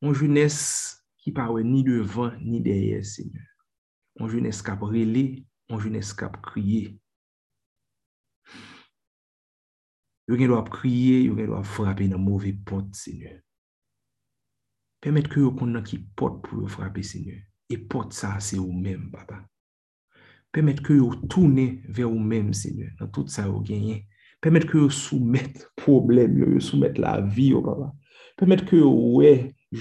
[0.01, 3.47] Mwen jeunesse ki pawe ni devan, ni derye, Seigneur.
[4.19, 6.97] Mwen jeunesse kap rele, mwen jeunesse kap kriye.
[10.31, 13.41] Yo gen do ap kriye, yo gen do ap frape nan mouve pot, Seigneur.
[15.03, 17.41] Permet ke yo kon nan ki pot pou yo frape, Seigneur.
[17.67, 19.41] E pot sa, se ou men, Baba.
[20.55, 24.05] Permet ke yo toune ver ou men, Seigneur, nan tout sa yo genyen.
[24.39, 27.89] Permet ke yo soumet problem, yo yo soumet la vi, yo Baba.
[28.39, 29.33] Permet ke yo we,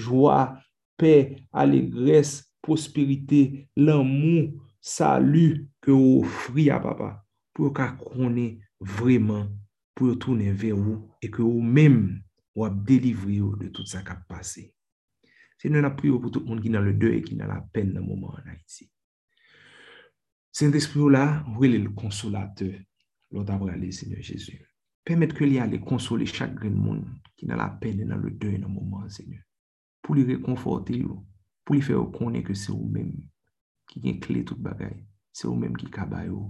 [0.03, 0.57] jwa,
[0.99, 1.15] pe,
[1.63, 4.51] alegres, prosperite, lanmou,
[4.83, 7.13] salu, ke yo ofri a Baba.
[7.55, 8.57] Pou yo ka konen
[8.99, 9.47] vreman
[9.95, 12.21] pou yo tourne ver ou e ke ou menm
[12.57, 14.71] wap delivri yo de tout sa kap pase.
[15.61, 18.01] Se na priyo pou tout moun ki nan le deuil, ki nan la pen nan
[18.07, 18.87] mouman an Haiti.
[20.49, 22.69] Sent espri ou la, wè lè l'konsolate
[23.31, 24.57] lò tabra le Seigneur Jezu.
[25.05, 27.03] Permet ke li a le konsole chak gren moun
[27.37, 29.43] ki nan la pen nan le deuil nan mouman an Seigneur.
[30.01, 31.19] Pou li rekonforte yo,
[31.61, 33.13] pou li fè yo konen ke se ou mèm
[33.93, 34.97] ki gen kle tout bagay.
[35.29, 36.47] Se ou mèm ki kabay yo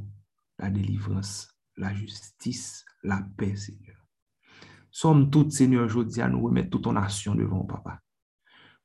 [0.56, 1.51] la delivrans
[1.82, 3.98] la justice, la paix, Seigneur.
[4.92, 7.98] Somme toute, Seigneur, jodi a nou remet tout ton asyon devon, papa.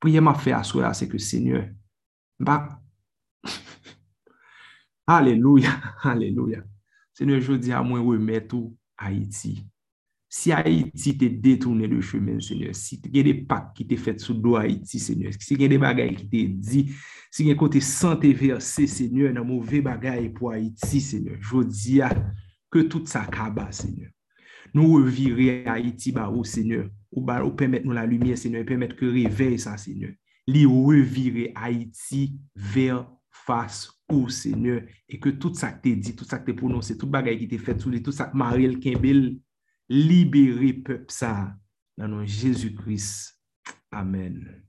[0.01, 1.66] Priye ma fe aswe a se ke, Seigneur,
[2.39, 2.60] ba,
[5.18, 5.74] aleluya,
[6.06, 6.62] aleluya.
[7.12, 9.59] Seigneur, jodi a mwen remet tout Haiti.
[10.31, 14.23] Si Haiti te detounen de chemen, Seigneur, si te gen de pak ki te fet
[14.23, 16.82] sou do Haiti, Seigneur, si gen de bagay ki te di,
[17.35, 22.14] si gen kote san te verse, Seigneur, nan mouve bagay pou Haiti, Seigneur, jodi a,
[22.73, 24.11] ke tout sa kaba, Seigneur.
[24.75, 28.37] Nou revire Haiti ba ou, oh, Seigneur, ou ba ou oh, pemet nou la lumiye,
[28.37, 30.13] Seigneur, pemet ke revey sa, Seigneur.
[30.51, 33.05] Li revire Haiti ver
[33.47, 37.11] fas ou, oh, Seigneur, e ke tout sa te di, tout sa te prononse, tout
[37.11, 39.31] bagay ki te fet sou li, tout sa maril Kimbel,
[39.93, 41.55] libere pep sa,
[41.97, 43.37] nanon Jésus Christ.
[43.95, 44.66] Amen.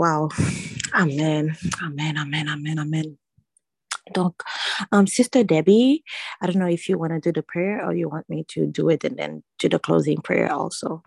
[0.00, 0.30] Wow.
[0.96, 1.60] Amen.
[1.84, 3.18] Amen, amen, amen, amen.
[4.14, 4.42] Donc,
[4.92, 6.02] um, Sister Debbie,
[6.40, 8.64] I don't know if you want to do the prayer or you want me to
[8.66, 11.02] do it and then do the closing prayer also.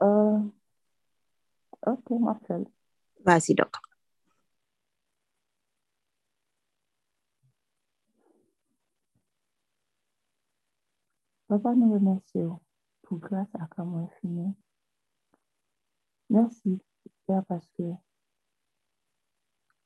[0.00, 0.50] Uh,
[1.86, 2.66] ok, Marcel.
[3.24, 3.78] Vas-y donc.
[11.48, 12.60] Papa, nous remercions
[13.02, 14.54] pour grâce à comment infini.
[16.30, 16.80] Merci,
[17.26, 17.84] Père, parce que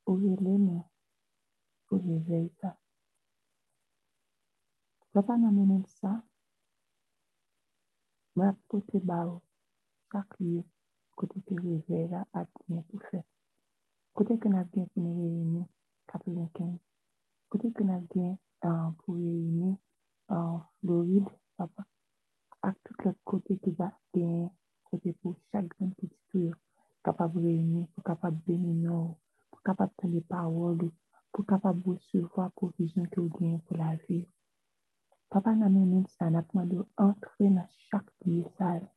[0.07, 0.87] vous nous.
[5.13, 6.23] Papa, nous menons ça.
[8.37, 9.43] Ma pote bao.
[10.13, 10.63] chak liye
[11.19, 12.99] kote ke reze la at gen pou.
[14.15, 14.35] Kote.
[17.51, 17.71] Kote
[21.61, 21.87] papa.
[22.69, 24.51] Ak tout le kote ki ba gen
[24.89, 26.57] kote pou chak gen ki titou
[27.05, 29.15] kapab reyini, pou kapab beni nou,
[29.53, 30.89] pou kapab tali pawol,
[31.33, 34.25] pou kapab bou soufwa pou vizyon ki ou gen pou la vi.
[35.31, 38.89] Papa nan menen sa natman do antre na chak liye sa la.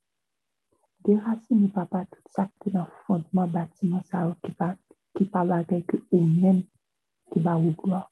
[1.05, 4.75] Déracine, papa, tout ça qui est dans le fondement bâtiment, ça qui pas
[5.13, 6.63] qui pas avec ou même
[7.31, 8.09] qui va au gloire.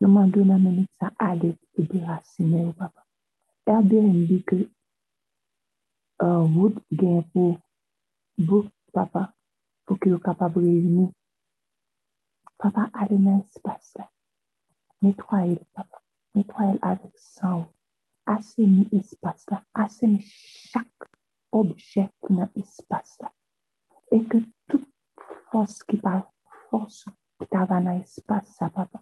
[0.00, 3.01] Nous demandons à mener ça à de déraciner, papa.
[3.66, 4.68] Airbnb que
[6.22, 7.58] euh, vous gagnez pour
[8.38, 9.34] vous, papa,
[9.84, 11.10] pour que vous capable de réunir.
[12.58, 14.10] Papa, allez dans l'espace là.
[15.00, 16.02] Nettoyez, papa.
[16.34, 17.72] Nettoyez avec sang.
[18.26, 19.64] Assainissez l'espace là.
[19.74, 20.30] Assainissez
[20.70, 20.86] chaque
[21.50, 23.32] objet qui dans l'espace là.
[24.10, 24.88] Et que toute
[25.50, 26.24] force qui parle,
[26.70, 27.04] force
[27.38, 29.00] qui travaille dans l'espace ça, papa,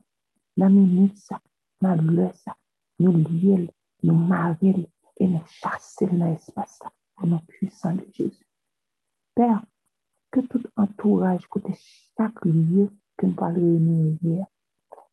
[2.99, 3.69] nous lier,
[4.03, 6.81] nous marier et nous chasser dans l'espace
[7.23, 8.47] au nom puissant de Jésus.
[9.35, 9.63] Père,
[10.31, 11.75] que tout entourage, côté
[12.17, 14.47] chaque lieu que nous allons réunir hier,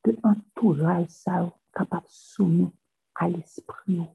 [0.04, 2.72] que entourage ça capable de soumettre
[3.16, 4.08] à l'esprit,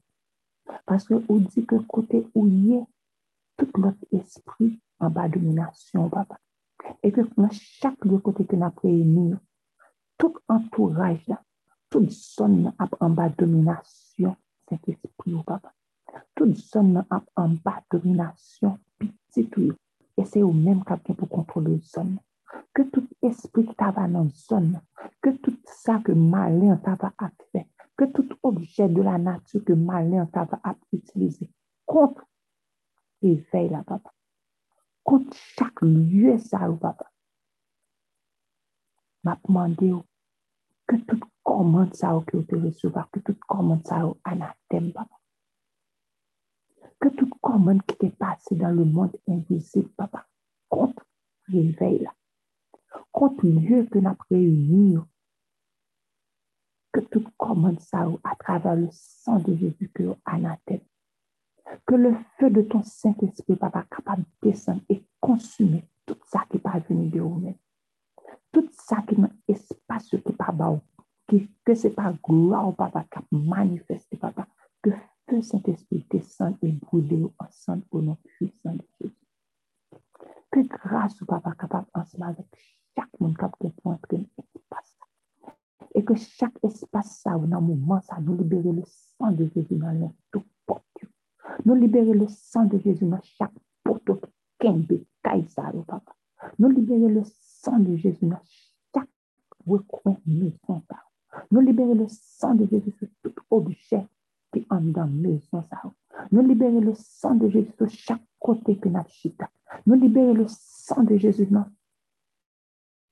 [0.87, 2.79] Paske ou di ke kote ou ye,
[3.59, 4.73] tout lot esprit
[5.03, 6.39] an ba dominasyon, papa.
[7.03, 9.25] E nan chak liye kote ke na preyeni,
[10.19, 11.37] tout entouraj la,
[11.91, 14.02] tout son nan ap an ba dominasyon,
[14.73, 15.73] set esprit ou papa.
[16.35, 19.75] Tout son nan ap an ba dominasyon, piti tou yo.
[20.17, 22.15] E se ou menm kapken pou kontrole son.
[22.73, 24.75] Ke tout esprit ki taba nan son,
[25.21, 27.63] ke tout sa ke malen taba ap fe,
[27.97, 31.47] ke tout objet de la natu ke malen taba ap utilize,
[31.89, 32.21] kont
[33.25, 34.13] e vey la papa.
[35.03, 37.09] Kont chak lye sa ou papa.
[39.23, 40.05] Ma pwande ou,
[40.93, 43.39] ke tout ou ki ou te resouva, ke tout
[43.85, 45.17] sa ou anatem papa.
[46.99, 50.27] Ke tout komand ki te pase dan le monde invisib papa.
[51.53, 52.13] E la.
[53.11, 55.05] Kont lye ke na preuni ou,
[56.93, 60.81] que tout commande ça à travers le sang de Jésus que anathème.
[61.87, 66.57] Que le feu de ton Saint-Esprit, papa, capable de descendre et consumer tout ça qui
[66.57, 67.55] est pas venu de vous-même.
[68.53, 70.79] Tout qui est dans l'espace qui n'est pas bas,
[71.27, 74.47] qui, que ce n'est pas gloire, papa, qui a manifesté, papa.
[74.81, 74.95] Que le
[75.29, 79.15] feu Saint-Esprit descende et brûle ensemble au nom puissant de Jésus.
[80.51, 82.45] Que grâce, papa, capable ensemble avec
[82.95, 83.51] chaque monde qui a
[83.83, 84.97] entrer dans l'espace
[85.95, 89.75] et que chaque espace ça, dans le moment ça, nous libérer le sang de Jésus
[89.75, 90.83] dans tout porte.
[91.65, 93.53] Nous libérer le sang de Jésus dans chaque
[93.83, 94.09] porte
[94.59, 96.15] kembe, kaisaro, papa.
[96.57, 97.23] Nous libérer le
[97.63, 98.41] sang de Jésus dans
[98.93, 99.09] chaque
[99.65, 100.83] recoin maison.
[101.51, 104.05] Nous libérer le sang de Jésus sur tout objet
[104.51, 105.63] qui est dans maison.
[106.31, 109.49] Nous libérer le sang de Jésus sur chaque côté que nous chita.
[109.85, 111.65] Nous libérer le sang de Jésus dans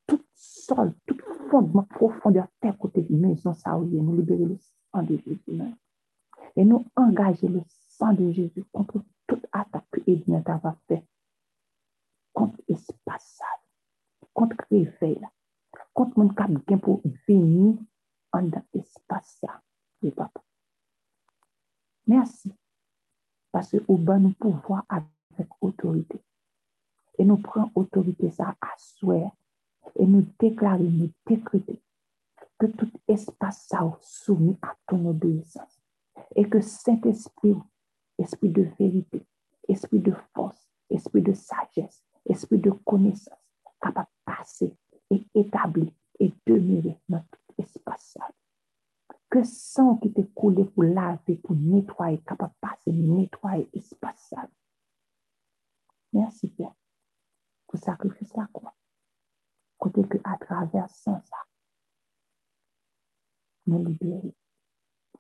[0.06, 1.18] tout sol, tout
[1.50, 4.58] fondement profondeur, terre côté maison, nous libérer le
[4.92, 5.62] sang de Jésus.
[6.56, 11.04] Et nous engager le sang de Jésus contre toute attaque que Edna va fait,
[12.34, 12.58] contre
[14.50, 15.20] l'espace, contre réveil,
[15.94, 16.52] contre mon cap
[16.82, 17.76] pour venir
[18.34, 19.42] en l'espace,
[20.02, 20.42] le papa.
[22.08, 22.54] Merci.
[23.52, 26.22] Parce que au bas, nous pouvoir avec autorité.
[27.18, 29.32] Et nous prenons autorité ça à souhait
[29.96, 31.82] et nous déclarer, nous décréter
[32.58, 35.82] que tout espace soit soumis à ton obéissance
[36.36, 37.58] et que Saint-Esprit,
[38.18, 39.26] esprit de vérité,
[39.68, 43.41] esprit de force, esprit de sagesse, esprit de connaissance,
[43.90, 44.76] de passer
[45.10, 48.18] et établir et demeurer dans tout espace.
[49.30, 54.34] Que sang qui te coulé pour laver, pour nettoyer, capable de passer, nettoyer l'espace.
[56.14, 56.74] Merci Père
[57.68, 58.74] pour sacrifice la croix
[59.82, 61.24] côté que à travers ça,
[63.66, 64.34] nous libérer.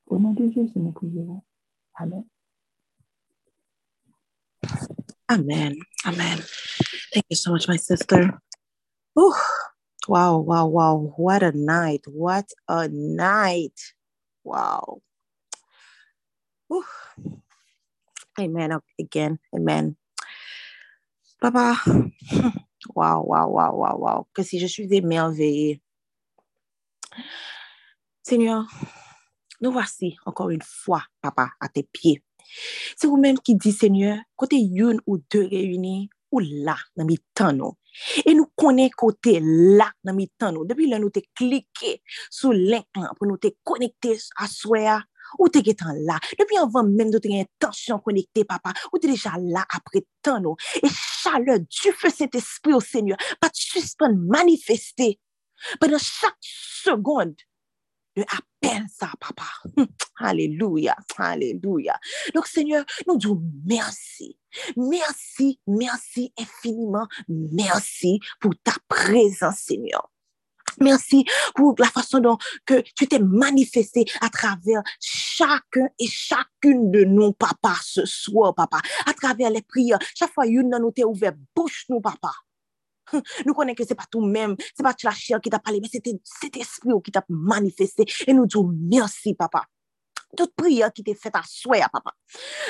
[0.05, 1.43] Au nom de Jésus, nous prions.
[1.95, 2.25] Amen.
[5.27, 5.73] Amen.
[6.05, 6.39] Amen.
[7.11, 8.39] Thank you so much, my sister.
[9.19, 9.33] Ooh.
[10.07, 11.13] Wow, wow, wow.
[11.17, 12.01] What a night.
[12.07, 13.79] What a night.
[14.43, 15.01] Wow.
[16.71, 16.83] Ooh.
[18.39, 18.71] Amen.
[18.99, 19.39] Again.
[19.55, 19.95] Amen.
[21.41, 21.81] Papa.
[22.95, 24.25] Wow, wow, waouh, waouh, waouh.
[24.33, 25.81] Que si je suis émerveillée.
[28.23, 28.65] Seigneur,
[29.61, 32.23] nous voici encore une fois, papa, à tes pieds.
[32.97, 37.77] C'est vous-même qui dit, Seigneur, côté une ou deux réunis, ou là, dans mes temps,
[38.25, 42.85] Et nous connaissons côté là, dans mes temps, Depuis là, nous t'ai cliqué sur link
[43.17, 45.01] pour nous te connecter à soi,
[45.39, 46.17] ou te getan la.
[46.39, 50.43] Depi anvan men do te gen tensyon konekte, papa, ou te deja la apre tan
[50.45, 50.57] nou.
[50.81, 55.13] E chale du fe set espri ou seigneur, pa te suspon manifeste.
[55.81, 57.37] Penan chak segonde,
[58.17, 59.47] de apen sa, papa.
[60.21, 61.95] Aleluya, aleluya.
[62.35, 64.35] Donc, seigneur, nou djou mersi.
[64.75, 67.07] Mersi, mersi infiniment.
[67.27, 70.09] Mersi pou ta prezant, seigneur.
[70.79, 71.25] Merci
[71.55, 77.75] pour la façon dont tu t'es manifesté à travers chacun et chacune de nous, papa,
[77.83, 78.79] ce soir, papa.
[79.05, 79.99] À travers les prières.
[80.15, 82.31] Chaque fois, une nous t'es ouvert bouche, nous, papa.
[83.45, 85.59] Nous connaissons que ce n'est pas tout même, ce n'est pas la chair qui t'a
[85.59, 88.05] parlé, mais c'était cet esprit qui t'a manifesté.
[88.25, 89.65] Et nous disons merci, papa.
[90.37, 92.13] Tout priya ki te fet a swè a papa.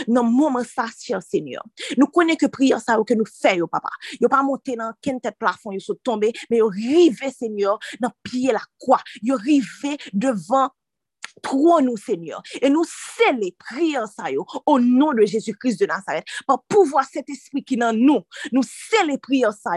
[0.10, 1.64] Nan mouman sa, chèr seigneur.
[2.00, 3.92] Nou konen ke priya sa yo ke nou fè yo papa.
[4.22, 8.14] Yo pa monte nan ken tèt plafon yo sou tombe, men yo rive seigneur nan
[8.26, 9.02] piye la kwa.
[9.22, 10.72] Yo rive devan
[11.42, 14.26] Tron nou, Seigneur, et nous célébrer ça
[14.66, 18.22] au nom de Jésus-Christ de Nazareth, par pouvoir cet esprit qui est en nous,
[18.52, 19.72] nous célébrer ça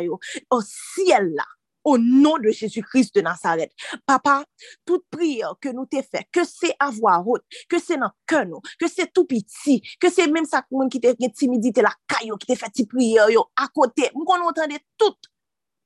[0.51, 1.44] au ciel là,
[1.85, 3.73] au nom de Jésus-Christ de Nazareth.
[4.06, 4.44] Papa,
[4.85, 8.47] toute prière que nous t'ai fait, que c'est à voix haute, que c'est dans cœur
[8.47, 12.36] nous, que c'est tout petit, que c'est même ça qui t'a fait timidité, la caillou
[12.36, 15.15] qui t'a fait petite prière à côté, nous qu'on entendait tout,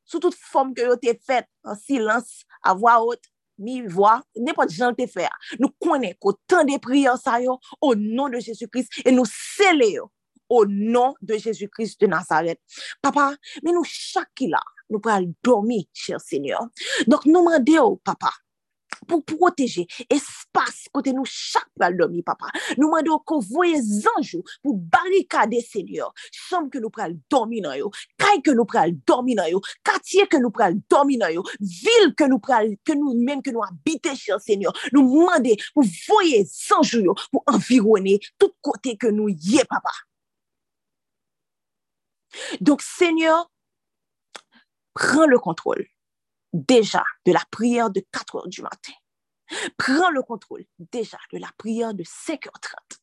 [0.04, 3.24] sous toute forme que t'ai fait, en silence, à voix haute,
[3.58, 5.36] mi voix, n'importe jan te faire.
[5.58, 10.08] Nous connaissons qu'autant de prières ça yo, au nom de Jésus-Christ, et nous scellons
[10.48, 12.60] au nom de Jésus-Christ de Nazareth.
[13.02, 16.70] Papa, mais nous chaque là, nou pral domi, chèr sènyon.
[17.08, 18.32] Donk nou mande ou, papa,
[19.06, 22.50] pou proteje espas kote nou chak pral domi, papa.
[22.78, 26.12] Nou mande ou kon voye zanjou pou barikade sènyon.
[26.48, 30.26] Chom ke nou pral domi nan yo, kay ke nou pral domi nan yo, katye
[30.30, 33.64] ke nou pral domi nan yo, vil ke nou pral, ke nou men ke nou
[33.66, 34.74] habite, chèr sènyon.
[34.96, 39.94] Nou mande pou voye zanjou yo pou environe tout kote ke nou ye, papa.
[42.60, 43.46] Donk sènyon,
[44.94, 45.86] prends le contrôle
[46.52, 48.92] déjà de la prière de 4 heures du matin.
[49.76, 52.98] Prends le contrôle déjà de la prière de 5h30.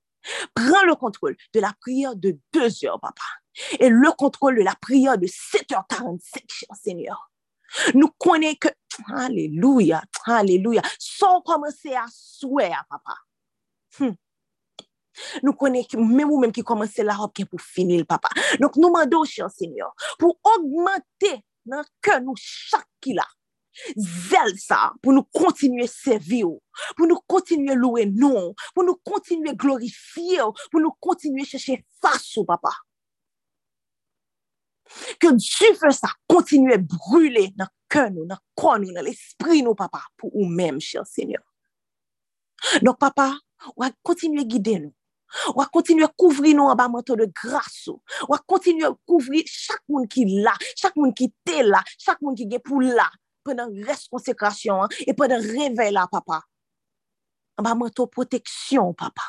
[0.53, 3.23] Prends le contrôle de la prière de 2 heures, papa.
[3.79, 7.31] Et le contrôle de la prière de 7h45, cher Seigneur.
[7.93, 8.67] Nous connaissons que,
[9.13, 13.15] alléluia, alléluia, sans commencer à souhaiter, papa.
[13.99, 14.15] Hmm.
[15.43, 18.29] Nous connaissons même ou même qui commence la robe pour finir, papa.
[18.59, 23.27] Donc, nous demandons, cher Seigneur, pour augmenter nan ke nou chak ki la.
[24.29, 26.61] Zel sa pou nou kontinye servi ou,
[26.95, 32.39] pou nou kontinye loue nou, pou nou kontinye glorifiye ou, pou nou kontinye chèche fase
[32.39, 32.71] ou papa.
[35.19, 39.75] Ke di fè sa kontinye brûle nan ke nou, nan kon nou, nan l'esprit nou
[39.77, 41.43] papa pou ou mèm chèl seigneur.
[42.81, 43.33] Donk papa,
[43.75, 44.95] wak kontinye guide nou.
[45.53, 47.99] Ou a kontinye kouvri nou an ba manto de graso.
[48.27, 52.37] Ou a kontinye kouvri chak moun ki la, chak moun ki te la, chak moun
[52.37, 53.07] ki ge pou la.
[53.45, 56.41] Pendan res konsekrasyon an, e pendan revey la papa.
[57.59, 59.27] An ba manto proteksyon papa.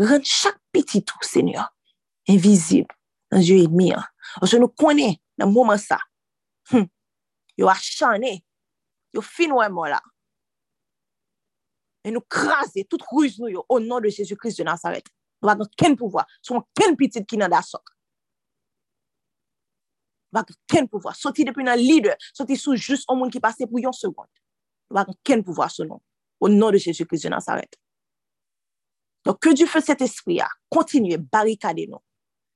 [0.00, 1.68] Ren chak piti tou, senyor.
[2.30, 2.90] Invizib,
[3.32, 4.06] nan zyo edmi an.
[4.40, 5.98] Ou se nou konen nan mouman sa.
[6.70, 6.86] Hm.
[7.58, 8.38] Yo a chane,
[9.12, 10.00] yo finwe mou la.
[12.04, 15.06] Et nous craser toute ruse nous au nom de Jésus-Christ de Nazareth.
[15.42, 17.62] Nous avons quel pouvoir, sur quel petit qui n'a pas
[20.32, 23.66] Nous avons quel pouvoir, sorti depuis un leader, sorti sous juste un monde qui passait
[23.66, 24.26] pour une seconde.
[24.90, 26.00] Nous avons quel pouvoir sur nous,
[26.40, 27.74] au nom de Jésus-Christ de Nazareth.
[29.24, 32.00] Donc, que Dieu fasse cet esprit-là, continuez barricader nous,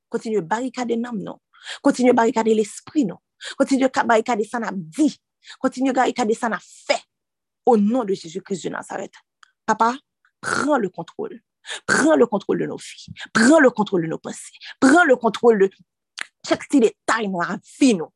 [0.09, 1.39] continuez barricader nous, non.
[1.82, 3.18] continuez barricader l'esprit, nous,
[3.56, 5.20] continuez barricader ça n'a dit,
[5.60, 7.02] continuez barricader ça n'a fait,
[7.64, 9.14] au nom de Jésus-Christ de Nazareth.
[9.66, 9.97] Papa,
[10.40, 11.43] prends le contrôle.
[11.86, 13.12] Prends le contrôle de nos filles.
[13.32, 14.56] Prends le contrôle de nos pensées.
[14.80, 15.70] Prends le contrôle de
[16.47, 17.94] chaque petit détail dans la vie.
[17.94, 18.09] Nous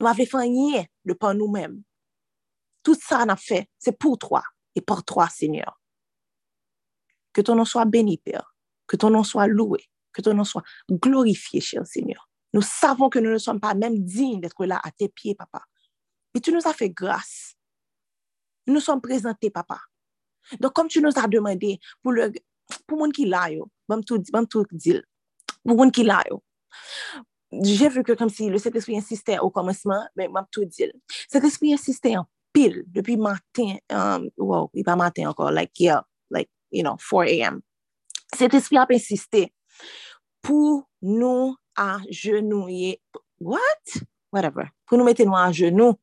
[0.00, 1.82] n'avons fait rien de par nous-mêmes.
[2.82, 4.42] Tout ça, on a fait, c'est pour toi
[4.74, 5.78] et pour toi, Seigneur.
[7.32, 8.54] Que ton nom soit béni, Père.
[8.86, 9.84] Que ton nom soit loué.
[10.12, 12.28] Que ton nom soit glorifié, cher Seigneur.
[12.52, 15.62] Nous savons que nous ne sommes pas même dignes d'être là à tes pieds, papa.
[16.34, 17.54] Mais tu nous as fait grâce.
[18.66, 19.80] Nous nous sommes présentés, papa.
[20.58, 22.32] Donc, comme tu nous as demandé, pour le,
[22.86, 25.00] pour moun qui l'a yo, bam tout, bam tout dit,
[25.64, 26.42] pour moun qui l'a yo,
[27.62, 30.90] j'ai vu que comme si le cet esprit insistait au commencement, mais bam tout dit,
[31.28, 36.48] cet esprit insistait en pile depuis matin, um, wow, pas matin encore, like yeah, like,
[36.70, 37.62] you know, 4 a.m.
[38.34, 39.52] Cet esprit a insisté
[40.42, 43.00] pour nous agenouiller,
[43.40, 43.60] what?
[44.32, 44.70] Whatever.
[44.86, 45.94] Pour nous mettre nous à genoux,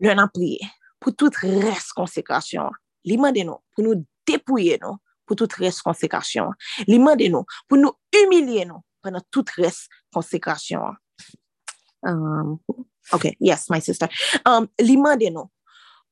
[0.00, 0.60] l'un a prié,
[0.98, 2.70] pour toute res consécration,
[3.08, 6.52] li mande nou pou nou depouye nou pou tout res konsekrasyon.
[6.88, 9.84] Li mande nou pou nou umilye nou pendant tout res
[10.14, 10.98] konsekrasyon.
[12.06, 12.58] Um,
[13.14, 14.10] ok, yes, my sister.
[14.46, 15.50] Um, li mande nou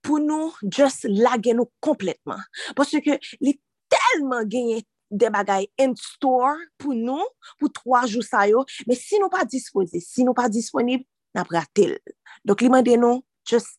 [0.05, 2.41] pou nou just lage nou kompletman.
[2.79, 3.57] Pwosye ke li
[3.91, 4.81] telman genye
[5.11, 7.27] de bagay in store pou nou,
[7.59, 11.03] pou 3 jou sa yo, men si nou pa dispose, si nou pa disponib,
[11.35, 11.97] nan pratil.
[12.47, 13.79] Dok li mande nou, just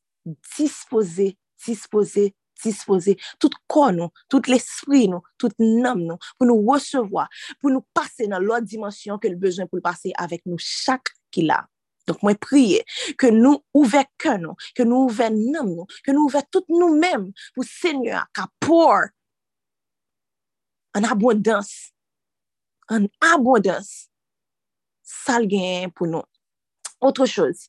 [0.58, 1.32] dispose,
[1.66, 2.30] dispose,
[2.64, 7.28] dispose tout kon nou, tout l'esprit nou, tout nam nou, pou nou resevoa,
[7.60, 11.64] pou nou pase nan lor dimensyon ke l'bezwen pou l'pase avèk nou chak ki la.
[12.10, 12.82] Donk mwen priye
[13.22, 16.98] ke nou ouve ke nou, ke nou ouve nam nou, ke nou ouve tout nou
[16.98, 19.12] mem pou Seigneur ka pour
[20.98, 21.70] an abondans,
[22.92, 23.92] an abondans
[25.06, 26.26] sal gen pou nou.
[27.02, 27.66] Otre chouz,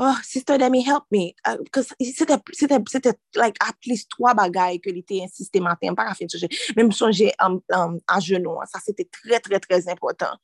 [0.00, 1.34] oh, sister Demi, help me.
[1.44, 1.58] Uh,
[2.02, 6.48] sete like at least 3 bagay ke li te insisté maten, para fin souje.
[6.76, 10.40] Mem sonje um, um, a genou, sa sete tre tre tre important.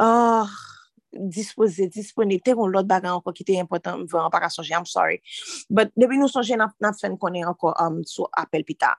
[0.00, 0.48] Oh,
[1.12, 5.20] dispose, dispone, te kon lot bagay anko ki te important, mwen para sonje, I'm sorry.
[5.68, 8.96] But debi nou sonje nan fen konen anko um, sou apel pita.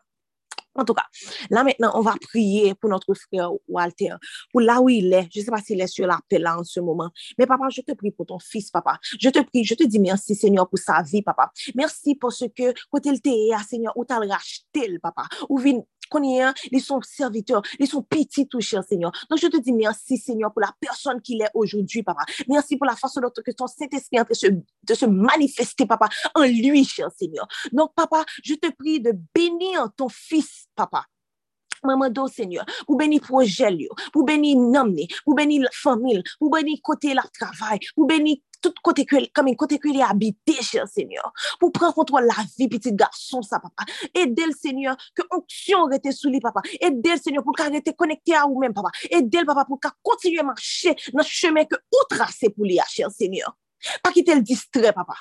[0.78, 1.06] En tout cas,
[1.50, 4.14] là maintenant, on va prier pour notre frère Walter,
[4.52, 5.28] pour là où il est.
[5.34, 7.10] Je ne sais pas s'il est sur l'appel là en ce moment.
[7.38, 9.00] Mais papa, je te prie pour ton fils, papa.
[9.20, 11.52] Je te prie, je te dis merci, Seigneur, pour sa vie, papa.
[11.76, 15.24] Merci pour ce que, quand il t'est, Seigneur, où t'as racheté, papa.
[15.50, 19.12] Ou vin konyen, li son serviteur, li son piti tou, cher Seigneur.
[19.30, 22.24] Donc, je te dis merci, Seigneur, pour la personne qu'il est aujourd'hui, papa.
[22.48, 26.86] Merci pour la façon dont ton Saint-Esprit est en de se manifester, papa, en lui,
[26.86, 27.48] cher Seigneur.
[27.72, 31.06] Donc, papa, je te prie de bénir ton fils, papa.
[31.84, 36.78] Maman do, Seigneur, pou beni projel yo, pou beni namne, pou beni famil, pou beni
[36.82, 41.30] kote la travay, pou beni tout kote kwe, kamin kote kwe li habite, chèr Seigneur,
[41.62, 43.86] pou pren kontrol la vi, piti garson sa, papa.
[44.18, 46.64] Edel, Seigneur, ke onksyon rete sou li, papa.
[46.80, 48.92] Edel, Seigneur, pou ka rete konekte a ou men, papa.
[49.12, 53.14] Edel, papa, pou ka kontinye manche nan cheme ke ou trase pou li a, chèr
[53.14, 53.54] Seigneur.
[54.02, 55.20] Pa ki tel distre, papa.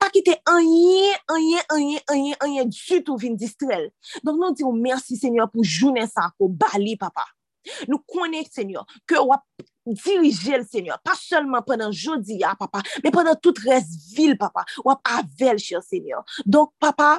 [0.00, 3.90] Pa ki te anye, anye, anye, anye, anye, du tout vin distrel.
[4.24, 7.26] Donk nou diyo mersi senyor pou jounen sa ko bali papa.
[7.90, 9.44] Nou konen senyor, ke wap
[9.86, 14.64] dirije l senyor, pa solman penan jodi ya papa, me penan tout res vil papa,
[14.86, 16.22] wap avel chè senyor.
[16.46, 17.16] Donk papa,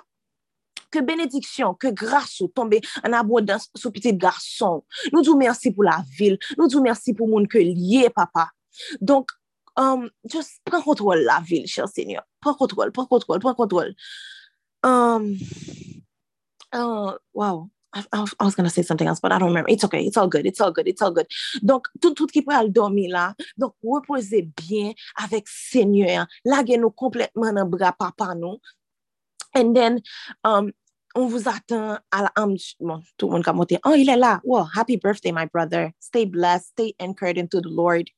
[0.94, 4.84] ke benediksyon, ke grasou tombe an abodans sou pitit garson.
[5.12, 8.50] Nou diyo mersi pou la vil, nou diyo mersi pou moun ke liye papa.
[9.02, 9.34] Donk,
[9.78, 12.24] Um, just pren kontrol la vil, chèr sènyo.
[12.44, 13.94] Pren kontrol, pren kontrol, pren kontrol.
[14.84, 15.36] Um,
[16.74, 17.70] uh, wow.
[17.94, 19.70] I, I was gonna say something else, but I don't remember.
[19.70, 21.28] It's okay, it's all good, it's all good, it's all good.
[21.66, 24.92] Donk, tout, tout ki pou al dormi la, donk, repose bien
[25.24, 26.26] avèk sènyo.
[26.46, 28.60] Lage nou kompletman nan bra papa nou.
[29.56, 30.02] And then,
[30.44, 30.72] um,
[31.16, 32.32] on vous attend à la...
[32.38, 33.80] Um, bon, tout le monde a monté.
[33.86, 34.40] Oh, il est là.
[34.44, 35.94] Wow, happy birthday, my brother.
[36.00, 38.12] Stay blessed, stay anchored into the Lord.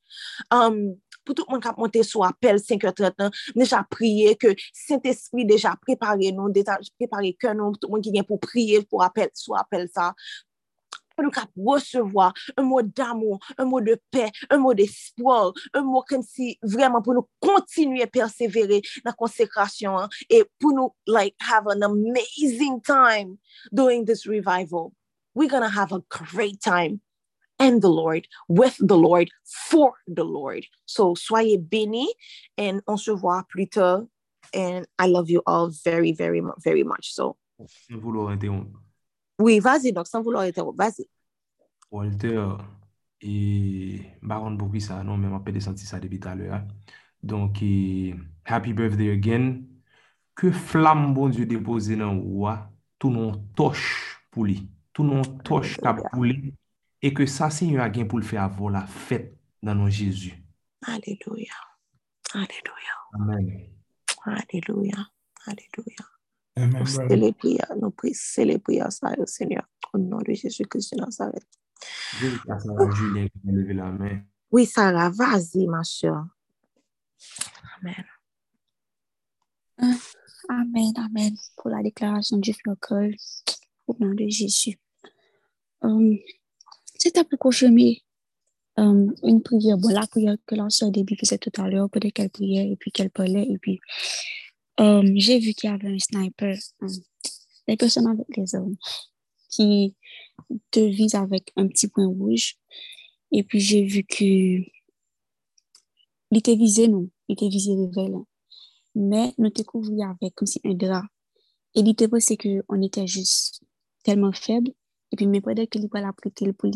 [0.50, 5.74] Um, pou tout moun kap monte sou apel 5h30 nan, deja priye ke Saint-Esprit deja
[5.82, 9.58] prepare nou, deja prepare ke nou, tout moun ki gen pou priye pou apel sou
[9.58, 10.12] apel sa.
[11.20, 15.84] pou nou kap recevoir un mot d'amou, un mot de paix, un mot d'espoir, un
[15.84, 21.36] mot kem si vreman pou nou kontinuye persevere nan konsekrasyon an, e pou nou like
[21.44, 23.36] have an amazing time
[23.70, 24.94] doing this revival.
[25.34, 27.00] We're gonna have a great time.
[27.60, 30.64] and the Lord, with the Lord, for the Lord.
[30.86, 32.08] So, soyez bénis
[32.56, 34.08] and on se voit plus tard.
[34.52, 37.12] And I love you all very, very, very much.
[37.12, 38.80] So, Sans vouloir interrompre.
[39.38, 41.06] Oui, vas-y, donc, sans vouloir interrompre, vas-y.
[41.90, 42.56] Walter,
[43.20, 46.62] et baron pour ça, non, mais m'a pas senti ça depuis tout à l'heure.
[47.22, 48.14] Donc, et,
[48.44, 49.62] happy birthday again.
[50.34, 54.70] Que flamme bon Dieu déposé dans le roi, tout non toche pour lui.
[54.92, 55.78] Tout non toche
[56.12, 56.54] pour lui.
[57.00, 59.30] E ke sa se yon a gen pou l fè avò la fèt
[59.64, 60.36] nan nou Jésus.
[60.84, 61.56] Aleluya.
[62.36, 62.96] Aleluya.
[63.16, 63.46] Amen.
[64.28, 65.06] Aleluya.
[65.48, 66.06] Aleluya.
[66.60, 69.64] Nou selebria, nou selebria sa yo, Seigneur.
[69.94, 71.46] O nou de Jésus Christ nan sa vet.
[72.20, 74.20] Je li kasa la Julien ki mè leve la men.
[74.52, 76.12] Oui, Sarah, vazi, ma chè.
[77.78, 78.04] Amen.
[80.50, 81.38] Amen, amen.
[81.56, 83.14] Po la deklarasyon di flokol.
[83.88, 84.76] O nou de Jésus.
[87.04, 87.12] Amen.
[87.12, 88.02] C'était pour confirmer
[88.78, 92.14] euh, une prière, bon, la prière que la soeur début faisait tout à l'heure, peut-être
[92.14, 93.46] qu'elle priait et puis qu'elle parlait.
[93.48, 93.80] Et puis,
[94.80, 96.56] euh, j'ai vu qu'il y avait un sniper,
[97.68, 98.76] des personnes avec les armes,
[99.50, 99.94] qui
[100.70, 102.56] te vise avec un petit point rouge.
[103.32, 104.24] Et puis, j'ai vu que
[106.32, 108.14] il était visé, non, il était visé révèle.
[108.94, 111.04] Mais nous te couvrions avec comme si un drap.
[111.74, 113.62] Et il était pensé qu'on était juste
[114.02, 114.72] tellement faible
[115.12, 116.70] Et puis, mais pendant qu'il a appliqué pour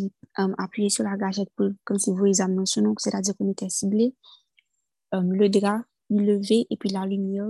[0.59, 1.51] appuyer sur la gâchette
[1.85, 4.15] comme si vous examinez son nom, c'est-à-dire qu'on était ciblé,
[5.13, 7.49] le drap, il levait et puis la lumière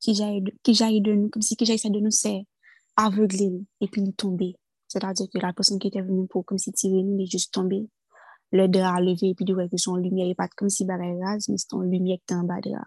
[0.00, 2.44] qui jaillit de nous, comme si qui jaillissait de nous, c'est
[2.96, 4.56] aveuglé et puis il tombait.
[4.88, 7.88] C'est-à-dire que la personne qui était venue pour comme si tirer nous, est juste tombé.
[8.50, 11.16] Le drap levé et puis il voit que son lumière n'est pas comme si barré
[11.22, 12.84] rase, mais c'est son lumière qui est en bas de drap.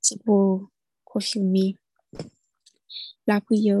[0.00, 0.68] C'est pour
[1.04, 1.76] confirmer
[3.26, 3.80] la prière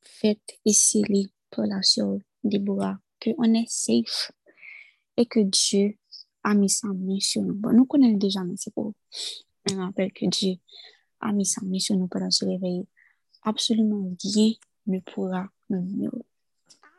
[0.00, 4.32] faite et scellée relation Déborah, qu'on est safe
[5.16, 5.96] et que Dieu
[6.42, 7.54] a mis sa main sur nous.
[7.54, 8.92] Bon, nous connaissons déjà, mais c'est pour
[9.70, 10.54] un rappel que Dieu
[11.20, 12.86] a mis sa main sur nous pendant ce réveil.
[13.42, 14.52] Absolument rien
[14.86, 16.10] ne pourra nous nuire.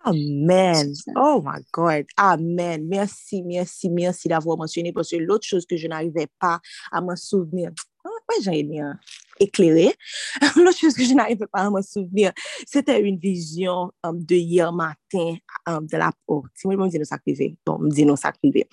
[0.06, 0.94] Amen.
[1.16, 2.06] Oh my God.
[2.18, 2.86] Amen.
[2.88, 6.60] Merci, merci, merci d'avoir mentionné parce que l'autre chose que je n'arrivais pas
[6.92, 7.72] à me souvenir,
[8.04, 9.00] ouais, j'ai bien
[9.40, 9.94] éclairé.
[10.56, 12.32] L'autre chose que je n'arrivais pas à me souvenir,
[12.68, 15.36] c'était une vision um, de hier matin
[15.68, 16.12] um, de la...
[16.28, 17.58] Oh, si moi, je me dis nous sacrifier.
[17.66, 18.68] Bon, me dis nous sacrifier.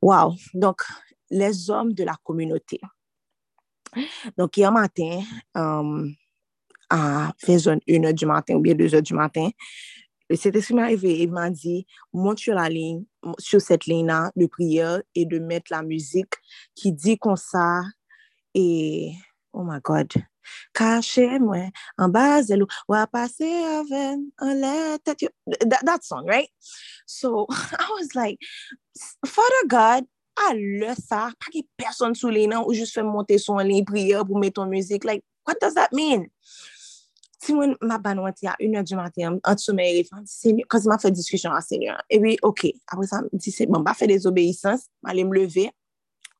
[0.00, 0.34] Wow.
[0.54, 0.82] Donc,
[1.30, 2.80] les hommes de la communauté.
[4.36, 5.22] Donc, hier matin,
[5.56, 6.08] euh,
[6.90, 9.48] à 1h du matin ou bien 2h du matin,
[10.30, 13.04] le Saint-Esprit m'est arrivé et m'a dit, monte sur la ligne,
[13.38, 16.34] sur cette ligne-là de prière et de mettre la musique
[16.74, 17.80] qui dit comme ça
[18.54, 19.12] et,
[19.58, 20.12] Oh my God.
[20.72, 23.48] Kache mwen, an baz elou, wapase
[23.80, 25.28] aven, an le tet yo.
[25.60, 26.48] That, that song, right?
[27.06, 28.38] So, I was like,
[29.26, 30.06] Father God,
[30.38, 33.82] a le sa, pa ki person sou li nan, ou jist fè monte son li,
[33.82, 35.04] priye pou met ton müzik.
[35.04, 36.28] Like, what does that mean?
[37.42, 40.22] Ti mwen maban wanti a 1 an di maten, an sou mè rifan,
[40.70, 41.98] kazi ma fè diskusyon an senyor.
[42.06, 45.66] E wi, ok, apre sa, di se, bon, ba fè dezobeysans, ma le m leve,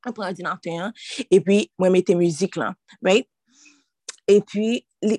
[0.06, 0.92] an pou ordinateur,
[1.28, 3.28] e pi mwen mette müzik lan, right?
[4.28, 4.68] E pi,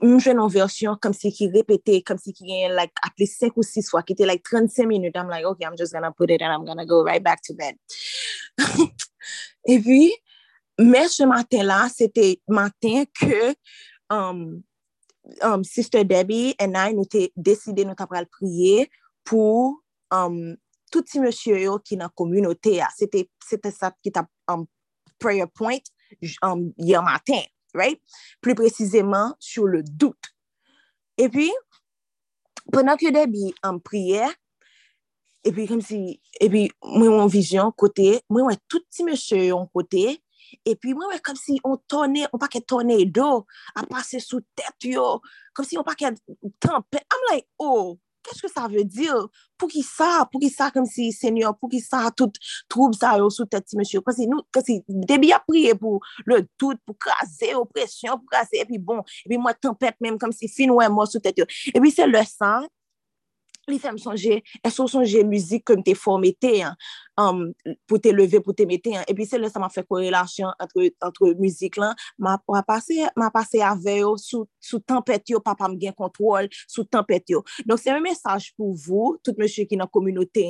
[0.03, 3.57] mwen jwen an versyon kom si ki repete, kom si ki gen like aple 5
[3.57, 6.31] ou 6 fwa, ki te like 35 minute, I'm like, ok, I'm just gonna put
[6.31, 7.79] it and I'm gonna go right back to bed.
[9.73, 10.01] e pi,
[10.79, 13.55] mèche ce matin la, c'était matin ke
[14.09, 14.63] um,
[15.41, 18.87] um, Sister Debbie and I nou te deside nou ta pral priye
[19.27, 19.75] pou
[20.13, 20.55] um,
[20.91, 22.89] touti monsye yo ki nan komunote ya.
[22.95, 24.65] Sete sa ki ta um,
[25.19, 25.83] prayer point
[26.41, 27.43] um, yon matin,
[27.73, 27.99] right?
[28.41, 30.31] Plus precizeman sou le dout.
[31.19, 31.49] E pi,
[32.71, 34.29] penan ke debi an um, priye,
[35.43, 40.17] e pi mwen mwen vizyon kote, mwen mwen touti monsye yon kote,
[40.65, 43.29] e pi mwen mwen kom si on tonè, on pa ke tonne do,
[43.75, 45.19] a pase sou tèt yo,
[45.55, 46.13] kom si on pa ke
[46.63, 47.03] tempe.
[47.03, 47.99] I'm like, oh,
[48.29, 49.27] qu'est-ce que ça veut dire?
[49.57, 50.27] Pour qui ça?
[50.31, 51.57] Pour qui ça comme si Seigneur?
[51.57, 52.09] Pour qui ça?
[52.15, 52.31] Tout
[52.67, 54.01] trouble ça yo sous tête, monsieur.
[54.01, 58.29] Parce que nous, parce que début à prier pour le doute, pour craser oppression, pour
[58.31, 61.19] craser, et puis bon, et puis moi, tempête même comme si fin ouais, moi sous
[61.19, 61.39] tête.
[61.73, 62.65] Et puis c'est le sang
[63.69, 66.51] Li fèm sonje, e sou sonje müzik kon te formete,
[67.21, 67.45] um,
[67.89, 68.95] pou te leve, pou te mete.
[69.05, 71.97] E pi se le sa ma fè korelasyon entre müzik lan.
[72.17, 77.35] Ma, ma pase ave yo, sou, sou tempet yo, papa m gen kontrol, sou tempet
[77.35, 77.43] yo.
[77.69, 80.47] Donk se mè mesaj pou vou, tout mè chè ki nan kominote,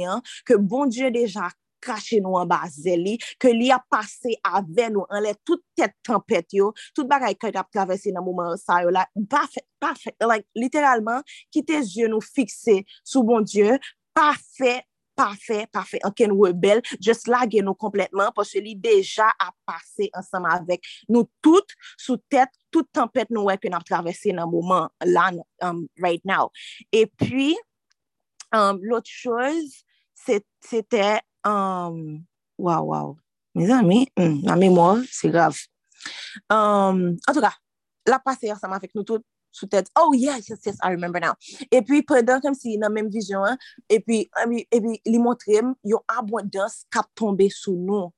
[0.48, 1.50] ke bon Diyo deja
[1.84, 6.58] kache nou an bazeli, ke li a pase ave nou an le tout tet tempet
[6.58, 10.14] yo, tout bagay kwen ap travese nan mouman sa yo la, pa fe, pa fe,
[10.26, 13.80] like, literalman, kite zye nou fikse sou bon Diyo,
[14.16, 14.80] pa fe,
[15.20, 20.08] pa fe, pa fe, anken rebel, just lage nou kompletman, poche li deja a pase
[20.16, 24.88] ansama avek nou tout sou tet, tout tempet nou wek kwen ap travese nan mouman
[25.10, 26.54] lan um, right now.
[26.96, 27.56] E pi,
[28.56, 29.84] um, l'ot chose,
[30.16, 32.26] c'était Um,
[32.60, 33.16] waw, waw.
[33.56, 35.56] Me zami, hmm, la memor, se grav.
[36.50, 37.54] Um, en tout ka,
[38.08, 41.20] la pase yon sama fek nou tout sou tèt, oh yes, yes, yes, I remember
[41.20, 41.36] now.
[41.70, 43.58] E pi prendan kem si nan menm vizyon,
[43.90, 44.24] e pi
[45.10, 48.12] li montrem yon abondans kap tombe sou nou.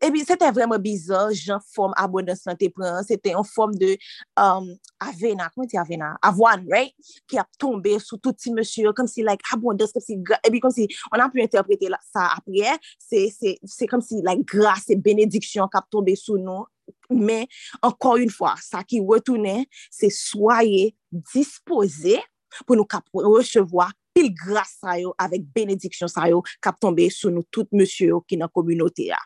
[0.00, 3.74] E pi sete vreman bizan, jan form abondans nan te pran, pren, sete yon form
[3.78, 3.94] de
[4.40, 4.70] um,
[5.04, 6.14] avena, kwen ti avena?
[6.24, 6.94] Avwan, right?
[7.28, 10.74] Ki ap tombe sou touti monsye, kom si like abondans, kom si, e pi kom
[10.74, 16.16] si, on ap pou interprete sa apre, se kom si like grase, benediksyon kap tombe
[16.18, 16.66] sou nou,
[17.08, 17.46] Men,
[17.84, 19.64] ankon yon fwa, sa ki wotounen,
[19.94, 20.90] se soye
[21.32, 22.18] dispose
[22.64, 27.32] pou nou kap rechevoa pil gras sa yo avek benediksyon sa yo kap tombe sou
[27.32, 29.20] nou tout monsye yo ki nan kominote ya.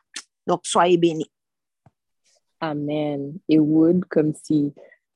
[0.49, 1.29] Dok, soye beni.
[2.63, 3.41] Amen.
[3.49, 4.73] It would come si...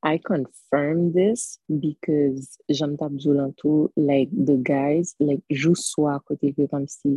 [0.06, 6.68] I confirm this because jom tap zoulantou, like, the guys, like, jou swa kote ke
[6.70, 7.16] kom si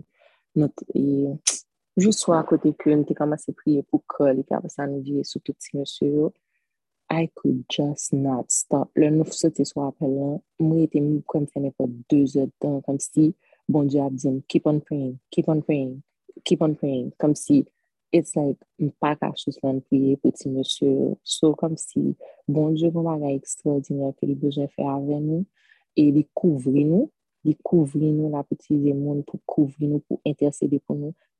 [0.55, 1.35] not, eh,
[1.99, 5.23] e, Jou swa kote kwen te kama se priye pou kol e ka nou viye
[5.27, 6.29] sou tout si monsye yo,
[7.11, 8.91] I could just not stop.
[8.95, 12.79] Le nou sote swa apel lan, mwen ete mou kwen fene pou 2 ot dan,
[12.85, 13.33] kom si,
[13.67, 16.01] bon di ap di, keep on praying, keep on praying,
[16.45, 17.65] keep on praying, kom si,
[18.13, 21.13] it's like, m pa kache sou lan priye pou ti monsye yo.
[21.23, 22.13] So, kom si,
[22.47, 25.43] bon di yo maga ekstraordinary ke li bejan fè avè nou,
[25.97, 27.09] e li kouvri nou,
[27.43, 30.95] li kouvri la peti zemoun pou kouvri nou, pou intercede pou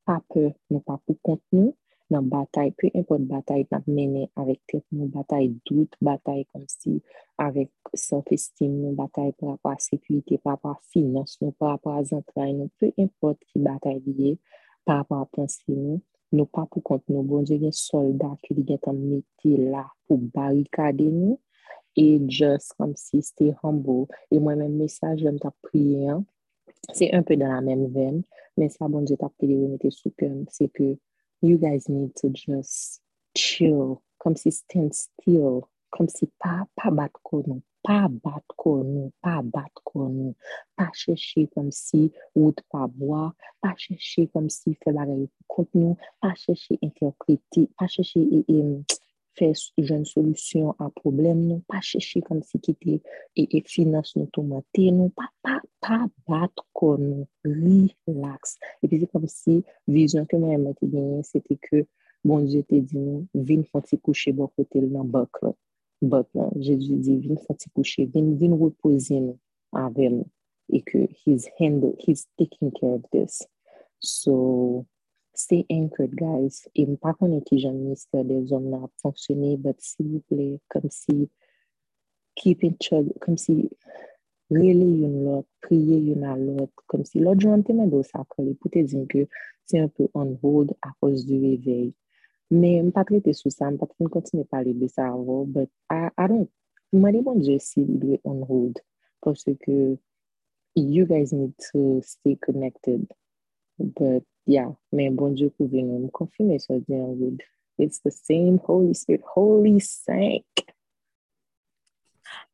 [0.10, 1.76] pa pe nou pa pou kont nou
[2.10, 6.96] nan batay, pe import batay nan mene avèk tet nou, batay dout, batay kom si
[7.38, 12.72] avèk self-esteem nou, batay pa pa sekwite, pa pa finans nou, pa pa zantray nou,
[12.82, 14.38] pe import ki batay liye,
[14.90, 16.00] pa pa apansi nou,
[16.34, 19.86] nou pa pou kont nou, bon je gen soldat ki li gen tan meti la
[20.10, 21.38] pou barikade nou,
[21.94, 26.26] e just kom si stay humble, e mwen men mesaj jen ta priye an,
[26.94, 28.22] se un pe dan la men ven,
[28.58, 30.96] men sa bon jet ap te de remete souken, se ke
[31.42, 33.02] you guys need to just
[33.36, 39.40] chill, kom si stand still, kom si pa bat konon, pa bat kon nou, pa
[39.42, 40.36] bat kon nou,
[40.78, 43.30] pa chèche kom si wout pa boa,
[43.64, 48.22] pa chèche kom si fè bagay kont nou, pa chèche interpreti, pa chèche
[49.40, 49.50] fè
[49.80, 52.60] jen solusyon a problem nou, pa chèche kom si
[53.40, 55.30] e finans nou tomate nou, pa
[56.30, 57.30] bat kon nou,
[58.08, 58.58] relax.
[58.84, 61.58] E pi se kom si, vizyon ke mwen mwen te genye, se te
[62.28, 65.56] bon, je te di nou, vin fò ti kouche bo kote l nan bak lò.
[66.02, 69.12] But Jésus dit, vin fati kouche, vin, vin repose
[72.00, 73.42] he's taking care of this.
[74.00, 74.86] So,
[75.40, 76.68] stay anchored, guys.
[76.76, 80.60] E m pa konen ki jan minister de zon na fonksyone, but s'il vous plaît,
[80.74, 81.30] kom si
[82.36, 83.56] keep in chug, kom si
[84.52, 88.56] rele yon lot, priye yon a lot, kom si lot joun temen do sa kole,
[88.60, 89.26] pou te zin ke
[89.70, 91.94] se un peu on hold a cause du réveil.
[92.52, 95.70] Mais je pas traiter sous ça, je ne continuer à parler de ça avant, but
[95.92, 96.50] I, I don't,
[96.92, 98.80] moi, bon Dieu, si doit on hold,
[99.22, 99.98] parce que
[100.76, 103.06] you guys need to stay connected.
[103.78, 107.42] But yeah, mais bon Dieu, pour venir me confirmer ça, bien, good.
[107.78, 110.44] It's the same Holy Spirit, Holy Saint.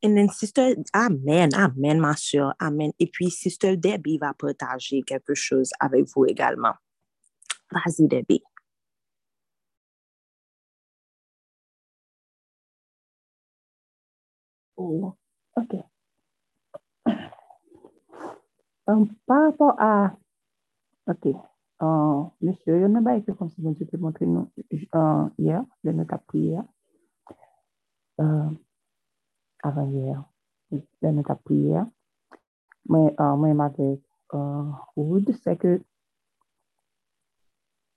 [0.04, 2.92] And then Sister, Amen, Amen, ma soeur, Amen.
[3.00, 6.74] Et puis Sister Debbie va partager quelque chose avec vous également.
[7.72, 8.44] Vas-y, Debbie.
[14.78, 15.16] Oh,
[15.56, 15.76] ok.
[18.88, 20.16] Um, par rapport à...
[21.08, 21.55] Ok.
[21.82, 25.64] Uh, monsieur, il y en a été comme si je te montré nous, uh, hier,
[25.84, 26.64] de notre prière.
[28.18, 28.50] Uh,
[29.62, 30.24] avant hier,
[30.72, 31.86] de notre prière.
[32.88, 34.02] Mais uh, moi, avec
[34.34, 35.82] uh, Wood, c'est que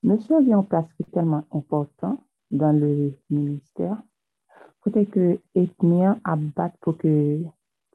[0.02, 2.18] monsieur vient en place qui est tellement important
[2.50, 4.02] dans le ministère
[4.84, 5.24] Kote ke
[5.58, 6.94] etnien ap bat pou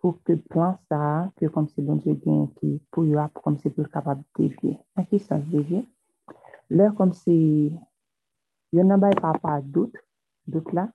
[0.03, 3.33] ke pou ke plan sa, ke kom se bon je gen ki pou yo ap
[3.39, 4.75] kom se pou kapab devye.
[4.99, 5.85] An ki sa devye?
[6.69, 7.31] Lè kom se
[8.75, 9.95] yon nan bay pa pa dout,
[10.45, 10.89] dout la.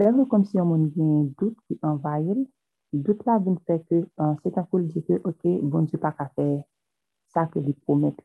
[0.00, 2.46] Lè kom se yon moun gen dout ki envayel,
[2.92, 4.00] dout la vin fè ke
[4.40, 6.64] se ta kou li di ke, ok, bon je pa ka fè
[7.34, 8.16] sa ke li promet.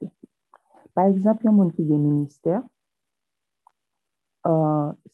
[0.96, 2.64] Par exemple, yon moun ki gen minister,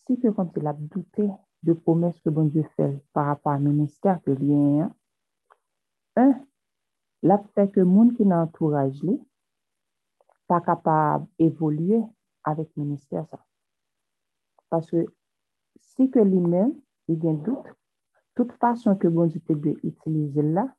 [0.06, 1.32] si ke kom se la doutè
[1.64, 4.94] de promesses que bon Dieu fait par rapport au ministère que vient.
[6.16, 6.34] Un,
[7.22, 9.20] la fait que le monde qui l'entourage n'est
[10.48, 12.02] pas capable d'évoluer
[12.44, 13.26] avec le ministère.
[13.30, 13.40] Ça.
[14.70, 15.06] Parce que
[15.78, 16.74] si que lui-même,
[17.08, 17.66] il y a doute,
[18.36, 20.74] toute façon que bon Dieu peut utiliser là,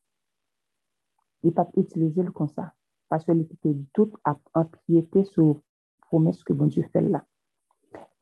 [1.43, 2.74] il peut utiliser le comme ça.
[3.09, 5.61] Parce qu'il peut doute à empiéter sur
[6.01, 7.24] promesse que bon Dieu fait là.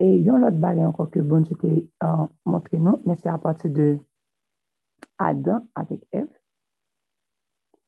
[0.00, 1.70] E yon lot bagay anko ke bon se te
[2.04, 3.88] uh, montre nou, men se apati de
[5.18, 6.28] Adam avek Ev.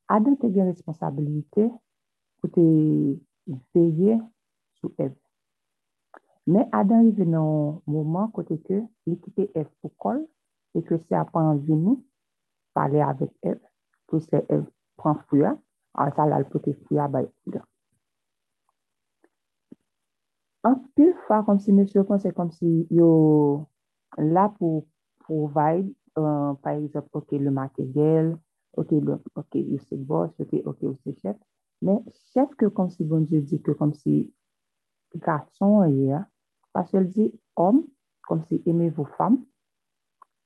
[0.07, 1.69] Adam te gen responsabilite
[2.39, 2.65] pou te
[3.73, 4.19] veye
[4.79, 5.15] sou Ev.
[6.45, 10.21] Men Adan rive nan mouman kote ke li kite Ev pou kol
[10.77, 11.95] e ke se apan vini
[12.77, 13.57] pale avek Ev
[14.05, 14.67] pou se Ev
[15.01, 15.55] pran fuya
[15.97, 17.65] an sa lal pote fuya bay fuya.
[20.65, 22.69] An pil fwa kom si mèsyo kon se kom si
[22.99, 23.09] yo
[24.17, 24.85] la pou
[25.25, 28.31] provide, uh, par exemple, ok, le materyel,
[28.77, 31.37] ok, le, ok, yo se boss, ok, ok, yo se chef,
[31.85, 31.99] men
[32.31, 34.23] chef ke kom si bon je di ke kom si
[35.25, 36.21] gason a ye,
[36.73, 37.27] pasel di
[37.61, 37.83] om,
[38.25, 39.37] kom si eme vou fam,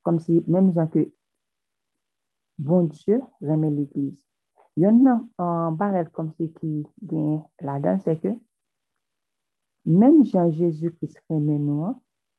[0.03, 1.05] kom si menm jan ke
[2.59, 4.25] bon je reme l'eglise.
[4.79, 8.35] Yon nan uh, barel kom si ki gen la dan se ke,
[9.89, 11.19] Même Jean-Jésus qui se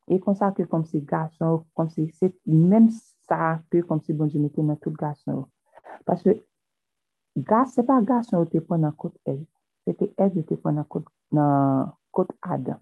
[0.07, 2.89] et comme ça que comme si garçon, comme si c'est même
[3.27, 5.47] ça comme si bon Dieu mettait dans tout garçon.
[6.05, 6.33] Parce que
[7.35, 9.45] ce c'est pas garçon qui était dans la côte elle,
[9.85, 12.77] c'était elle qui était dans la côte, dans côte Adam.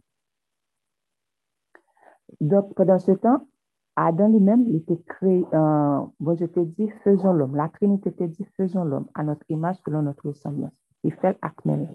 [2.40, 3.48] Donc pendant ce temps,
[3.96, 7.56] Adam lui-même, il était créé, euh, bon, je te dis, faisons l'homme.
[7.58, 10.72] La Trinité te dit, faisons l'homme à notre image selon notre ressemblance.
[11.04, 11.94] Il fait acmel.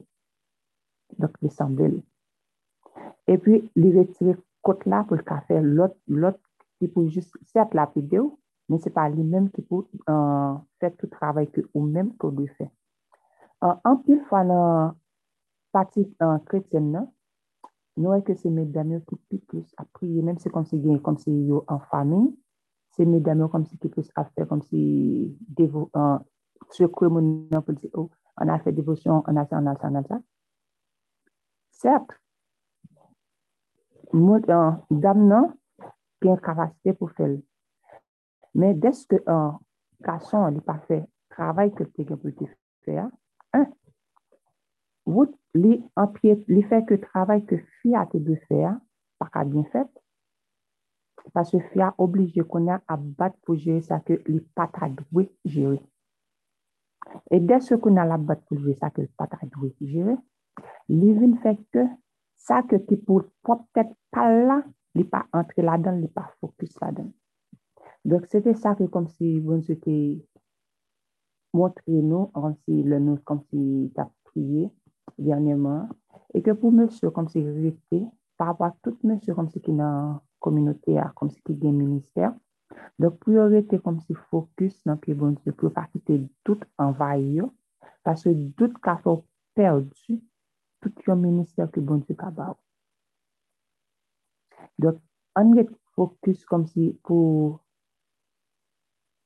[1.19, 2.05] Donc, il semblait.
[3.31, 6.39] E pi li retire kote la pou lka fe lot, lot
[6.81, 8.35] ki pou jist set la pide ou,
[8.69, 12.33] men se pa li menm ki pou uh, fe tout travay ki ou menm kou
[12.37, 12.69] li fe.
[13.65, 14.97] Uh, an pil fwa nan
[15.75, 17.09] pati uh, kretyen nan,
[18.01, 21.01] nou e ke se medam yo ki pi plus apriye, menm se kom se gen,
[21.05, 22.31] kom se yo an famin,
[22.97, 24.81] se medam yo kom se ki plus apre, kom se
[25.59, 25.89] devo,
[26.75, 28.11] se kwe moun nan pou di ou,
[28.41, 30.21] an a fe devosyon, an a sa, an a sa, an a sa.
[31.85, 32.15] Sèp,
[34.15, 35.51] moun an, dam nan
[36.23, 37.41] gen kapasite pou fel.
[38.55, 39.59] Men deske an,
[40.07, 41.03] kason li pa fe
[41.35, 42.47] travay ke te gen pou te
[42.87, 43.09] fe a,
[43.59, 43.67] an,
[45.11, 48.77] wout li anpye, li fe ke travay ke fi a te de fe a,
[49.19, 49.91] pa ka bin fet,
[51.33, 55.27] pa se fi a oblije konen a bat pou jere sa ke li pata dwe
[55.49, 55.81] jere.
[57.31, 60.17] E deske konen la bat pou jere sa ke li pata dwe jere,
[60.93, 61.87] li vin fe ke
[62.47, 64.61] sa ke ki pou pop tèt pa la,
[64.97, 67.09] li pa entre la dan, li pa fokus la dan.
[68.05, 69.97] Donk, se te sa ke kom si bon se te
[71.57, 74.69] montre nou, kom si le nou, kom si ta priye,
[75.17, 75.89] vyanyeman,
[76.37, 78.03] e ke pou monsye kom si rete,
[78.37, 82.35] pa apwa tout monsye kom si ki nan kominote a, kom si ki gen minister,
[83.01, 86.61] donk pou yo rete kom si fokus nan ki bon se pou pa kite tout
[86.83, 87.49] anvay yo,
[88.05, 89.23] paswe tout ka fò
[89.57, 90.21] perdi,
[90.85, 92.61] tout yo minister ki bon se kaba ou.
[94.85, 95.01] Donk,
[95.41, 97.57] an rete fokus kom si pou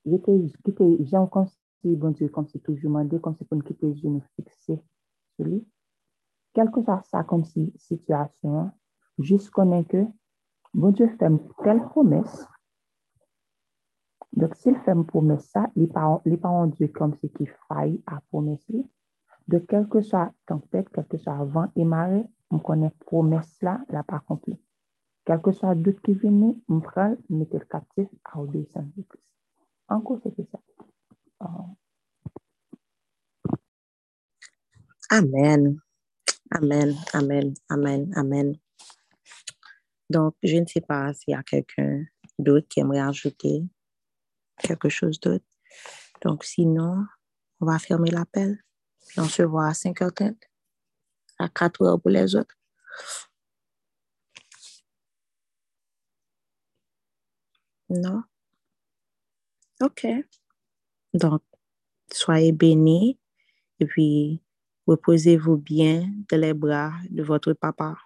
[0.09, 4.15] Kite jan kon si bon diyo kon si toujou mande, kon si kon kite jen
[4.17, 4.79] nou fikse
[5.37, 5.59] soli.
[6.57, 8.71] Kelko sa sa kon si situasyon,
[9.21, 10.07] jis konen ke,
[10.73, 12.39] bon diyo fèm tel promes,
[14.33, 18.23] dok si l fèm promes sa, li pa an diyo kon si ki fay a
[18.31, 18.81] promes li,
[19.49, 24.57] de kelko sa tempèt, kelko sa avan imare, m konen promes la, la pa komple.
[25.27, 29.25] Kelko sa dout ki veni, m pral, m metel katif a oube san dikis.
[29.89, 30.61] Anko se te sa.
[35.11, 35.81] Amen.
[36.53, 36.95] Amen.
[37.15, 37.55] Amen.
[37.70, 38.12] Amen.
[38.16, 38.55] Amen.
[40.11, 42.05] Donc, je ne sais pas s'il y a quelqu'un
[42.39, 43.62] d'autre qui aimerait ajouter
[44.59, 45.45] quelque chose d'autre.
[46.23, 47.07] Donc, sinon,
[47.61, 48.59] on va fermer l'appel.
[49.17, 50.37] On se voit à 5h30.
[51.39, 52.55] À 4 heures pour les autres.
[57.89, 58.23] Non?
[59.81, 60.07] Ok.
[61.15, 61.43] Donc,
[62.13, 63.19] soyez bénis
[63.81, 64.43] et puis
[64.87, 67.97] reposez-vous bien dans les bras de votre papa.